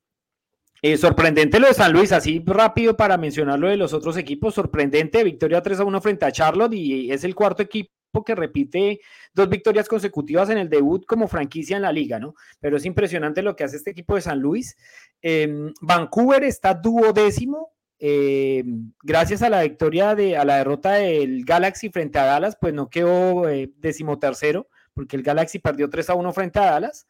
Eh, 0.81 0.97
sorprendente 0.97 1.59
lo 1.59 1.69
de 1.69 1.75
San 1.75 1.93
Luis, 1.93 2.13
así 2.13 2.43
rápido 2.45 2.97
para 2.97 3.17
mencionar 3.17 3.59
lo 3.59 3.69
de 3.69 3.77
los 3.77 3.93
otros 3.93 4.17
equipos, 4.17 4.55
sorprendente, 4.55 5.25
victoria 5.25 5.63
3 5.63 5.81
a 5.81 5.85
1 5.85 6.01
frente 6.01 6.27
a 6.27 6.33
Charlotte 6.33 6.75
y 6.75 7.11
es 7.11 7.25
el 7.25 7.35
cuarto 7.35 7.63
equipo 7.63 7.96
que 8.25 8.35
repite 8.35 9.01
dos 9.35 9.49
victorias 9.49 9.89
consecutivas 9.89 10.51
en 10.51 10.59
el 10.59 10.69
debut 10.69 11.05
como 11.07 11.29
franquicia 11.29 11.77
en 11.77 11.83
la 11.83 11.93
liga, 11.93 12.19
¿no? 12.19 12.35
Pero 12.61 12.77
es 12.77 12.85
impresionante 12.85 13.43
lo 13.43 13.57
que 13.57 13.65
hace 13.65 13.77
este 13.77 13.91
equipo 13.91 14.15
de 14.15 14.21
San 14.23 14.41
Luis. 14.41 14.77
Em, 15.21 15.73
Vancouver 15.81 16.45
está 16.45 16.75
duodécimo. 16.75 17.73
Em, 17.99 18.93
gracias 19.03 19.43
a 19.43 19.49
la 19.49 19.63
victoria 19.63 20.15
de 20.15 20.37
a 20.37 20.45
la 20.45 20.59
derrota 20.59 20.95
del 20.95 21.45
Galaxy 21.45 21.89
frente 21.89 22.19
a 22.19 22.25
Dallas, 22.25 22.57
pues 22.61 22.75
no 22.75 22.91
quedó 22.91 23.49
eh, 23.49 23.73
decimotercero, 23.79 24.69
porque 24.93 25.17
el 25.17 25.23
Galaxy 25.23 25.59
perdió 25.59 25.89
3 25.89 26.11
a 26.11 26.15
1 26.15 26.33
frente 26.33 26.59
a 26.59 26.67
Dallas. 26.67 27.07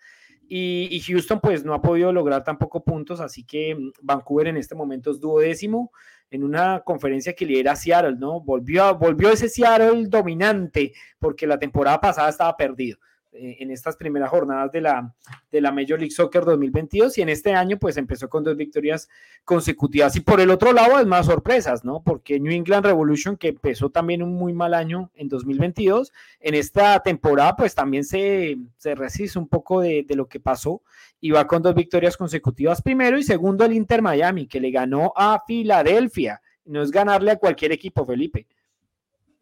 Y, 0.49 0.87
y, 0.93 1.01
Houston 1.01 1.41
pues 1.41 1.65
no 1.65 1.75
ha 1.75 1.83
podido 1.83 2.13
lograr 2.13 2.45
tampoco 2.45 2.85
puntos, 2.85 3.21
así 3.21 3.45
que 3.45 3.71
em, 3.71 3.91
Vancouver 4.01 4.47
en 4.47 4.57
este 4.57 4.77
momento 4.77 5.11
es 5.11 5.19
duodécimo 5.19 5.91
en 6.31 6.45
una 6.45 6.81
conferencia 6.85 7.35
que 7.35 7.47
lidera 7.47 7.77
Seattle, 7.77 8.17
¿no? 8.17 8.41
Volvió, 8.41 8.97
volvió 8.97 9.31
ese 9.31 9.49
Seattle 9.49 10.07
dominante 10.09 10.93
porque 11.19 11.47
la 11.47 11.59
temporada 11.59 12.01
pasada 12.01 12.29
estaba 12.29 12.57
perdido. 12.57 12.99
Eh, 13.39 13.57
en 13.61 13.71
estas 13.71 13.97
primeras 13.97 14.31
jornadas 14.31 14.73
de 14.73 14.81
la, 14.81 15.15
de 15.51 15.61
la 15.61 15.73
Major 15.73 15.99
League 15.99 16.11
Soccer 16.11 16.45
2022 16.45 17.19
y 17.19 17.23
en 17.23 17.29
este 17.29 17.55
año 17.55 17.79
pues 17.79 17.97
empezó 17.97 18.29
con 18.29 18.45
dos 18.45 18.57
victorias 18.57 19.09
consecutivas. 19.45 20.17
Y 20.17 20.21
por 20.21 20.41
el 20.41 20.51
otro 20.51 20.73
lado 20.73 20.99
es 20.99 21.07
más 21.07 21.27
sorpresas, 21.27 21.85
¿no? 21.85 22.03
Porque 22.03 22.41
New 22.41 22.53
England 22.53 22.87
Revolution, 22.87 23.37
que 23.37 23.49
empezó 23.49 23.91
también 23.91 24.23
un 24.23 24.35
muy 24.35 24.53
mal 24.53 24.75
año 24.75 25.11
en 25.15 25.29
2022, 25.29 26.13
en 26.41 26.55
esta 26.55 27.01
temporada 27.01 27.57
pues 27.57 27.75
también 27.75 28.05
se, 28.05 28.57
se 28.77 28.95
resiste 28.95 29.39
un 29.39 29.49
poco 29.49 29.81
de, 29.81 30.05
de 30.07 30.17
lo 30.17 30.29
que 30.29 30.41
pasó 30.41 30.83
y 31.21 31.31
va 31.31 31.47
con 31.47 31.63
dos 31.63 31.75
victorias 31.75 32.17
consecutivas 32.17 32.83
primero 32.83 33.19
y 33.19 33.23
segundo 33.23 33.65
el 33.65 33.73
Inter 33.73 34.03
Miami, 34.03 34.47
que 34.47 34.61
le 34.61 34.71
ganó 34.71 35.13
a 35.17 35.43
Filadelfia. 35.47 36.41
No 36.65 36.83
es 36.83 36.91
ganarle 36.91 37.31
a 37.31 37.37
cualquier 37.37 37.73
equipo, 37.73 38.05
Felipe. 38.05 38.47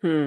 Hmm. 0.03 0.26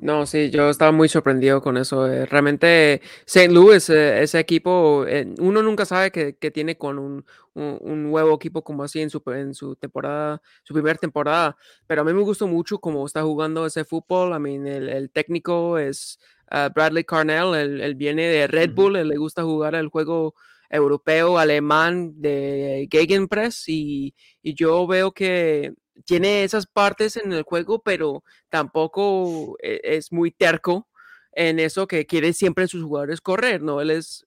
No, 0.00 0.26
sí, 0.26 0.50
yo 0.50 0.70
estaba 0.70 0.92
muy 0.92 1.08
sorprendido 1.08 1.60
con 1.60 1.76
eso. 1.76 2.06
eh, 2.06 2.24
Realmente, 2.26 3.02
St. 3.26 3.48
Louis, 3.52 3.88
eh, 3.90 4.22
ese 4.22 4.38
equipo, 4.38 5.04
eh, 5.08 5.26
uno 5.40 5.60
nunca 5.60 5.84
sabe 5.84 6.12
que, 6.12 6.36
que 6.36 6.52
tiene 6.52 6.78
con 6.78 6.98
un, 7.00 7.24
un- 7.54 7.78
un 7.80 8.02
nuevo 8.04 8.34
equipo 8.36 8.62
como 8.62 8.84
así 8.84 9.00
en 9.00 9.10
su, 9.10 9.20
en 9.26 9.54
su 9.54 9.74
temporada, 9.74 10.40
su 10.62 10.72
primera 10.72 10.96
temporada. 10.98 11.56
Pero 11.88 12.02
a 12.02 12.04
mí 12.04 12.12
me 12.12 12.22
gustó 12.22 12.46
mucho 12.46 12.78
cómo 12.78 13.04
está 13.06 13.22
jugando 13.22 13.66
ese 13.66 13.84
fútbol. 13.84 14.36
I 14.36 14.38
mean, 14.40 14.66
el, 14.68 14.88
el 14.88 15.10
técnico 15.10 15.78
es 15.78 16.20
ah, 16.48 16.70
Bradley 16.72 17.02
Carnell, 17.04 17.54
él, 17.56 17.80
él 17.80 17.94
viene 17.96 18.22
de 18.28 18.46
Red. 18.46 18.70
Bull, 18.74 18.96
él 18.96 19.08
le 19.08 19.16
gusta 19.16 19.42
jugar 19.42 19.74
el 19.74 19.88
juego 19.88 20.34
europeo, 20.70 21.38
alemán 21.38 22.12
de 22.20 22.86
Gegenpress 22.90 23.64
y, 23.68 24.14
y 24.42 24.54
yo 24.54 24.86
veo 24.86 25.12
que 25.12 25.72
tiene 26.06 26.44
esas 26.44 26.66
partes 26.66 27.16
en 27.16 27.32
el 27.32 27.42
juego, 27.42 27.80
pero 27.82 28.24
tampoco 28.50 29.56
e- 29.62 29.80
es 29.84 30.12
muy 30.12 30.30
terco 30.30 30.88
en 31.32 31.58
eso 31.60 31.86
que 31.86 32.06
quiere 32.06 32.32
siempre 32.32 32.68
sus 32.68 32.82
jugadores 32.84 33.20
correr, 33.20 33.62
¿no? 33.62 33.80
Él 33.80 33.90
es 33.90 34.26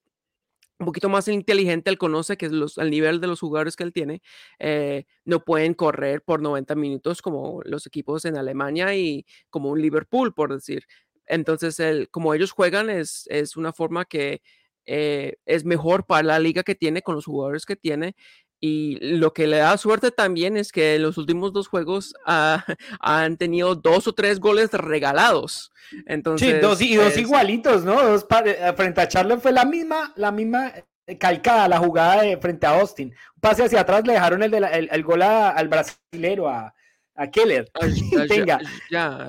un 0.80 0.86
poquito 0.88 1.10
más 1.10 1.28
inteligente, 1.28 1.92
él 1.92 1.98
conoce 2.00 2.38
que 2.38 2.50
los, 2.50 2.78
al 2.80 2.90
nivel 2.90 3.22
de 3.22 3.28
los 3.28 3.40
jugadores 3.40 3.76
que 3.76 3.84
él 3.84 3.94
tiene, 3.94 4.22
eh, 4.60 5.06
no 5.26 5.44
pueden 5.46 5.76
correr 5.76 6.24
por 6.24 6.42
90 6.42 6.74
minutos 6.76 7.22
como 7.22 7.62
los 7.66 7.86
equipos 7.86 8.26
en 8.26 8.36
Alemania 8.38 8.96
y 8.96 9.26
como 9.52 9.70
un 9.70 9.82
Liverpool, 9.82 10.34
por 10.34 10.52
decir. 10.54 10.86
Entonces, 11.28 11.80
él, 11.80 12.10
como 12.10 12.34
ellos 12.34 12.52
juegan, 12.52 12.90
es, 12.90 13.26
es 13.30 13.58
una 13.58 13.74
forma 13.74 14.06
que 14.06 14.42
eh, 14.88 15.36
es 15.46 15.66
mejor 15.66 16.06
para 16.08 16.24
la 16.24 16.40
liga 16.40 16.64
que 16.64 16.74
tiene 16.76 17.04
con 17.04 17.14
los 17.16 17.26
jugadores 17.26 17.66
que 17.66 17.76
tiene. 17.76 18.16
Y 18.64 19.00
lo 19.18 19.34
que 19.34 19.48
le 19.48 19.58
da 19.58 19.76
suerte 19.78 20.12
también 20.12 20.56
es 20.56 20.72
que 20.72 20.96
en 20.96 21.02
los 21.02 21.18
últimos 21.18 21.52
dos 21.52 21.68
juegos 21.68 22.14
ah, 22.28 22.64
han 23.00 23.36
tenido 23.38 23.74
dos 23.76 24.08
o 24.08 24.14
tres 24.14 24.40
goles 24.40 24.72
regalados. 24.72 25.72
Entonces, 26.06 26.48
Sí, 26.56 26.60
dos, 26.62 26.80
y 26.82 26.96
dos 26.96 27.14
es- 27.14 27.18
igualitos, 27.18 27.84
¿no? 27.84 28.02
Dos 28.02 28.24
pa- 28.24 28.44
eh, 28.46 28.72
frente 28.78 29.02
a 29.02 29.08
Charlotte 29.08 29.42
fue 29.42 29.52
la 29.52 29.66
misma, 29.66 30.14
la 30.16 30.32
misma 30.32 30.72
eh, 31.08 31.18
calcada 31.18 31.68
la 31.68 31.80
jugada 31.80 32.22
de 32.22 32.38
frente 32.38 32.68
a 32.68 32.80
Austin. 32.80 33.14
Pase 33.42 33.64
hacia 33.64 33.82
atrás 33.82 34.06
le 34.06 34.14
dejaron 34.14 34.44
el, 34.44 34.52
de 34.52 34.60
la- 34.60 34.70
el, 34.70 34.88
el 34.92 35.04
gol 35.04 35.24
a- 35.24 35.50
al 35.50 35.68
brasilero, 35.68 36.48
a, 36.48 36.74
a 37.16 37.28
Keller. 37.32 37.68
Ya- 38.12 38.28
Tenga. 38.28 38.60
ya, 38.92 39.28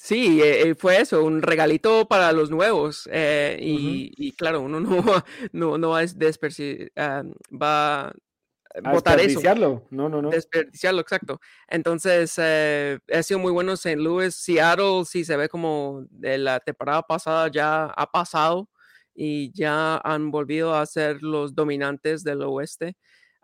Sí, 0.00 0.40
eh, 0.40 0.68
eh, 0.68 0.74
fue 0.76 1.00
eso, 1.00 1.24
un 1.24 1.42
regalito 1.42 2.06
para 2.06 2.30
los 2.32 2.50
nuevos. 2.50 3.08
eh, 3.10 3.58
y, 3.60 4.12
y 4.16 4.32
claro, 4.32 4.60
uno 4.60 4.78
no, 4.80 5.24
no, 5.52 5.76
no 5.76 5.90
va 5.90 5.98
a 5.98 6.04
desperci- 6.04 6.88
ah, 6.96 7.24
va 7.52 8.06
a 8.06 8.92
votar 8.92 9.18
eso, 9.18 9.26
desperdiciarlo. 9.26 9.86
No, 9.90 10.08
no, 10.08 10.22
no. 10.22 10.30
desperdiciarlo, 10.30 11.00
exacto. 11.00 11.40
Entonces, 11.66 12.32
eh, 12.38 13.00
ha 13.12 13.22
sido 13.24 13.40
muy 13.40 13.50
bueno 13.50 13.72
St. 13.72 13.96
Louis. 13.96 14.32
Seattle 14.36 15.04
sí 15.04 15.24
se 15.24 15.36
ve 15.36 15.48
como 15.48 16.04
de 16.10 16.38
la 16.38 16.60
temporada 16.60 17.02
pasada 17.02 17.48
ya 17.48 17.86
ha 17.86 18.06
pasado 18.08 18.68
y 19.16 19.50
ya 19.52 19.96
han 20.04 20.30
volvido 20.30 20.76
a 20.76 20.86
ser 20.86 21.24
los 21.24 21.56
dominantes 21.56 22.22
del 22.22 22.42
oeste. 22.42 22.96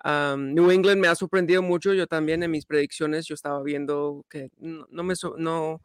Am, 0.04 0.54
New 0.54 0.70
England 0.70 1.00
me 1.00 1.08
ha 1.08 1.16
sorprendido 1.16 1.62
mucho. 1.62 1.94
Yo 1.94 2.06
también 2.06 2.44
en 2.44 2.52
mis 2.52 2.64
predicciones 2.64 3.26
yo 3.26 3.34
estaba 3.34 3.60
viendo 3.64 4.24
que 4.30 4.50
no, 4.58 4.86
no 4.88 5.02
me, 5.02 5.14
no, 5.38 5.80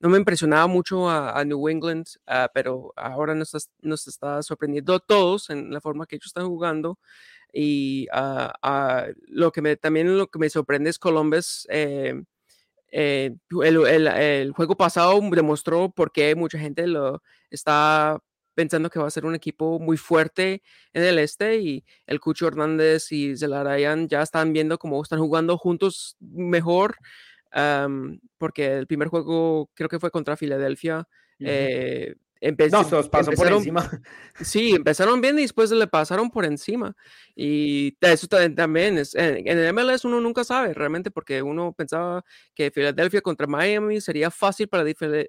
no 0.00 0.08
me 0.10 0.18
impresionaba 0.18 0.66
mucho 0.66 1.08
a, 1.10 1.38
New 1.44 1.68
England, 1.68 2.06
ah, 2.26 2.50
pero 2.54 2.92
ahora 2.96 3.34
nos, 3.34 3.54
está- 3.54 4.42
sorprendiendo 4.42 4.94
a 4.94 5.00
todos 5.00 5.50
en 5.50 5.72
la 5.72 5.80
forma 5.80 6.06
que 6.06 6.16
ellos 6.16 6.26
están 6.26 6.46
jugando. 6.48 6.98
Y 7.52 8.08
ah, 8.12 8.52
ah, 8.62 9.06
lo 9.28 9.52
que 9.52 9.62
me, 9.62 9.76
también 9.76 10.16
lo 10.18 10.28
que 10.28 10.38
me 10.38 10.50
sorprende 10.50 10.90
es 10.90 10.98
Columbus. 10.98 11.66
eh, 11.70 12.22
eh, 12.92 13.34
el, 13.64 13.86
el- 13.86 14.06
el 14.08 14.52
juego 14.52 14.76
pasado 14.76 15.20
demostró 15.32 15.90
por 15.90 16.12
qué 16.12 16.34
mucha 16.34 16.58
gente 16.58 16.86
lo 16.86 17.22
está 17.50 18.18
pensando 18.54 18.88
que 18.90 19.00
va 19.00 19.08
a 19.08 19.10
ser 19.10 19.24
un 19.26 19.34
equipo 19.34 19.80
muy 19.80 19.96
fuerte 19.96 20.62
en 20.92 21.02
el 21.04 21.18
este 21.18 21.58
y 21.58 21.84
el 22.06 22.20
Cucho 22.20 22.46
Hernández 22.46 23.10
y 23.10 23.36
Zelarayan 23.36 24.08
ya 24.08 24.22
están 24.22 24.52
viendo 24.52 24.78
cómo 24.78 25.02
están 25.02 25.18
jugando 25.18 25.58
juntos 25.58 26.16
mejor 26.20 26.96
am, 27.54 28.20
porque 28.38 28.74
el 28.76 28.86
primer 28.86 29.08
juego 29.08 29.70
creo 29.74 29.88
que 29.88 29.98
fue 29.98 30.10
contra 30.10 30.36
Filadelfia. 30.36 31.08
Ujú. 31.40 31.48
eh, 31.50 32.14
empe- 32.40 32.70
No, 32.70 32.84
se 32.84 32.90
los 32.94 33.08
pasó 33.08 33.30
por 33.32 33.46
encima. 33.58 33.80
Sí, 34.40 34.72
empezaron 34.74 35.20
bien 35.20 35.38
y 35.38 35.42
después 35.42 35.70
le 35.70 35.86
pasaron 35.86 36.30
por 36.30 36.44
encima. 36.44 36.94
Y 37.34 37.96
eso 38.00 38.26
ta- 38.26 38.52
también 38.54 38.98
es, 38.98 39.14
en, 39.14 39.46
en 39.48 39.58
el 39.58 39.72
MLS 39.72 40.04
uno 40.06 40.20
nunca 40.20 40.44
sabe 40.44 40.74
realmente 40.74 41.10
porque 41.10 41.40
uno 41.42 41.72
pensaba 41.72 42.24
que 42.54 42.70
Filadelfia 42.70 43.20
contra 43.22 43.46
Miami 43.46 44.00
sería 44.00 44.30
fácil 44.30 44.68
para 44.68 44.84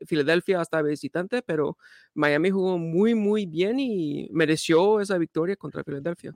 Filadelfia 0.05 0.59
hasta 0.59 0.81
visitante, 0.81 1.41
pero 1.43 1.77
Miami 2.15 2.49
jugó 2.49 2.77
muy, 2.77 3.13
muy 3.15 3.45
bien 3.45 3.79
y 3.79 4.27
mereció 4.33 4.99
esa 4.99 5.17
victoria 5.17 5.55
contra 5.55 5.83
Filadelfia. 5.83 6.33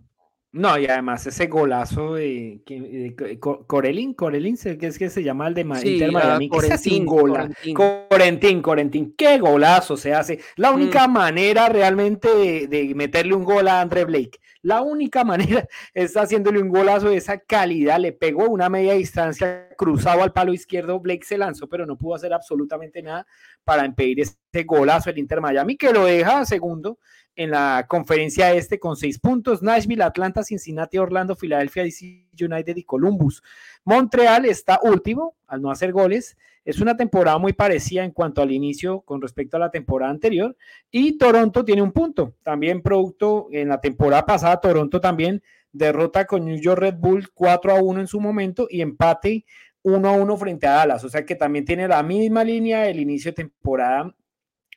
No, 0.52 0.80
y 0.80 0.88
además 0.88 1.28
ese 1.28 1.45
golazo 1.45 2.16
de, 2.16 2.64
de 2.66 3.38
Co- 3.39 3.68
Corelin, 3.68 4.16
Corelin, 4.16 4.58
sé 4.58 4.80
que 4.80 4.88
es 4.88 4.97
que 4.97 5.12
se 5.12 5.22
llama 5.24 5.47
el 5.47 5.54
de 5.54 5.64
Ma- 5.64 5.76
Sí, 5.78 5.93
Inter 5.93 6.10
ah, 6.10 6.12
Miami, 6.12 6.50
gola- 6.50 6.68
Corentin. 7.08 7.74
Corentin, 7.76 8.62
Corentin, 8.64 9.14
qué 9.16 9.38
golazo 9.38 9.95
se 9.95 10.14
hace. 10.16 10.39
La 10.56 10.72
Mm. 10.72 10.76
única 10.76 11.08
manera 11.08 11.70
realmente 11.70 12.28
de, 12.34 12.68
de 12.68 12.95
meterle 12.95 13.36
un 13.36 13.43
gol 13.43 13.68
a 13.68 13.80
Andre 13.80 14.06
Blake, 14.06 14.39
la 14.64 14.82
única 14.82 15.24
manera 15.64 15.68
es 15.93 16.18
haciéndole 16.18 16.60
un 16.60 16.70
golazo 16.70 17.10
de 17.10 17.18
esa 17.18 17.38
calidad. 17.38 18.00
Le 18.00 18.12
pegó 18.12 18.50
una 18.50 18.70
media 18.70 18.93
distancia 18.93 19.70
cruzado 19.78 20.24
al 20.24 20.34
palo 20.34 20.52
izquierdo. 20.52 21.00
Blake 21.00 21.26
se 21.26 21.38
lanzó, 21.38 21.70
pero 21.70 21.86
no 21.86 21.95
pudo 21.95 22.16
hacer 22.16 22.34
absolutamente 22.34 23.04
nada 23.04 23.28
para 23.64 23.86
impedir 23.86 24.22
ese 24.22 24.64
golazo 24.66 25.12
del 25.12 25.20
Inter 25.20 25.41
Miami, 25.41 25.78
que 25.78 25.93
lo 25.93 26.06
deja 26.06 26.43
segundo 26.45 26.97
en 27.40 27.52
la 27.52 27.86
conferencia 27.88 28.52
este 28.54 28.80
con 28.80 28.98
seis 28.98 29.18
puntos. 29.18 29.64
Nashville, 29.64 30.04
Atlanta, 30.04 30.44
Cincinnati, 30.44 30.98
Orlando, 30.98 31.38
Filadelfia, 31.38 31.84
DC 31.84 32.28
United 32.38 32.76
y 32.76 32.84
Columbus. 32.84 33.42
Montreal 33.86 34.44
está 34.44 34.82
último 34.84 35.38
al 35.48 35.62
no 35.62 35.72
hacer 35.72 35.94
goles. 35.94 36.38
Es 36.66 36.82
una 36.82 36.98
temporada 36.98 37.38
muy 37.38 37.54
parecida 37.54 38.04
en 38.04 38.12
cuanto 38.12 38.42
al 38.42 38.52
inicio 38.52 39.00
con 39.02 39.22
respecto 39.22 39.56
a 39.56 39.62
la 39.62 39.72
temporada 39.72 40.12
anterior. 40.12 40.58
Y 40.92 41.18
Toronto 41.18 41.64
tiene 41.64 41.82
un 41.82 41.94
punto. 41.94 42.36
También 42.44 42.82
producto 42.82 43.48
en 43.54 43.70
la 43.70 43.80
temporada 43.80 44.26
pasada, 44.26 44.60
Toronto 44.60 45.00
también 45.00 45.42
derrota 45.72 46.26
con 46.26 46.44
New 46.44 46.60
York 46.60 46.82
Red 46.82 46.96
Bull 46.96 47.30
4 47.34 47.72
a 47.72 47.82
1 47.82 48.02
en 48.02 48.08
su 48.08 48.20
momento 48.20 48.68
y 48.70 48.82
empate 48.82 49.46
1 49.84 50.10
a 50.10 50.12
1 50.12 50.36
frente 50.36 50.68
a 50.68 50.74
Dallas. 50.74 51.06
O 51.06 51.10
sea 51.10 51.26
que 51.26 51.36
también 51.36 51.64
tiene 51.64 51.88
la 51.88 52.04
misma 52.04 52.44
línea 52.44 52.82
del 52.82 53.00
inicio 53.00 53.32
de 53.32 53.36
temporada 53.36 54.14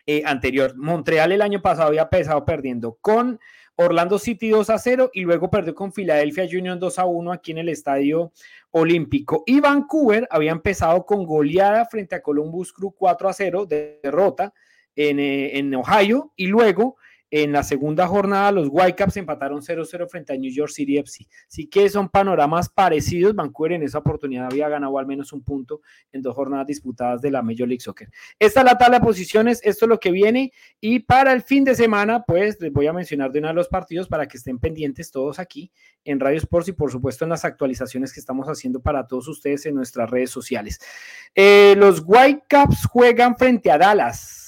eh, 0.07 0.23
anterior. 0.25 0.77
Montreal 0.77 1.33
el 1.33 1.43
año 1.43 1.63
pasado 1.63 1.89
había 1.89 2.03
empezado 2.03 2.45
perdiendo 2.45 2.99
con 3.01 3.39
Orlando 3.77 4.19
City 4.19 4.51
2 4.51 4.71
a 4.71 4.79
0 4.79 5.11
y 5.15 5.23
luego 5.23 5.51
perdió 5.51 5.75
con 5.75 5.93
Philadelphia 5.93 6.45
Union 6.45 6.79
2 6.79 6.99
a 6.99 7.05
1 7.07 7.33
aquí 7.33 7.53
en 7.53 7.59
el 7.59 7.69
estadio 7.69 8.33
olímpico. 8.71 9.45
Y 9.47 9.61
Vancouver 9.61 10.27
había 10.31 10.53
empezado 10.53 11.05
con 11.07 11.25
goleada 11.25 11.87
frente 11.87 12.15
a 12.15 12.23
Columbus 12.23 12.73
Crew 12.73 12.93
4 12.93 13.29
a 13.29 13.33
0, 13.33 13.67
de 13.67 14.01
derrota 14.03 14.53
eh, 14.95 15.51
en 15.55 15.75
Ohio 15.75 16.33
y 16.37 16.47
luego 16.47 16.97
en 17.33 17.51
la 17.51 17.63
segunda 17.63 18.07
jornada 18.07 18.53
los 18.53 18.69
Whitecaps 18.71 19.17
empataron 19.17 19.63
0-0 19.63 20.07
frente 20.07 20.35
a 20.35 20.37
New 20.37 20.53
York 20.53 20.71
City 20.71 20.99
FC. 20.99 21.27
Así 21.49 21.67
que 21.67 21.89
son 21.89 22.11
panoramas 22.11 22.69
parecidos. 22.69 23.35
Vancouver 23.35 23.73
en 23.73 23.83
esa 23.85 23.99
oportunidad 23.99 24.49
había 24.51 24.69
ganado 24.69 24.99
al 24.99 25.07
menos 25.07 25.33
un 25.33 25.43
punto 25.43 25.81
en 26.13 26.21
dos 26.21 26.35
jornadas 26.35 26.67
disputadas 26.67 27.23
de 27.23 27.31
la 27.31 27.41
Major 27.41 27.67
League 27.67 27.81
Soccer. 27.81 28.11
Esta 28.39 28.61
es 28.61 28.67
la 28.67 28.77
tabla 28.77 28.99
de 28.99 29.07
posiciones, 29.07 29.61
esto 29.65 29.87
es 29.87 29.89
lo 29.89 29.99
que 29.99 30.11
viene 30.11 30.53
y 30.79 31.01
para 31.01 31.33
el 31.33 31.41
fin 31.41 31.65
de 31.65 31.75
semana 31.75 32.23
pues 32.23 32.61
les 32.61 32.71
voy 32.71 32.87
a 32.87 32.93
mencionar 32.93 33.33
de 33.33 33.39
una 33.39 33.49
de 33.49 33.55
los 33.55 33.69
partidos 33.69 34.09
para 34.09 34.29
que 34.29 34.37
estén 34.37 34.59
pendientes 34.59 35.11
todos 35.11 35.39
aquí 35.39 35.73
en 36.05 36.21
Radio 36.21 36.37
Sports 36.37 36.69
y 36.69 36.73
por 36.73 36.93
supuesto 36.93 37.25
en 37.25 37.31
las 37.31 37.47
actualizaciones 37.47 38.13
que 38.13 38.21
estamos 38.21 38.47
haciendo 38.47 38.83
para 38.83 39.07
todos 39.07 39.27
ustedes 39.29 39.65
en 39.65 39.75
nuestras 39.75 40.11
redes 40.11 40.29
sociales. 40.29 40.81
Eh, 41.35 41.75
los 41.79 42.03
Whitecaps 42.05 42.85
juegan 42.85 43.39
frente 43.39 43.71
a 43.71 43.79
Dallas. 43.79 44.42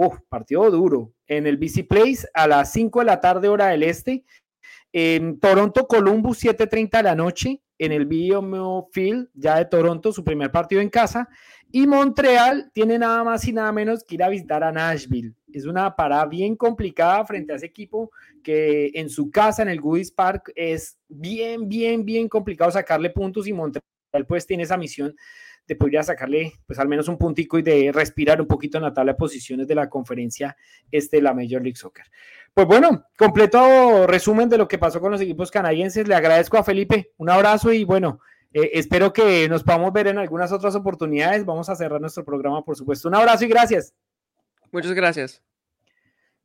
Uf, 0.00 0.20
partido 0.28 0.70
duro. 0.70 1.12
En 1.26 1.44
el 1.48 1.56
BC 1.56 1.82
Place 1.88 2.28
a 2.32 2.46
las 2.46 2.70
5 2.70 3.00
de 3.00 3.04
la 3.04 3.20
tarde, 3.20 3.48
hora 3.48 3.66
del 3.66 3.82
este. 3.82 4.24
En 4.92 5.40
Toronto, 5.40 5.88
Columbus, 5.88 6.38
7:30 6.38 6.98
de 6.98 7.02
la 7.02 7.16
noche. 7.16 7.60
En 7.78 7.90
el 7.90 8.06
BMO 8.06 8.90
Field, 8.92 9.28
ya 9.34 9.56
de 9.56 9.64
Toronto, 9.64 10.12
su 10.12 10.22
primer 10.22 10.52
partido 10.52 10.80
en 10.80 10.88
casa. 10.88 11.28
Y 11.72 11.88
Montreal 11.88 12.70
tiene 12.72 12.96
nada 12.96 13.24
más 13.24 13.44
y 13.48 13.52
nada 13.52 13.72
menos 13.72 14.04
que 14.04 14.14
ir 14.14 14.22
a 14.22 14.28
visitar 14.28 14.62
a 14.62 14.70
Nashville. 14.70 15.34
Es 15.52 15.64
una 15.64 15.96
parada 15.96 16.26
bien 16.26 16.54
complicada 16.54 17.24
frente 17.24 17.52
a 17.52 17.56
ese 17.56 17.66
equipo 17.66 18.12
que 18.44 18.92
en 18.94 19.10
su 19.10 19.32
casa, 19.32 19.62
en 19.62 19.68
el 19.68 19.80
Goodies 19.80 20.12
Park, 20.12 20.52
es 20.54 20.96
bien, 21.08 21.68
bien, 21.68 22.04
bien 22.04 22.28
complicado 22.28 22.70
sacarle 22.70 23.10
puntos 23.10 23.48
y 23.48 23.52
Montreal 23.52 23.82
pues 24.28 24.46
tiene 24.46 24.62
esa 24.62 24.76
misión 24.76 25.12
de 25.68 25.76
poder 25.76 26.02
sacarle 26.02 26.54
pues 26.66 26.78
al 26.78 26.88
menos 26.88 27.08
un 27.08 27.18
puntico 27.18 27.58
y 27.58 27.62
de 27.62 27.92
respirar 27.92 28.40
un 28.40 28.48
poquito 28.48 28.78
en 28.78 28.84
la 28.84 28.94
tabla 28.94 29.12
de 29.12 29.18
posiciones 29.18 29.68
de 29.68 29.74
la 29.74 29.88
conferencia 29.88 30.56
este 30.90 31.18
de 31.18 31.22
la 31.22 31.34
Major 31.34 31.62
League 31.62 31.76
Soccer. 31.76 32.06
Pues 32.54 32.66
bueno, 32.66 33.04
completo 33.16 34.06
resumen 34.06 34.48
de 34.48 34.58
lo 34.58 34.66
que 34.66 34.78
pasó 34.78 35.00
con 35.00 35.12
los 35.12 35.20
equipos 35.20 35.50
canadienses. 35.50 36.08
Le 36.08 36.14
agradezco 36.14 36.56
a 36.56 36.64
Felipe, 36.64 37.12
un 37.18 37.28
abrazo 37.28 37.72
y 37.72 37.84
bueno, 37.84 38.20
eh, 38.52 38.70
espero 38.72 39.12
que 39.12 39.48
nos 39.48 39.62
podamos 39.62 39.92
ver 39.92 40.08
en 40.08 40.18
algunas 40.18 40.50
otras 40.50 40.74
oportunidades. 40.74 41.44
Vamos 41.44 41.68
a 41.68 41.76
cerrar 41.76 42.00
nuestro 42.00 42.24
programa, 42.24 42.64
por 42.64 42.74
supuesto. 42.74 43.08
Un 43.08 43.14
abrazo 43.14 43.44
y 43.44 43.48
gracias. 43.48 43.94
Muchas 44.72 44.92
gracias. 44.92 45.42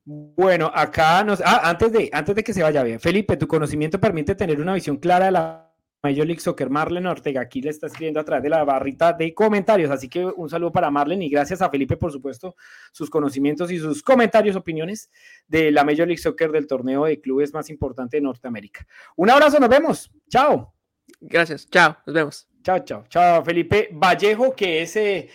Bueno, 0.04 0.70
acá 0.74 1.24
nos. 1.24 1.40
Ah, 1.40 1.62
antes 1.64 1.90
de, 1.90 2.10
antes 2.12 2.34
de 2.34 2.44
que 2.44 2.52
se 2.52 2.62
vaya 2.62 2.82
bien, 2.82 3.00
Felipe, 3.00 3.38
tu 3.38 3.48
conocimiento 3.48 3.98
permite 3.98 4.34
tener 4.34 4.60
una 4.60 4.74
visión 4.74 4.98
clara 4.98 5.26
de 5.26 5.32
la 5.32 5.63
Major 6.04 6.26
League 6.26 6.40
Soccer. 6.40 6.68
Marlene 6.68 7.08
Ortega 7.08 7.40
aquí 7.40 7.62
le 7.62 7.70
está 7.70 7.86
escribiendo 7.86 8.20
a 8.20 8.24
través 8.24 8.42
de 8.42 8.50
la 8.50 8.62
barrita 8.62 9.14
de 9.14 9.32
comentarios. 9.32 9.90
Así 9.90 10.08
que 10.08 10.24
un 10.24 10.50
saludo 10.50 10.70
para 10.70 10.90
Marlene 10.90 11.24
y 11.24 11.30
gracias 11.30 11.62
a 11.62 11.70
Felipe, 11.70 11.96
por 11.96 12.12
supuesto, 12.12 12.54
sus 12.92 13.08
conocimientos 13.08 13.70
y 13.70 13.78
sus 13.78 14.02
comentarios, 14.02 14.54
opiniones 14.54 15.10
de 15.48 15.70
la 15.70 15.82
Major 15.82 16.06
League 16.06 16.18
Soccer 16.18 16.52
del 16.52 16.66
torneo 16.66 17.06
de 17.06 17.20
clubes 17.20 17.54
más 17.54 17.70
importante 17.70 18.18
de 18.18 18.20
Norteamérica. 18.20 18.86
Un 19.16 19.30
abrazo, 19.30 19.58
nos 19.58 19.70
vemos. 19.70 20.12
Chao. 20.28 20.74
Gracias. 21.20 21.66
Chao. 21.70 21.96
Nos 22.06 22.14
vemos. 22.14 22.48
Chao, 22.62 22.78
chao. 22.80 23.04
Chao, 23.08 23.44
Felipe 23.44 23.88
Vallejo, 23.92 24.54
que 24.54 24.82
es 24.82 24.96
eh, 24.96 25.28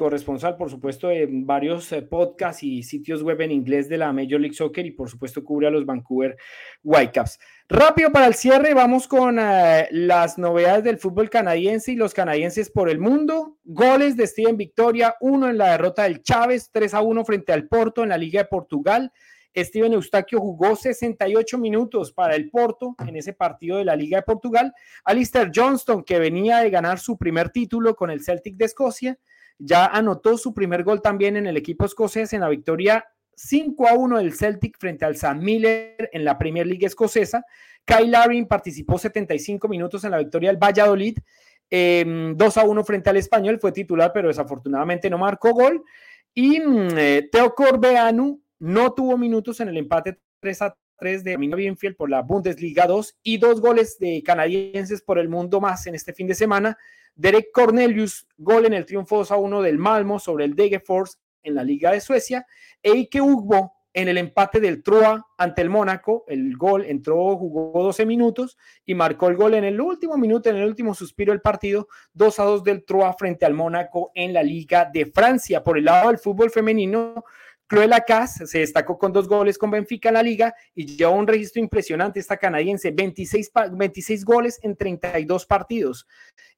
corresponsal, 0.00 0.56
por 0.56 0.70
supuesto, 0.70 1.10
en 1.10 1.44
varios 1.46 1.92
eh, 1.92 2.00
podcasts 2.00 2.62
y 2.62 2.82
sitios 2.82 3.22
web 3.22 3.42
en 3.42 3.52
inglés 3.52 3.86
de 3.86 3.98
la 3.98 4.14
Major 4.14 4.40
League 4.40 4.54
Soccer 4.54 4.86
y, 4.86 4.92
por 4.92 5.10
supuesto, 5.10 5.44
cubre 5.44 5.66
a 5.66 5.70
los 5.70 5.84
Vancouver 5.84 6.38
Whitecaps. 6.82 7.38
Rápido 7.68 8.10
para 8.10 8.26
el 8.26 8.32
cierre, 8.32 8.72
vamos 8.72 9.06
con 9.06 9.38
eh, 9.38 9.88
las 9.90 10.38
novedades 10.38 10.84
del 10.84 10.96
fútbol 10.96 11.28
canadiense 11.28 11.92
y 11.92 11.96
los 11.96 12.14
canadienses 12.14 12.70
por 12.70 12.88
el 12.88 12.98
mundo. 12.98 13.58
Goles 13.62 14.16
de 14.16 14.26
Steven 14.26 14.56
Victoria, 14.56 15.16
uno 15.20 15.50
en 15.50 15.58
la 15.58 15.72
derrota 15.72 16.04
del 16.04 16.22
Chávez, 16.22 16.70
3 16.72 16.94
a 16.94 17.02
1 17.02 17.22
frente 17.26 17.52
al 17.52 17.68
Porto 17.68 18.02
en 18.02 18.08
la 18.08 18.16
Liga 18.16 18.40
de 18.40 18.48
Portugal. 18.48 19.12
Steven 19.54 19.92
Eustaquio 19.92 20.40
jugó 20.40 20.76
68 20.76 21.58
minutos 21.58 22.10
para 22.10 22.36
el 22.36 22.48
Porto 22.48 22.94
en 23.06 23.16
ese 23.16 23.34
partido 23.34 23.76
de 23.76 23.84
la 23.84 23.96
Liga 23.96 24.16
de 24.16 24.22
Portugal. 24.22 24.72
Alistair 25.04 25.50
Johnston, 25.54 26.04
que 26.04 26.18
venía 26.18 26.60
de 26.60 26.70
ganar 26.70 26.98
su 26.98 27.18
primer 27.18 27.50
título 27.50 27.94
con 27.94 28.10
el 28.10 28.22
Celtic 28.24 28.56
de 28.56 28.64
Escocia, 28.64 29.18
ya 29.60 29.86
anotó 29.86 30.38
su 30.38 30.54
primer 30.54 30.82
gol 30.82 31.02
también 31.02 31.36
en 31.36 31.46
el 31.46 31.56
equipo 31.56 31.84
escocés 31.84 32.32
en 32.32 32.40
la 32.40 32.48
victoria 32.48 33.04
5 33.36 33.88
a 33.88 33.94
1 33.94 34.18
del 34.18 34.34
Celtic 34.34 34.78
frente 34.78 35.04
al 35.04 35.16
San 35.16 35.40
Miller 35.40 36.10
en 36.12 36.24
la 36.24 36.36
Premier 36.36 36.66
League 36.66 36.86
escocesa. 36.86 37.44
Kyle 37.84 38.10
Larin 38.10 38.46
participó 38.46 38.98
75 38.98 39.66
minutos 39.68 40.04
en 40.04 40.10
la 40.10 40.18
victoria 40.18 40.50
del 40.50 40.58
Valladolid. 40.58 41.16
2 41.16 41.22
em, 41.70 42.36
a 42.38 42.64
1 42.64 42.84
frente 42.84 43.10
al 43.10 43.16
Español, 43.16 43.58
fue 43.60 43.72
titular, 43.72 44.10
pero 44.12 44.28
desafortunadamente 44.28 45.08
no 45.08 45.18
marcó 45.18 45.52
gol. 45.52 45.82
Y 46.34 46.60
mm, 46.60 46.88
eh, 46.98 47.28
Teo 47.30 47.54
Corbeanu 47.54 48.42
no 48.58 48.92
tuvo 48.92 49.16
minutos 49.16 49.60
en 49.60 49.68
el 49.68 49.76
empate 49.76 50.18
3 50.40 50.62
a 50.62 50.76
3 50.98 51.24
de 51.24 51.32
Camino 51.32 51.56
Bienfield 51.56 51.96
por 51.96 52.10
la 52.10 52.22
Bundesliga 52.22 52.86
2 52.86 53.20
y 53.22 53.38
dos 53.38 53.60
goles 53.60 53.98
de 53.98 54.22
canadienses 54.22 55.00
por 55.00 55.18
el 55.18 55.30
mundo 55.30 55.60
más 55.60 55.86
en 55.86 55.94
este 55.94 56.12
fin 56.12 56.26
de 56.26 56.34
semana. 56.34 56.76
Derek 57.14 57.50
Cornelius, 57.52 58.26
gol 58.36 58.66
en 58.66 58.72
el 58.72 58.86
triunfo 58.86 59.18
2 59.18 59.30
a 59.32 59.36
1 59.36 59.62
del 59.62 59.78
Malmo 59.78 60.18
sobre 60.18 60.44
el 60.44 60.54
Degerfors 60.54 61.18
en 61.42 61.54
la 61.54 61.64
Liga 61.64 61.92
de 61.92 62.00
Suecia. 62.00 62.46
E 62.82 62.90
Ike 62.92 63.20
Ugbo 63.20 63.74
en 63.92 64.08
el 64.08 64.18
empate 64.18 64.60
del 64.60 64.82
Troa 64.82 65.26
ante 65.36 65.62
el 65.62 65.70
Mónaco. 65.70 66.24
El 66.28 66.56
gol 66.56 66.84
entró, 66.86 67.36
jugó 67.36 67.82
12 67.82 68.06
minutos 68.06 68.56
y 68.84 68.94
marcó 68.94 69.28
el 69.28 69.36
gol 69.36 69.54
en 69.54 69.64
el 69.64 69.80
último 69.80 70.16
minuto, 70.16 70.48
en 70.48 70.56
el 70.56 70.68
último 70.68 70.94
suspiro 70.94 71.32
del 71.32 71.40
partido, 71.40 71.88
2 72.14 72.38
a 72.38 72.44
2 72.44 72.64
del 72.64 72.84
Troa 72.84 73.12
frente 73.14 73.44
al 73.44 73.54
Mónaco 73.54 74.12
en 74.14 74.32
la 74.32 74.42
Liga 74.42 74.88
de 74.92 75.06
Francia. 75.06 75.64
Por 75.64 75.78
el 75.78 75.84
lado 75.84 76.08
del 76.08 76.18
fútbol 76.18 76.50
femenino, 76.50 77.24
Chloe 77.70 77.86
Lacasse 77.86 78.48
se 78.48 78.58
destacó 78.58 78.98
con 78.98 79.12
dos 79.12 79.28
goles 79.28 79.56
con 79.56 79.70
Benfica 79.70 80.08
en 80.08 80.14
la 80.14 80.24
liga 80.24 80.52
y 80.74 80.86
lleva 80.86 81.12
un 81.12 81.24
registro 81.24 81.62
impresionante 81.62 82.18
esta 82.18 82.36
canadiense, 82.36 82.90
26, 82.90 83.52
26 83.72 84.24
goles 84.24 84.58
en 84.64 84.74
32 84.74 85.46
partidos. 85.46 86.04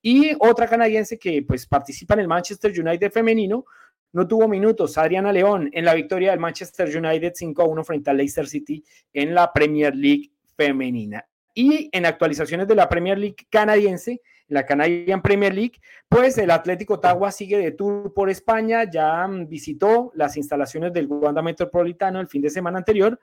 Y 0.00 0.34
otra 0.38 0.66
canadiense 0.66 1.18
que 1.18 1.42
pues 1.42 1.66
participa 1.66 2.14
en 2.14 2.20
el 2.20 2.28
Manchester 2.28 2.72
United 2.74 3.12
femenino, 3.12 3.66
no 4.12 4.26
tuvo 4.26 4.48
minutos, 4.48 4.96
Adriana 4.96 5.32
León, 5.32 5.68
en 5.74 5.84
la 5.84 5.92
victoria 5.92 6.30
del 6.30 6.40
Manchester 6.40 6.88
United 6.88 7.32
5 7.34 7.62
a 7.62 7.66
1 7.66 7.84
frente 7.84 8.08
al 8.08 8.16
Leicester 8.16 8.48
City 8.48 8.82
en 9.12 9.34
la 9.34 9.52
Premier 9.52 9.94
League 9.94 10.30
femenina. 10.56 11.26
Y 11.54 11.90
en 11.92 12.06
actualizaciones 12.06 12.66
de 12.66 12.74
la 12.74 12.88
Premier 12.88 13.18
League 13.18 13.36
canadiense, 13.50 14.22
la 14.52 14.66
Canadian 14.66 15.22
Premier 15.22 15.54
League, 15.54 15.80
pues 16.08 16.36
el 16.36 16.50
Atlético 16.50 16.94
Ottawa 16.94 17.32
sigue 17.32 17.56
de 17.56 17.72
tour 17.72 18.12
por 18.12 18.28
España, 18.28 18.84
ya 18.84 19.26
mm, 19.26 19.48
visitó 19.48 20.12
las 20.14 20.36
instalaciones 20.36 20.92
del 20.92 21.06
Wanda 21.06 21.40
Metropolitano 21.40 22.20
el 22.20 22.28
fin 22.28 22.42
de 22.42 22.50
semana 22.50 22.78
anterior 22.78 23.18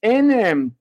en 0.00 0.30
em, 0.32 0.72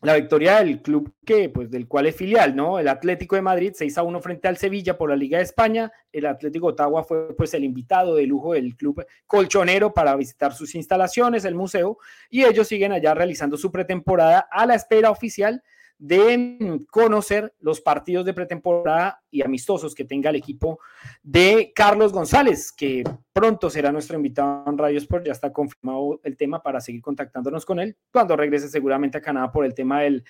la 0.00 0.14
victoria 0.14 0.60
del 0.60 0.80
club 0.80 1.12
que, 1.24 1.48
pues, 1.48 1.70
del 1.70 1.88
cual 1.88 2.06
es 2.06 2.14
filial, 2.14 2.54
¿no? 2.54 2.78
El 2.78 2.86
Atlético 2.86 3.34
de 3.34 3.42
Madrid 3.42 3.72
6 3.74 3.98
a 3.98 4.04
1 4.04 4.20
frente 4.20 4.46
al 4.46 4.56
Sevilla 4.58 4.96
por 4.96 5.10
la 5.10 5.16
Liga 5.16 5.38
de 5.38 5.44
España. 5.44 5.92
El 6.12 6.26
Atlético 6.26 6.68
Ottawa 6.68 7.02
fue 7.02 7.36
pues 7.36 7.52
el 7.54 7.64
invitado 7.64 8.14
de 8.14 8.26
lujo 8.26 8.52
del 8.52 8.76
club 8.76 9.04
colchonero 9.26 9.92
para 9.92 10.14
visitar 10.14 10.52
sus 10.52 10.76
instalaciones, 10.76 11.44
el 11.44 11.56
museo, 11.56 11.98
y 12.30 12.44
ellos 12.44 12.68
siguen 12.68 12.92
allá 12.92 13.12
realizando 13.12 13.56
su 13.56 13.72
pretemporada 13.72 14.46
a 14.50 14.66
la 14.66 14.76
espera 14.76 15.10
oficial 15.10 15.62
de 16.02 16.80
conocer 16.90 17.54
los 17.60 17.80
partidos 17.80 18.24
de 18.26 18.34
pretemporada 18.34 19.22
y 19.30 19.40
amistosos 19.40 19.94
que 19.94 20.04
tenga 20.04 20.30
el 20.30 20.36
equipo 20.36 20.80
de 21.22 21.70
Carlos 21.72 22.12
González, 22.12 22.72
que 22.72 23.04
pronto 23.32 23.70
será 23.70 23.92
nuestro 23.92 24.16
invitado 24.16 24.64
en 24.66 24.78
Radio 24.78 24.98
Sport. 24.98 25.26
Ya 25.26 25.32
está 25.32 25.52
confirmado 25.52 26.20
el 26.24 26.36
tema 26.36 26.60
para 26.60 26.80
seguir 26.80 27.02
contactándonos 27.02 27.64
con 27.64 27.78
él 27.78 27.96
cuando 28.10 28.36
regrese 28.36 28.68
seguramente 28.68 29.18
a 29.18 29.22
Canadá 29.22 29.52
por 29.52 29.64
el 29.64 29.74
tema 29.74 30.00
del, 30.00 30.24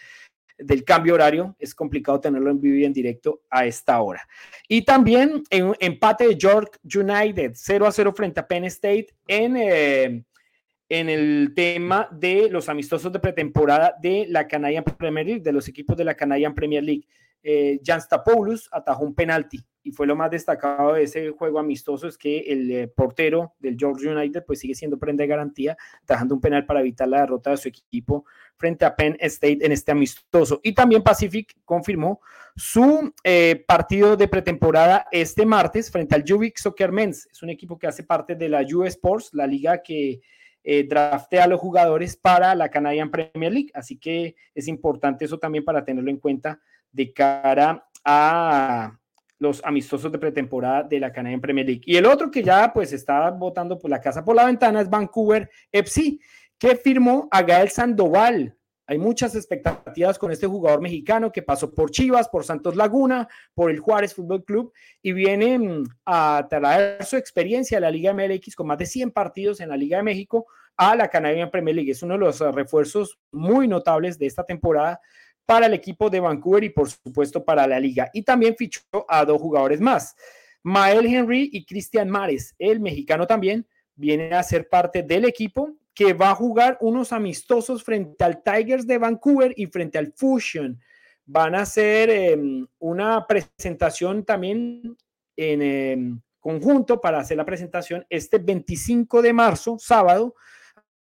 del 0.58 0.84
cambio 0.84 1.14
horario. 1.14 1.56
Es 1.58 1.74
complicado 1.74 2.20
tenerlo 2.20 2.50
en 2.50 2.60
vivo 2.60 2.76
y 2.76 2.84
en 2.84 2.92
directo 2.92 3.40
a 3.48 3.64
esta 3.64 3.98
hora. 4.02 4.28
Y 4.68 4.82
también 4.82 5.42
en 5.48 5.72
empate 5.80 6.28
de 6.28 6.36
York 6.36 6.80
United 6.84 7.52
0 7.54 7.86
a 7.86 7.92
0 7.92 8.12
frente 8.14 8.40
a 8.40 8.46
Penn 8.46 8.64
State 8.64 9.06
en... 9.26 9.56
Eh, 9.56 10.24
en 10.92 11.08
el 11.08 11.54
tema 11.56 12.06
de 12.12 12.50
los 12.50 12.68
amistosos 12.68 13.10
de 13.10 13.18
pretemporada 13.18 13.94
de 14.02 14.26
la 14.28 14.46
Canadian 14.46 14.84
Premier 14.84 15.24
League, 15.24 15.40
de 15.40 15.50
los 15.50 15.66
equipos 15.66 15.96
de 15.96 16.04
la 16.04 16.14
Canadian 16.14 16.54
Premier 16.54 16.84
League. 16.84 17.08
Eh, 17.42 17.80
Jan 17.82 18.02
Stapoulos 18.02 18.68
atajó 18.70 19.02
un 19.02 19.14
penalti 19.14 19.64
y 19.82 19.90
fue 19.92 20.06
lo 20.06 20.14
más 20.14 20.30
destacado 20.30 20.92
de 20.92 21.04
ese 21.04 21.30
juego 21.30 21.58
amistoso 21.58 22.06
es 22.06 22.18
que 22.18 22.40
el 22.40 22.70
eh, 22.70 22.88
portero 22.88 23.54
del 23.58 23.76
George 23.78 24.06
United 24.06 24.44
pues 24.46 24.60
sigue 24.60 24.74
siendo 24.74 24.98
prenda 24.98 25.22
de 25.22 25.28
garantía, 25.28 25.78
atajando 26.02 26.34
un 26.34 26.42
penal 26.42 26.66
para 26.66 26.80
evitar 26.80 27.08
la 27.08 27.20
derrota 27.20 27.52
de 27.52 27.56
su 27.56 27.68
equipo 27.68 28.26
frente 28.58 28.84
a 28.84 28.94
Penn 28.94 29.16
State 29.18 29.64
en 29.64 29.72
este 29.72 29.92
amistoso. 29.92 30.60
Y 30.62 30.74
también 30.74 31.02
Pacific 31.02 31.56
confirmó 31.64 32.20
su 32.54 33.14
eh, 33.24 33.64
partido 33.66 34.14
de 34.18 34.28
pretemporada 34.28 35.06
este 35.10 35.46
martes 35.46 35.90
frente 35.90 36.14
al 36.14 36.24
Juvic 36.28 36.58
Soccer 36.58 36.92
Men's. 36.92 37.26
Es 37.32 37.42
un 37.42 37.48
equipo 37.48 37.78
que 37.78 37.86
hace 37.86 38.02
parte 38.02 38.34
de 38.34 38.50
la 38.50 38.60
US 38.74 38.90
Sports, 38.90 39.30
la 39.32 39.46
liga 39.46 39.82
que 39.82 40.20
eh, 40.64 40.84
draftea 40.84 41.44
a 41.44 41.48
los 41.48 41.60
jugadores 41.60 42.16
para 42.16 42.54
la 42.54 42.68
Canadian 42.68 43.10
Premier 43.10 43.52
League. 43.52 43.70
Así 43.74 43.98
que 43.98 44.36
es 44.54 44.68
importante 44.68 45.24
eso 45.24 45.38
también 45.38 45.64
para 45.64 45.84
tenerlo 45.84 46.10
en 46.10 46.18
cuenta 46.18 46.60
de 46.90 47.12
cara 47.12 47.88
a 48.04 48.96
los 49.38 49.60
amistosos 49.64 50.12
de 50.12 50.18
pretemporada 50.18 50.84
de 50.84 51.00
la 51.00 51.12
Canadian 51.12 51.40
Premier 51.40 51.66
League. 51.66 51.82
Y 51.84 51.96
el 51.96 52.06
otro 52.06 52.30
que 52.30 52.42
ya 52.44 52.72
pues 52.72 52.92
está 52.92 53.30
votando 53.30 53.76
por 53.78 53.90
la 53.90 54.00
casa 54.00 54.24
por 54.24 54.36
la 54.36 54.46
ventana 54.46 54.80
es 54.80 54.88
Vancouver 54.88 55.50
FC, 55.72 56.18
que 56.58 56.76
firmó 56.76 57.28
a 57.30 57.42
Gael 57.42 57.68
Sandoval, 57.68 58.56
hay 58.92 58.98
muchas 58.98 59.34
expectativas 59.34 60.18
con 60.18 60.30
este 60.30 60.46
jugador 60.46 60.82
mexicano 60.82 61.32
que 61.32 61.40
pasó 61.40 61.74
por 61.74 61.90
Chivas, 61.90 62.28
por 62.28 62.44
Santos 62.44 62.76
Laguna, 62.76 63.26
por 63.54 63.70
el 63.70 63.80
Juárez 63.80 64.14
Fútbol 64.14 64.44
Club 64.44 64.72
y 65.00 65.12
viene 65.12 65.58
mm, 65.58 65.84
a 66.04 66.46
traer 66.50 67.02
su 67.02 67.16
experiencia 67.16 67.78
a 67.78 67.80
la 67.80 67.90
Liga 67.90 68.12
MLX 68.12 68.54
con 68.54 68.66
más 68.66 68.76
de 68.76 68.84
100 68.84 69.10
partidos 69.10 69.60
en 69.60 69.70
la 69.70 69.78
Liga 69.78 69.96
de 69.96 70.02
México 70.02 70.46
a 70.76 70.94
la 70.94 71.08
Canadian 71.08 71.50
Premier 71.50 71.74
League. 71.74 71.90
Es 71.90 72.02
uno 72.02 72.14
de 72.14 72.20
los 72.20 72.38
eh, 72.42 72.52
refuerzos 72.52 73.18
muy 73.30 73.66
notables 73.66 74.18
de 74.18 74.26
esta 74.26 74.44
temporada 74.44 75.00
para 75.46 75.66
el 75.66 75.72
equipo 75.72 76.10
de 76.10 76.20
Vancouver 76.20 76.64
y 76.64 76.68
por 76.68 76.90
supuesto 76.90 77.42
para 77.42 77.66
la 77.66 77.80
liga. 77.80 78.10
Y 78.12 78.22
también 78.22 78.56
fichó 78.56 78.82
a 79.08 79.24
dos 79.24 79.40
jugadores 79.40 79.80
más, 79.80 80.14
Mael 80.62 81.06
Henry 81.06 81.48
y 81.50 81.64
Cristian 81.64 82.10
Mares, 82.10 82.54
el 82.58 82.78
mexicano 82.78 83.26
también, 83.26 83.66
viene 83.94 84.34
a 84.34 84.42
ser 84.42 84.68
parte 84.68 85.02
del 85.02 85.24
equipo 85.24 85.76
que 85.94 86.14
va 86.14 86.30
a 86.30 86.34
jugar 86.34 86.78
unos 86.80 87.12
amistosos 87.12 87.84
frente 87.84 88.24
al 88.24 88.42
Tigers 88.42 88.86
de 88.86 88.98
Vancouver 88.98 89.52
y 89.56 89.66
frente 89.66 89.98
al 89.98 90.12
Fusion. 90.16 90.80
Van 91.24 91.54
a 91.54 91.62
hacer 91.62 92.10
em, 92.10 92.66
una 92.78 93.26
presentación 93.26 94.24
también 94.24 94.96
en, 95.36 95.62
em, 95.62 96.20
conjunto 96.40 97.00
para 97.00 97.20
hacer 97.20 97.36
la 97.36 97.44
presentación 97.44 98.04
este 98.10 98.38
25 98.38 99.22
de 99.22 99.32
marzo, 99.32 99.76
sábado, 99.78 100.34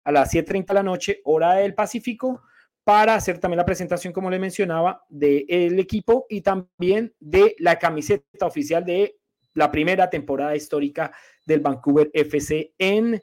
a 0.03 0.12
las 0.12 0.32
7.30 0.32 0.74
de 0.74 0.80
la 0.80 0.84
noche, 0.84 1.22
hora 1.24 1.53
del 1.53 1.74
Pacífico, 1.74 2.41
para 2.84 3.16
hacer 3.16 3.38
también 3.38 3.58
la 3.58 3.66
presentación, 3.66 4.12
como 4.12 4.30
le 4.30 4.40
mencionaba, 4.40 5.06
del 5.08 5.80
equipo 5.80 6.26
y 6.28 6.41
también 6.41 7.14
de 7.20 7.56
la 7.60 7.78
camiseta 7.78 8.48
oficial 8.48 8.84
de 8.84 9.20
la 9.53 9.72
primera 9.72 10.10
temporada 10.10 10.56
histórica 10.56 11.12
del 11.45 11.60
Vancouver 11.60 12.10
FC 12.14 12.74
en 12.78 13.22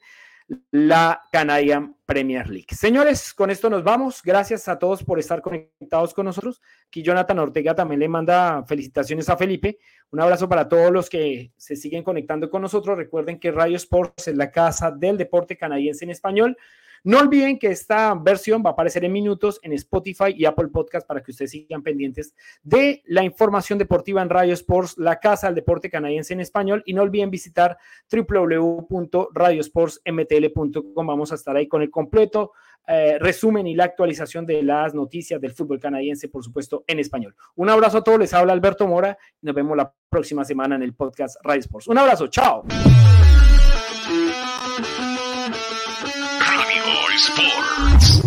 la 0.70 1.22
Canadian 1.30 1.96
Premier 2.06 2.48
League. 2.48 2.74
Señores, 2.74 3.34
con 3.34 3.50
esto 3.50 3.68
nos 3.68 3.84
vamos. 3.84 4.22
Gracias 4.22 4.68
a 4.68 4.78
todos 4.78 5.04
por 5.04 5.18
estar 5.18 5.42
conectados 5.42 6.14
con 6.14 6.24
nosotros. 6.24 6.62
Aquí 6.86 7.02
Jonathan 7.02 7.38
Ortega 7.38 7.74
también 7.74 8.00
le 8.00 8.08
manda 8.08 8.64
felicitaciones 8.66 9.28
a 9.28 9.36
Felipe. 9.36 9.78
Un 10.10 10.20
abrazo 10.20 10.48
para 10.48 10.68
todos 10.68 10.90
los 10.90 11.10
que 11.10 11.52
se 11.56 11.76
siguen 11.76 12.02
conectando 12.02 12.48
con 12.48 12.62
nosotros. 12.62 12.96
Recuerden 12.96 13.38
que 13.38 13.52
Radio 13.52 13.76
Sports 13.76 14.28
es 14.28 14.36
la 14.36 14.50
casa 14.50 14.90
del 14.90 15.18
deporte 15.18 15.56
canadiense 15.56 16.04
en 16.04 16.10
español. 16.10 16.56
No 17.04 17.18
olviden 17.18 17.58
que 17.58 17.68
esta 17.68 18.14
versión 18.14 18.62
va 18.64 18.70
a 18.70 18.72
aparecer 18.72 19.04
en 19.04 19.12
minutos 19.12 19.60
en 19.62 19.74
Spotify 19.74 20.34
y 20.36 20.44
Apple 20.44 20.66
Podcast 20.68 21.06
para 21.06 21.22
que 21.22 21.30
ustedes 21.30 21.52
sigan 21.52 21.82
pendientes 21.82 22.34
de 22.62 23.02
la 23.06 23.22
información 23.24 23.78
deportiva 23.78 24.20
en 24.22 24.30
Radio 24.30 24.54
Sports, 24.54 24.96
la 24.98 25.20
casa 25.20 25.46
del 25.48 25.56
deporte 25.56 25.90
canadiense 25.90 26.32
en 26.32 26.40
español. 26.40 26.82
Y 26.86 26.94
no 26.94 27.02
olviden 27.02 27.30
visitar 27.30 27.76
www.radiosportsmtl.com. 28.10 31.06
Vamos 31.06 31.32
a 31.32 31.34
estar 31.34 31.54
ahí 31.56 31.68
con 31.68 31.82
el 31.82 31.90
completo 31.90 32.52
eh, 32.86 33.18
resumen 33.18 33.66
y 33.66 33.74
la 33.74 33.84
actualización 33.84 34.46
de 34.46 34.62
las 34.62 34.94
noticias 34.94 35.38
del 35.40 35.52
fútbol 35.52 35.78
canadiense, 35.78 36.28
por 36.28 36.42
supuesto, 36.42 36.84
en 36.86 36.98
español. 36.98 37.34
Un 37.54 37.68
abrazo 37.68 37.98
a 37.98 38.04
todos, 38.04 38.18
les 38.18 38.32
habla 38.32 38.54
Alberto 38.54 38.86
Mora 38.86 39.18
nos 39.42 39.54
vemos 39.54 39.76
la 39.76 39.92
próxima 40.08 40.44
semana 40.44 40.76
en 40.76 40.82
el 40.82 40.94
podcast 40.94 41.36
Radio 41.42 41.60
Sports. 41.60 41.88
Un 41.88 41.98
abrazo, 41.98 42.28
chao. 42.28 42.64
Sports. 47.18 48.22